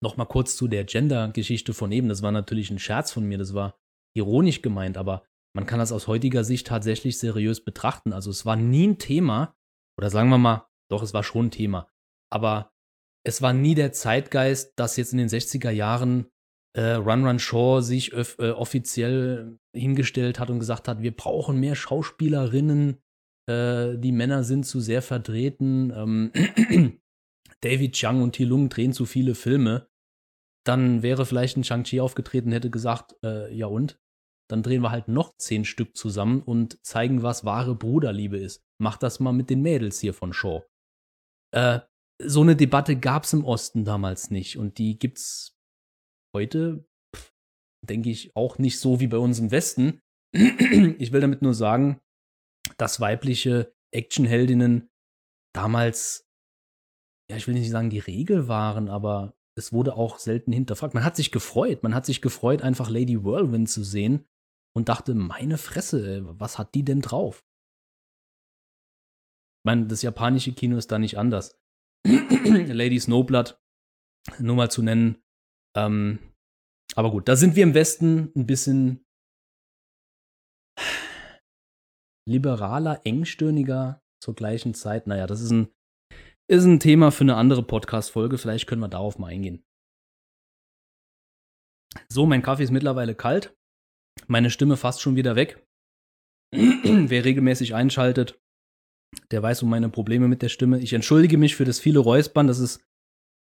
Noch 0.01 0.17
mal 0.17 0.25
kurz 0.25 0.55
zu 0.55 0.67
der 0.67 0.83
Gender-Geschichte 0.83 1.73
von 1.73 1.91
eben. 1.91 2.09
Das 2.09 2.21
war 2.21 2.31
natürlich 2.31 2.69
ein 2.69 2.79
Scherz 2.79 3.11
von 3.11 3.25
mir. 3.25 3.37
Das 3.37 3.53
war 3.53 3.79
ironisch 4.13 4.61
gemeint, 4.61 4.97
aber 4.97 5.23
man 5.57 5.65
kann 5.65 5.79
das 5.79 5.91
aus 5.91 6.05
heutiger 6.05 6.43
Sicht 6.43 6.67
tatsächlich 6.67 7.17
seriös 7.17 7.63
betrachten. 7.63 8.13
Also 8.13 8.29
es 8.29 8.45
war 8.45 8.55
nie 8.55 8.89
ein 8.89 8.99
Thema, 8.99 9.55
oder 9.97 10.11
sagen 10.11 10.29
wir 10.29 10.37
mal, 10.37 10.67
doch, 10.87 11.01
es 11.01 11.15
war 11.15 11.23
schon 11.23 11.47
ein 11.47 11.51
Thema. 11.51 11.89
Aber 12.31 12.69
es 13.25 13.41
war 13.41 13.53
nie 13.53 13.73
der 13.73 13.91
Zeitgeist, 13.91 14.73
dass 14.75 14.97
jetzt 14.97 15.13
in 15.13 15.17
den 15.17 15.29
60er 15.29 15.71
Jahren 15.71 16.27
äh, 16.73 16.91
Run 16.91 17.25
Run 17.25 17.39
Shaw 17.39 17.81
sich 17.81 18.13
äh, 18.13 18.51
offiziell 18.51 19.57
hingestellt 19.75 20.39
hat 20.39 20.51
und 20.51 20.59
gesagt 20.59 20.87
hat, 20.87 21.01
wir 21.01 21.15
brauchen 21.17 21.59
mehr 21.59 21.73
Schauspielerinnen, 21.73 23.01
äh, 23.49 23.97
die 23.97 24.11
Männer 24.11 24.43
sind 24.43 24.63
zu 24.63 24.79
sehr 24.79 25.01
vertreten, 25.01 25.91
ähm, 25.91 26.31
David 27.61 27.93
Chang 27.93 28.21
und 28.21 28.37
Lung 28.37 28.69
drehen 28.69 28.93
zu 28.93 29.07
viele 29.07 29.33
Filme, 29.33 29.89
dann 30.67 31.01
wäre 31.01 31.25
vielleicht 31.25 31.57
ein 31.57 31.63
Shang-Chi 31.63 31.99
aufgetreten, 31.99 32.51
hätte 32.51 32.69
gesagt, 32.69 33.15
äh, 33.23 33.51
ja 33.51 33.65
und? 33.65 33.99
Dann 34.49 34.63
drehen 34.63 34.81
wir 34.81 34.91
halt 34.91 35.07
noch 35.07 35.35
zehn 35.37 35.65
Stück 35.65 35.97
zusammen 35.97 36.41
und 36.41 36.83
zeigen, 36.85 37.21
was 37.21 37.43
wahre 37.43 37.75
Bruderliebe 37.75 38.37
ist. 38.37 38.63
Macht 38.81 39.03
das 39.03 39.19
mal 39.19 39.33
mit 39.33 39.49
den 39.49 39.61
Mädels 39.61 39.99
hier 39.99 40.13
von 40.13 40.33
Shaw. 40.33 40.63
Äh, 41.53 41.81
so 42.21 42.41
eine 42.41 42.55
Debatte 42.55 42.95
gab 42.95 43.23
es 43.23 43.33
im 43.33 43.43
Osten 43.43 43.83
damals 43.83 44.31
nicht 44.31 44.57
und 44.57 44.77
die 44.77 44.97
gibt's 44.97 45.57
heute, 46.35 46.87
denke 47.85 48.09
ich, 48.09 48.35
auch 48.35 48.57
nicht 48.57 48.79
so 48.79 48.99
wie 48.99 49.07
bei 49.07 49.17
uns 49.17 49.39
im 49.39 49.51
Westen. 49.51 50.01
ich 50.33 51.11
will 51.11 51.21
damit 51.21 51.41
nur 51.41 51.53
sagen, 51.53 51.99
dass 52.77 52.99
weibliche 52.99 53.73
Actionheldinnen 53.93 54.89
damals, 55.53 56.27
ja, 57.29 57.37
ich 57.37 57.47
will 57.47 57.53
nicht 57.53 57.69
sagen, 57.69 57.89
die 57.89 57.99
Regel 57.99 58.47
waren, 58.47 58.89
aber 58.89 59.35
es 59.57 59.73
wurde 59.73 59.95
auch 59.95 60.19
selten 60.19 60.51
hinterfragt. 60.51 60.93
Man 60.93 61.03
hat 61.03 61.15
sich 61.15 61.31
gefreut, 61.31 61.83
man 61.83 61.95
hat 61.95 62.05
sich 62.05 62.21
gefreut, 62.21 62.61
einfach 62.61 62.89
Lady 62.89 63.23
Whirlwind 63.23 63.69
zu 63.69 63.83
sehen 63.83 64.25
und 64.77 64.89
dachte, 64.89 65.15
meine 65.15 65.57
Fresse, 65.57 66.21
was 66.39 66.59
hat 66.59 66.75
die 66.75 66.85
denn 66.85 67.01
drauf? 67.01 67.43
Ich 69.59 69.65
meine, 69.65 69.87
das 69.87 70.03
japanische 70.03 70.53
Kino 70.53 70.77
ist 70.77 70.91
da 70.91 70.99
nicht 70.99 71.17
anders. 71.17 71.59
Lady 72.05 72.99
Snowblood, 72.99 73.59
nur 74.37 74.55
mal 74.55 74.69
zu 74.69 74.83
nennen. 74.83 75.19
Ähm, 75.75 76.19
aber 76.95 77.09
gut, 77.09 77.27
da 77.27 77.35
sind 77.35 77.55
wir 77.55 77.63
im 77.63 77.73
Westen 77.73 78.31
ein 78.35 78.45
bisschen 78.45 79.03
liberaler, 82.29 83.01
engstirniger 83.03 84.03
zur 84.21 84.35
gleichen 84.35 84.75
Zeit. 84.75 85.07
Naja, 85.07 85.25
das 85.25 85.41
ist 85.41 85.49
ein, 85.49 85.73
ist 86.47 86.65
ein 86.65 86.79
Thema 86.79 87.11
für 87.11 87.23
eine 87.23 87.35
andere 87.35 87.63
Podcast-Folge. 87.63 88.37
Vielleicht 88.37 88.67
können 88.67 88.81
wir 88.81 88.89
darauf 88.89 89.17
mal 89.17 89.29
eingehen. 89.29 89.65
So, 92.09 92.27
mein 92.27 92.43
Kaffee 92.43 92.63
ist 92.63 92.71
mittlerweile 92.71 93.15
kalt. 93.15 93.57
Meine 94.25 94.49
Stimme 94.49 94.77
fast 94.77 95.01
schon 95.01 95.15
wieder 95.15 95.35
weg. 95.35 95.63
Wer 96.51 97.25
regelmäßig 97.25 97.75
einschaltet, 97.75 98.39
der 99.31 99.43
weiß 99.43 99.63
um 99.63 99.69
meine 99.69 99.89
Probleme 99.89 100.27
mit 100.27 100.41
der 100.41 100.49
Stimme. 100.49 100.79
Ich 100.79 100.93
entschuldige 100.93 101.37
mich 101.37 101.55
für 101.55 101.65
das 101.65 101.79
viele 101.79 101.99
Räuspern. 101.99 102.47
Das 102.47 102.59
ist 102.59 102.83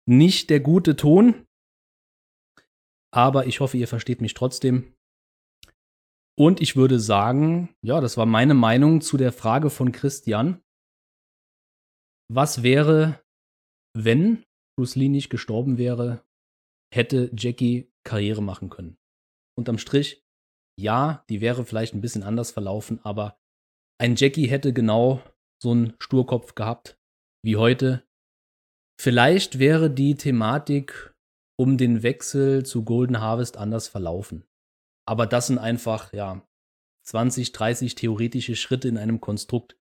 nicht 0.08 0.50
der 0.50 0.60
gute 0.60 0.96
Ton. 0.96 1.46
Aber 3.14 3.46
ich 3.46 3.60
hoffe, 3.60 3.78
ihr 3.78 3.88
versteht 3.88 4.22
mich 4.22 4.34
trotzdem. 4.34 4.96
Und 6.36 6.62
ich 6.62 6.76
würde 6.76 7.00
sagen, 7.00 7.76
ja, 7.86 8.02
das 8.02 8.18
war 8.18 8.26
meine 8.26 8.56
Meinung 8.56 9.02
zu 9.02 9.18
der 9.18 9.32
Frage 9.32 9.70
von 9.70 9.92
Christian. 9.92 10.62
Was 12.32 12.64
wäre, 12.64 13.22
wenn 13.96 14.44
Bruce 14.76 14.96
Lee 14.96 15.10
nicht 15.10 15.30
gestorben 15.30 15.78
wäre, 15.78 16.26
hätte 16.92 17.30
Jackie 17.38 17.92
Karriere 18.04 18.42
machen 18.42 18.70
können? 18.70 18.98
Unterm 19.56 19.78
Strich, 19.78 20.23
ja, 20.80 21.24
die 21.30 21.42
wäre 21.42 21.66
vielleicht 21.66 21.94
ein 21.94 22.02
bisschen 22.02 22.24
anders 22.24 22.52
verlaufen, 22.52 23.00
aber 23.04 23.38
ein 24.00 24.16
Jackie 24.16 24.48
hätte 24.48 24.74
genau 24.74 25.22
so 25.62 25.72
einen 25.72 25.94
Sturkopf 26.00 26.56
gehabt 26.56 26.98
wie 27.44 27.58
heute. 27.58 28.04
Vielleicht 29.00 29.60
wäre 29.60 29.90
die 29.90 30.16
Thematik 30.16 31.14
um 31.60 31.78
den 31.78 32.04
Wechsel 32.04 32.66
zu 32.66 32.84
Golden 32.84 33.20
Harvest 33.20 33.58
anders 33.58 33.88
verlaufen. 33.88 34.44
Aber 35.08 35.28
das 35.28 35.48
sind 35.48 35.60
einfach, 35.60 36.14
ja, 36.14 36.46
20, 37.06 37.52
30 37.52 37.96
theoretische 37.96 38.56
Schritte 38.56 38.88
in 38.88 38.98
einem 38.98 39.22
Konstrukt, 39.22 39.78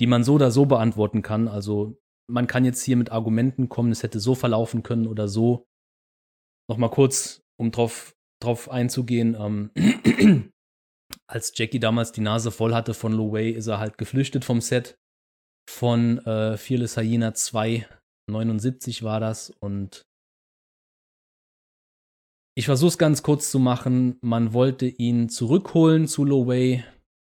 die 0.00 0.06
man 0.06 0.24
so 0.24 0.34
oder 0.34 0.50
so 0.50 0.66
beantworten 0.66 1.22
kann. 1.22 1.48
Also 1.48 2.00
man 2.30 2.46
kann 2.46 2.64
jetzt 2.64 2.82
hier 2.82 2.96
mit 2.96 3.10
Argumenten 3.10 3.68
kommen, 3.68 3.92
es 3.92 4.02
hätte 4.02 4.20
so 4.20 4.34
verlaufen 4.34 4.82
können 4.82 5.06
oder 5.06 5.28
so. 5.28 5.66
Nochmal 6.70 6.90
kurz, 6.90 7.42
um 7.58 7.70
drauf, 7.70 8.16
drauf 8.40 8.70
einzugehen. 8.70 9.36
Ähm, 9.38 9.70
als 11.30 11.52
Jackie 11.54 11.80
damals 11.80 12.12
die 12.12 12.20
Nase 12.20 12.50
voll 12.50 12.74
hatte 12.74 12.94
von 12.94 13.12
Lo 13.12 13.32
Wei, 13.32 13.50
ist 13.50 13.66
er 13.66 13.78
halt 13.78 13.98
geflüchtet 13.98 14.44
vom 14.44 14.60
Set 14.60 14.96
von 15.68 16.18
äh, 16.18 16.56
Fearless 16.56 16.96
Hyena 16.96 17.34
2. 17.34 17.86
79 18.30 19.02
war 19.02 19.20
das 19.20 19.50
und 19.50 20.06
ich 22.56 22.66
versuche 22.66 22.88
es 22.88 22.98
ganz 22.98 23.22
kurz 23.22 23.50
zu 23.50 23.58
machen. 23.58 24.16
Man 24.22 24.52
wollte 24.52 24.86
ihn 24.86 25.28
zurückholen 25.28 26.06
zu 26.06 26.24
Lo 26.24 26.46
Wei. 26.46 26.84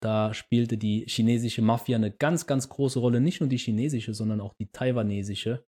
Da 0.02 0.34
spielte 0.34 0.78
die 0.78 1.06
chinesische 1.08 1.62
Mafia 1.62 1.98
eine 1.98 2.12
ganz, 2.12 2.48
ganz 2.48 2.70
große 2.70 3.00
Rolle. 3.00 3.20
Nicht 3.20 3.42
nur 3.42 3.50
die 3.50 3.58
chinesische, 3.58 4.14
sondern 4.14 4.40
auch 4.40 4.54
die 4.54 4.72
taiwanesische. 4.72 5.66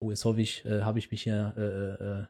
Oh, 0.00 0.10
jetzt 0.10 0.24
hoffe 0.24 0.40
ich, 0.40 0.64
äh, 0.64 0.82
habe 0.82 1.00
ich 1.00 1.10
mich 1.10 1.24
hier 1.24 1.54
äh, 1.56 1.60
äh, 1.60 2.20
äh 2.22 2.26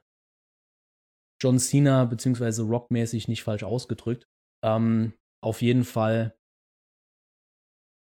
John 1.41 1.59
Cena 1.59 2.05
bzw. 2.05 2.63
Rockmäßig 2.63 3.29
nicht 3.29 3.43
falsch 3.43 3.63
ausgedrückt. 3.63 4.27
Ähm, 4.65 5.13
auf 5.43 5.63
jeden 5.63 5.85
Fall. 5.85 6.37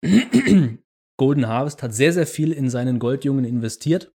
Golden 1.17 1.47
Harvest 1.47 1.81
hat 1.81 1.93
sehr, 1.93 2.13
sehr 2.13 2.27
viel 2.27 2.51
in 2.51 2.69
seinen 2.69 2.99
Goldjungen 2.99 3.45
investiert. 3.45 4.13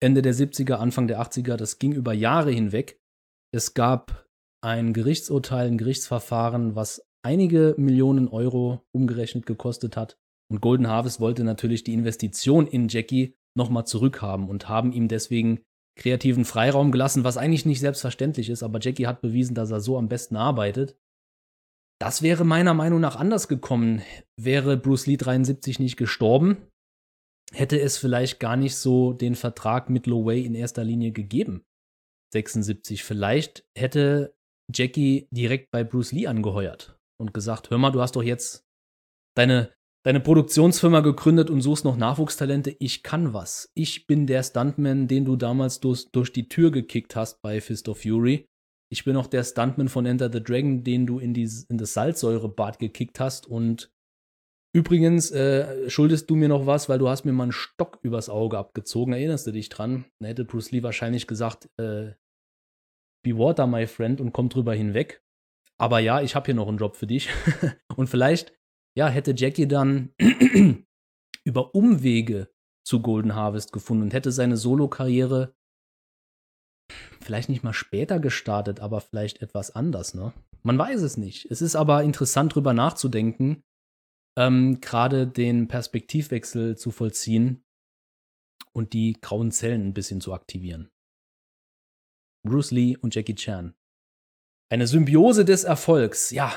Ende 0.00 0.22
der 0.22 0.34
70er, 0.34 0.74
Anfang 0.74 1.08
der 1.08 1.20
80er, 1.20 1.56
das 1.56 1.78
ging 1.78 1.92
über 1.92 2.12
Jahre 2.12 2.52
hinweg. 2.52 3.00
Es 3.52 3.74
gab 3.74 4.28
ein 4.62 4.92
Gerichtsurteil, 4.92 5.66
ein 5.66 5.78
Gerichtsverfahren, 5.78 6.74
was 6.76 7.06
einige 7.24 7.74
Millionen 7.76 8.28
Euro 8.28 8.86
umgerechnet 8.92 9.46
gekostet 9.46 9.96
hat. 9.96 10.18
Und 10.48 10.60
Golden 10.60 10.86
Harvest 10.86 11.20
wollte 11.20 11.44
natürlich 11.44 11.82
die 11.82 11.94
Investition 11.94 12.66
in 12.66 12.88
Jackie 12.88 13.36
nochmal 13.56 13.86
zurückhaben 13.86 14.48
und 14.48 14.68
haben 14.68 14.92
ihm 14.92 15.08
deswegen 15.08 15.64
kreativen 15.96 16.44
Freiraum 16.44 16.92
gelassen, 16.92 17.24
was 17.24 17.36
eigentlich 17.36 17.66
nicht 17.66 17.80
selbstverständlich 17.80 18.50
ist, 18.50 18.62
aber 18.62 18.78
Jackie 18.80 19.06
hat 19.06 19.20
bewiesen, 19.20 19.54
dass 19.54 19.70
er 19.70 19.80
so 19.80 19.98
am 19.98 20.08
besten 20.08 20.36
arbeitet. 20.36 20.96
Das 21.98 22.20
wäre 22.20 22.44
meiner 22.44 22.74
Meinung 22.74 23.00
nach 23.00 23.16
anders 23.16 23.48
gekommen. 23.48 24.02
Wäre 24.36 24.76
Bruce 24.76 25.06
Lee 25.06 25.16
73 25.16 25.78
nicht 25.78 25.96
gestorben, 25.96 26.58
hätte 27.52 27.80
es 27.80 27.96
vielleicht 27.96 28.40
gar 28.40 28.56
nicht 28.56 28.76
so 28.76 29.12
den 29.12 29.34
Vertrag 29.34 29.88
mit 29.88 30.06
Lo 30.06 30.26
Wei 30.26 30.38
in 30.38 30.54
erster 30.54 30.84
Linie 30.84 31.12
gegeben. 31.12 31.64
76. 32.32 33.02
Vielleicht 33.02 33.66
hätte 33.76 34.36
Jackie 34.72 35.28
direkt 35.30 35.70
bei 35.70 35.84
Bruce 35.84 36.12
Lee 36.12 36.26
angeheuert 36.26 36.98
und 37.18 37.32
gesagt, 37.32 37.70
hör 37.70 37.78
mal, 37.78 37.92
du 37.92 38.02
hast 38.02 38.16
doch 38.16 38.22
jetzt 38.22 38.66
deine, 39.34 39.72
deine 40.06 40.20
Produktionsfirma 40.20 41.00
gegründet 41.00 41.50
und 41.50 41.62
suchst 41.62 41.84
noch 41.84 41.96
Nachwuchstalente. 41.96 42.76
Ich 42.78 43.02
kann 43.02 43.34
was. 43.34 43.72
Ich 43.74 44.06
bin 44.06 44.28
der 44.28 44.44
Stuntman, 44.44 45.08
den 45.08 45.24
du 45.24 45.34
damals 45.34 45.80
durch, 45.80 46.06
durch 46.12 46.32
die 46.32 46.48
Tür 46.48 46.70
gekickt 46.70 47.16
hast 47.16 47.42
bei 47.42 47.60
Fist 47.60 47.88
of 47.88 48.02
Fury. 48.02 48.46
Ich 48.88 49.02
bin 49.02 49.16
auch 49.16 49.26
der 49.26 49.42
Stuntman 49.42 49.88
von 49.88 50.06
Enter 50.06 50.30
the 50.32 50.40
Dragon, 50.40 50.84
den 50.84 51.06
du 51.06 51.18
in, 51.18 51.34
die, 51.34 51.50
in 51.68 51.76
das 51.76 51.92
Salzsäurebad 51.94 52.78
gekickt 52.78 53.18
hast 53.18 53.48
und 53.48 53.90
Übrigens, 54.72 55.30
äh, 55.30 55.88
schuldest 55.88 56.28
du 56.28 56.36
mir 56.36 56.48
noch 56.48 56.66
was, 56.66 56.90
weil 56.90 56.98
du 56.98 57.08
hast 57.08 57.24
mir 57.24 57.32
mal 57.32 57.44
einen 57.44 57.52
Stock 57.52 57.98
übers 58.02 58.28
Auge 58.28 58.58
abgezogen. 58.58 59.14
Erinnerst 59.14 59.46
du 59.46 59.50
dich 59.52 59.70
dran? 59.70 60.04
Dann 60.20 60.28
hätte 60.28 60.44
Bruce 60.44 60.70
Lee 60.70 60.82
wahrscheinlich 60.82 61.26
gesagt, 61.26 61.70
äh, 61.78 62.12
be 63.24 63.38
water, 63.38 63.66
my 63.66 63.86
friend, 63.86 64.20
und 64.20 64.32
kommt 64.32 64.54
drüber 64.54 64.74
hinweg. 64.74 65.22
Aber 65.78 66.00
ja, 66.00 66.20
ich 66.20 66.34
habe 66.34 66.44
hier 66.44 66.54
noch 66.54 66.68
einen 66.68 66.76
Job 66.76 66.94
für 66.94 67.06
dich. 67.06 67.30
und 67.96 68.08
vielleicht, 68.08 68.55
ja, 68.96 69.08
hätte 69.08 69.34
Jackie 69.36 69.68
dann 69.68 70.14
über 71.44 71.74
Umwege 71.74 72.50
zu 72.84 73.02
Golden 73.02 73.34
Harvest 73.34 73.72
gefunden 73.72 74.04
und 74.04 74.14
hätte 74.14 74.32
seine 74.32 74.56
Solo-Karriere 74.56 75.54
vielleicht 77.20 77.48
nicht 77.48 77.62
mal 77.62 77.72
später 77.72 78.20
gestartet, 78.20 78.80
aber 78.80 79.00
vielleicht 79.00 79.42
etwas 79.42 79.70
anders, 79.70 80.14
ne? 80.14 80.32
Man 80.62 80.78
weiß 80.78 81.02
es 81.02 81.16
nicht. 81.16 81.48
Es 81.50 81.62
ist 81.62 81.76
aber 81.76 82.02
interessant, 82.02 82.54
drüber 82.54 82.72
nachzudenken, 82.72 83.62
ähm, 84.36 84.80
gerade 84.80 85.26
den 85.26 85.68
Perspektivwechsel 85.68 86.76
zu 86.76 86.90
vollziehen 86.90 87.64
und 88.72 88.92
die 88.92 89.16
grauen 89.20 89.52
Zellen 89.52 89.88
ein 89.88 89.94
bisschen 89.94 90.20
zu 90.20 90.32
aktivieren. 90.34 90.90
Bruce 92.44 92.70
Lee 92.70 92.96
und 92.96 93.14
Jackie 93.14 93.34
Chan. 93.34 93.74
Eine 94.70 94.86
Symbiose 94.86 95.44
des 95.44 95.64
Erfolgs, 95.64 96.30
ja. 96.30 96.52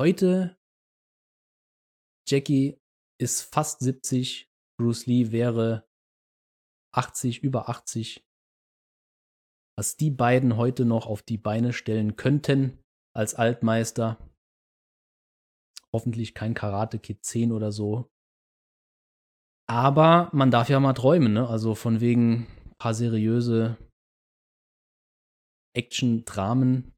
Heute, 0.00 0.59
Jackie 2.30 2.78
ist 3.20 3.42
fast 3.42 3.80
70, 3.80 4.48
Bruce 4.78 5.06
Lee 5.06 5.32
wäre 5.32 5.84
80, 6.94 7.42
über 7.42 7.68
80. 7.68 8.24
was 9.76 9.96
die 9.96 10.10
beiden 10.10 10.56
heute 10.56 10.84
noch 10.84 11.06
auf 11.06 11.22
die 11.22 11.38
Beine 11.38 11.72
stellen 11.72 12.14
könnten 12.14 12.78
als 13.16 13.34
Altmeister. 13.34 14.16
Hoffentlich 15.92 16.34
kein 16.34 16.54
Karate 16.54 17.00
Kid 17.00 17.24
10 17.24 17.50
oder 17.50 17.72
so. 17.72 18.08
Aber 19.68 20.30
man 20.32 20.52
darf 20.52 20.68
ja 20.68 20.78
mal 20.78 20.92
träumen, 20.92 21.32
ne? 21.32 21.48
Also 21.48 21.74
von 21.74 22.00
wegen 22.00 22.46
ein 22.46 22.74
paar 22.78 22.94
seriöse 22.94 23.76
Action-Dramen, 25.74 26.94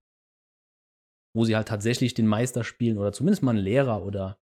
wo 1.34 1.44
sie 1.44 1.56
halt 1.56 1.68
tatsächlich 1.68 2.12
den 2.12 2.26
Meister 2.26 2.64
spielen 2.64 2.98
oder 2.98 3.12
zumindest 3.12 3.42
mal 3.42 3.52
einen 3.52 3.64
Lehrer 3.64 4.04
oder 4.04 4.41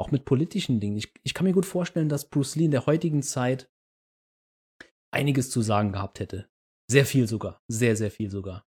auch 0.00 0.10
mit 0.10 0.24
politischen 0.24 0.80
Dingen. 0.80 0.96
Ich, 0.96 1.12
ich 1.22 1.34
kann 1.34 1.44
mir 1.44 1.52
gut 1.52 1.66
vorstellen, 1.66 2.08
dass 2.08 2.28
Bruce 2.28 2.56
Lee 2.56 2.64
in 2.64 2.70
der 2.70 2.86
heutigen 2.86 3.22
Zeit 3.22 3.70
einiges 5.12 5.50
zu 5.50 5.60
sagen 5.60 5.92
gehabt 5.92 6.20
hätte. 6.20 6.50
Sehr 6.90 7.04
viel 7.04 7.28
sogar. 7.28 7.62
Sehr, 7.68 7.96
sehr 7.96 8.10
viel 8.10 8.30
sogar. 8.30 8.66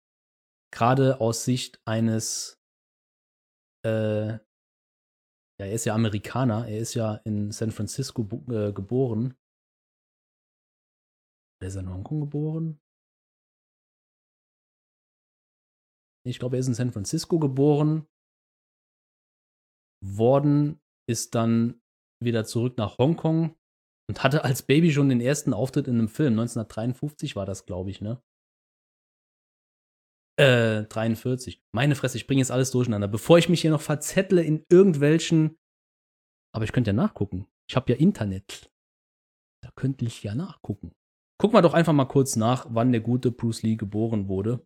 Gerade 0.72 1.20
aus 1.20 1.44
Sicht 1.44 1.80
eines, 1.84 2.60
äh, 3.84 4.32
ja, 4.32 4.40
er 5.58 5.72
ist 5.72 5.84
ja 5.84 5.94
Amerikaner, 5.94 6.66
er 6.66 6.78
ist 6.78 6.94
ja 6.94 7.16
in 7.24 7.52
San 7.52 7.72
Francisco 7.72 8.22
äh, 8.50 8.72
geboren. 8.72 9.36
Oder 11.60 11.68
ist 11.68 11.74
er 11.74 11.82
in 11.82 11.90
Hongkong 11.90 12.20
geboren? 12.20 12.80
Ich 16.24 16.38
glaube, 16.38 16.56
er 16.56 16.60
ist 16.60 16.68
in 16.68 16.74
San 16.74 16.92
Francisco 16.92 17.38
geboren, 17.38 18.06
worden, 20.04 20.80
ist 21.08 21.34
dann 21.34 21.80
wieder 22.22 22.44
zurück 22.44 22.76
nach 22.78 22.98
Hongkong 22.98 23.56
und 24.08 24.22
hatte 24.22 24.44
als 24.44 24.62
Baby 24.62 24.92
schon 24.92 25.08
den 25.08 25.20
ersten 25.20 25.52
Auftritt 25.52 25.88
in 25.88 25.98
einem 25.98 26.08
Film. 26.08 26.32
1953 26.32 27.36
war 27.36 27.46
das, 27.46 27.66
glaube 27.66 27.90
ich, 27.90 28.00
ne? 28.00 28.22
Äh, 30.38 30.84
43. 30.84 31.60
Meine 31.74 31.96
Fresse, 31.96 32.16
ich 32.16 32.26
bringe 32.26 32.40
jetzt 32.40 32.52
alles 32.52 32.70
durcheinander. 32.70 33.08
Bevor 33.08 33.38
ich 33.38 33.48
mich 33.48 33.60
hier 33.60 33.72
noch 33.72 33.80
verzettle 33.80 34.42
in 34.42 34.64
irgendwelchen. 34.70 35.56
Aber 36.54 36.64
ich 36.64 36.72
könnte 36.72 36.90
ja 36.90 36.94
nachgucken. 36.94 37.46
Ich 37.68 37.76
habe 37.76 37.92
ja 37.92 37.98
Internet. 37.98 38.70
Da 39.62 39.70
könnte 39.74 40.04
ich 40.04 40.22
ja 40.22 40.34
nachgucken. 40.34 40.92
Guck 41.40 41.52
mal 41.52 41.62
doch 41.62 41.74
einfach 41.74 41.92
mal 41.92 42.06
kurz 42.06 42.36
nach, 42.36 42.66
wann 42.70 42.92
der 42.92 43.00
gute 43.00 43.30
Bruce 43.30 43.62
Lee 43.62 43.76
geboren 43.76 44.28
wurde. 44.28 44.64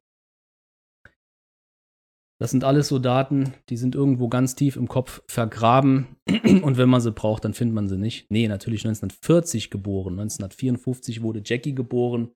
Das 2.43 2.51
sind 2.51 2.65
alles 2.65 2.89
so 2.89 2.99
Daten, 2.99 3.55
die 3.69 3.77
sind 3.77 3.95
irgendwo 3.95 4.29
ganz 4.29 4.57
tief 4.57 4.75
im 4.75 4.89
Kopf 4.89 5.23
vergraben. 5.29 6.17
Und 6.27 6.77
wenn 6.77 6.89
man 6.89 7.01
sie 7.01 7.13
braucht, 7.13 7.45
dann 7.45 7.55
findet 7.55 7.77
man 7.77 7.87
sie 7.87 7.97
nicht. 7.97 8.29
Nee, 8.33 8.49
natürlich 8.49 8.85
1940 8.85 9.71
geboren. 9.71 10.15
1954 10.15 11.23
wurde 11.23 11.41
Jackie 11.45 11.73
geboren. 11.73 12.33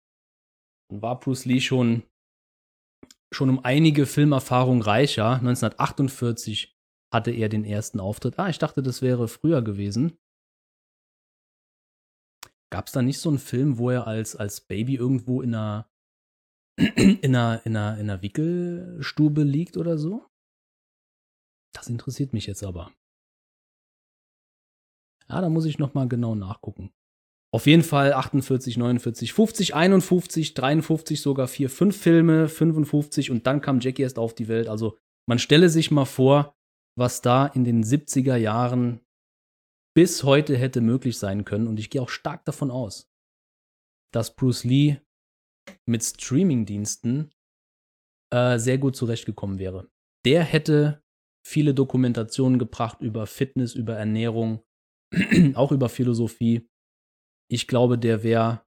Dann 0.92 1.02
war 1.02 1.18
Bruce 1.18 1.44
Lee 1.46 1.58
schon, 1.58 2.04
schon 3.34 3.50
um 3.50 3.64
einige 3.64 4.06
Filmerfahrung 4.06 4.80
reicher. 4.80 5.40
1948 5.40 6.78
hatte 7.12 7.32
er 7.32 7.48
den 7.48 7.64
ersten 7.64 7.98
Auftritt. 7.98 8.38
Ah, 8.38 8.48
ich 8.48 8.58
dachte, 8.58 8.84
das 8.84 9.02
wäre 9.02 9.26
früher 9.26 9.60
gewesen. 9.60 10.16
Gab 12.70 12.86
es 12.86 12.92
da 12.92 13.02
nicht 13.02 13.18
so 13.18 13.30
einen 13.30 13.40
Film, 13.40 13.78
wo 13.78 13.90
er 13.90 14.06
als, 14.06 14.36
als 14.36 14.60
Baby 14.60 14.94
irgendwo 14.94 15.42
in 15.42 15.52
einer 15.52 15.90
in 16.76 17.34
einer, 17.34 17.64
in, 17.64 17.76
einer, 17.76 17.98
in 17.98 18.10
einer 18.10 18.22
Wickelstube 18.22 19.42
liegt 19.42 19.76
oder 19.76 19.98
so? 19.98 20.26
Das 21.74 21.88
interessiert 21.88 22.32
mich 22.32 22.46
jetzt 22.46 22.62
aber. 22.62 22.92
Ja, 25.28 25.40
da 25.40 25.48
muss 25.48 25.64
ich 25.64 25.78
noch 25.78 25.94
mal 25.94 26.08
genau 26.08 26.34
nachgucken. 26.34 26.92
Auf 27.52 27.66
jeden 27.66 27.82
Fall 27.82 28.12
48, 28.12 28.76
49, 28.76 29.32
50, 29.32 29.74
51, 29.74 30.54
53 30.54 31.20
sogar 31.20 31.48
4, 31.48 31.70
5 31.70 31.96
Filme, 31.96 32.48
55 32.48 33.30
und 33.30 33.46
dann 33.46 33.60
kam 33.60 33.80
Jackie 33.80 34.02
erst 34.02 34.18
auf 34.18 34.34
die 34.34 34.48
Welt. 34.48 34.68
Also 34.68 34.98
man 35.26 35.38
stelle 35.38 35.68
sich 35.68 35.90
mal 35.90 36.04
vor, 36.04 36.54
was 36.98 37.22
da 37.22 37.46
in 37.46 37.64
den 37.64 37.84
70er 37.84 38.36
Jahren 38.36 39.00
bis 39.94 40.24
heute 40.24 40.56
hätte 40.56 40.80
möglich 40.80 41.18
sein 41.18 41.44
können. 41.44 41.66
Und 41.66 41.78
ich 41.78 41.88
gehe 41.88 42.02
auch 42.02 42.10
stark 42.10 42.44
davon 42.44 42.70
aus, 42.70 43.10
dass 44.12 44.34
Bruce 44.34 44.64
Lee 44.64 44.98
mit 45.86 46.02
Streamingdiensten 46.02 47.30
äh, 48.32 48.58
sehr 48.58 48.78
gut 48.78 48.96
zurechtgekommen 48.96 49.58
wäre. 49.58 49.88
Der 50.24 50.42
hätte 50.42 51.02
viele 51.46 51.74
Dokumentationen 51.74 52.58
gebracht 52.58 53.00
über 53.00 53.26
Fitness, 53.26 53.74
über 53.74 53.96
Ernährung, 53.96 54.62
auch 55.54 55.72
über 55.72 55.88
Philosophie. 55.88 56.68
Ich 57.48 57.68
glaube, 57.68 57.98
der 57.98 58.22
wäre 58.24 58.64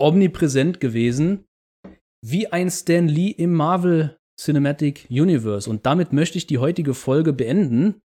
omnipräsent 0.00 0.80
gewesen, 0.80 1.46
wie 2.24 2.48
ein 2.48 2.70
Stan 2.70 3.06
Lee 3.06 3.30
im 3.30 3.52
Marvel 3.52 4.18
Cinematic 4.40 5.06
Universe. 5.10 5.68
Und 5.68 5.86
damit 5.86 6.12
möchte 6.12 6.38
ich 6.38 6.46
die 6.46 6.58
heutige 6.58 6.94
Folge 6.94 7.32
beenden. 7.32 8.00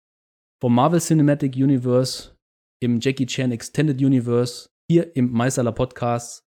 Vom 0.62 0.74
Marvel 0.74 1.00
Cinematic 1.00 1.54
Universe 1.56 2.34
im 2.82 3.00
Jackie 3.00 3.26
Chan 3.26 3.52
Extended 3.52 4.00
Universe 4.00 4.70
hier 4.90 5.14
im 5.16 5.30
Meisterler 5.30 5.72
Podcast 5.72 6.45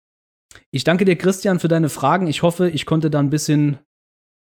ich 0.72 0.84
danke 0.84 1.06
dir, 1.06 1.16
Christian, 1.16 1.60
für 1.60 1.68
deine 1.68 1.90
Fragen. 1.90 2.28
Ich 2.28 2.44
hoffe, 2.44 2.70
ich 2.70 2.86
konnte 2.86 3.10
da 3.10 3.20
ein 3.20 3.30
bisschen 3.30 3.80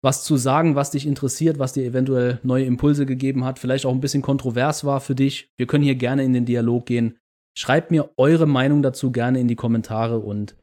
was 0.02 0.24
zu 0.24 0.36
sagen, 0.36 0.76
was 0.76 0.90
dich 0.90 1.06
interessiert, 1.06 1.58
was 1.58 1.72
dir 1.72 1.84
eventuell 1.84 2.38
neue 2.42 2.64
Impulse 2.64 3.06
gegeben 3.06 3.44
hat, 3.44 3.58
vielleicht 3.58 3.86
auch 3.86 3.92
ein 3.92 4.00
bisschen 4.00 4.22
kontrovers 4.22 4.84
war 4.84 5.00
für 5.00 5.14
dich. 5.14 5.50
Wir 5.56 5.66
können 5.66 5.84
hier 5.84 5.96
gerne 5.96 6.24
in 6.24 6.32
den 6.32 6.44
Dialog 6.44 6.86
gehen. 6.86 7.18
Schreibt 7.58 7.90
mir 7.90 8.10
eure 8.16 8.46
Meinung 8.46 8.82
dazu 8.82 9.10
gerne 9.10 9.40
in 9.40 9.48
die 9.48 9.56
Kommentare 9.56 10.18
und 10.18 10.56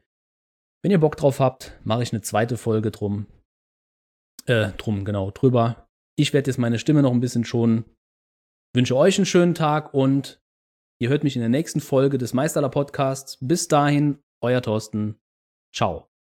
wenn 0.82 0.90
ihr 0.90 1.00
Bock 1.00 1.16
drauf 1.16 1.40
habt, 1.40 1.78
mache 1.82 2.02
ich 2.02 2.12
eine 2.12 2.22
zweite 2.22 2.56
Folge 2.56 2.90
drum. 2.90 3.26
Äh, 4.46 4.72
drum, 4.76 5.04
genau, 5.04 5.30
drüber. 5.30 5.88
Ich 6.16 6.32
werde 6.32 6.50
jetzt 6.50 6.58
meine 6.58 6.78
Stimme 6.78 7.02
noch 7.02 7.12
ein 7.12 7.20
bisschen 7.20 7.44
schonen. 7.44 7.84
Wünsche 8.74 8.96
euch 8.96 9.18
einen 9.18 9.26
schönen 9.26 9.54
Tag 9.54 9.94
und 9.94 10.40
ihr 11.00 11.08
hört 11.08 11.24
mich 11.24 11.36
in 11.36 11.40
der 11.40 11.48
nächsten 11.48 11.80
Folge 11.80 12.18
des 12.18 12.34
Meisterler 12.34 12.68
Podcasts. 12.68 13.38
Bis 13.40 13.66
dahin, 13.68 14.18
euer 14.42 14.62
Thorsten. 14.62 15.18
Ciao. 15.74 16.13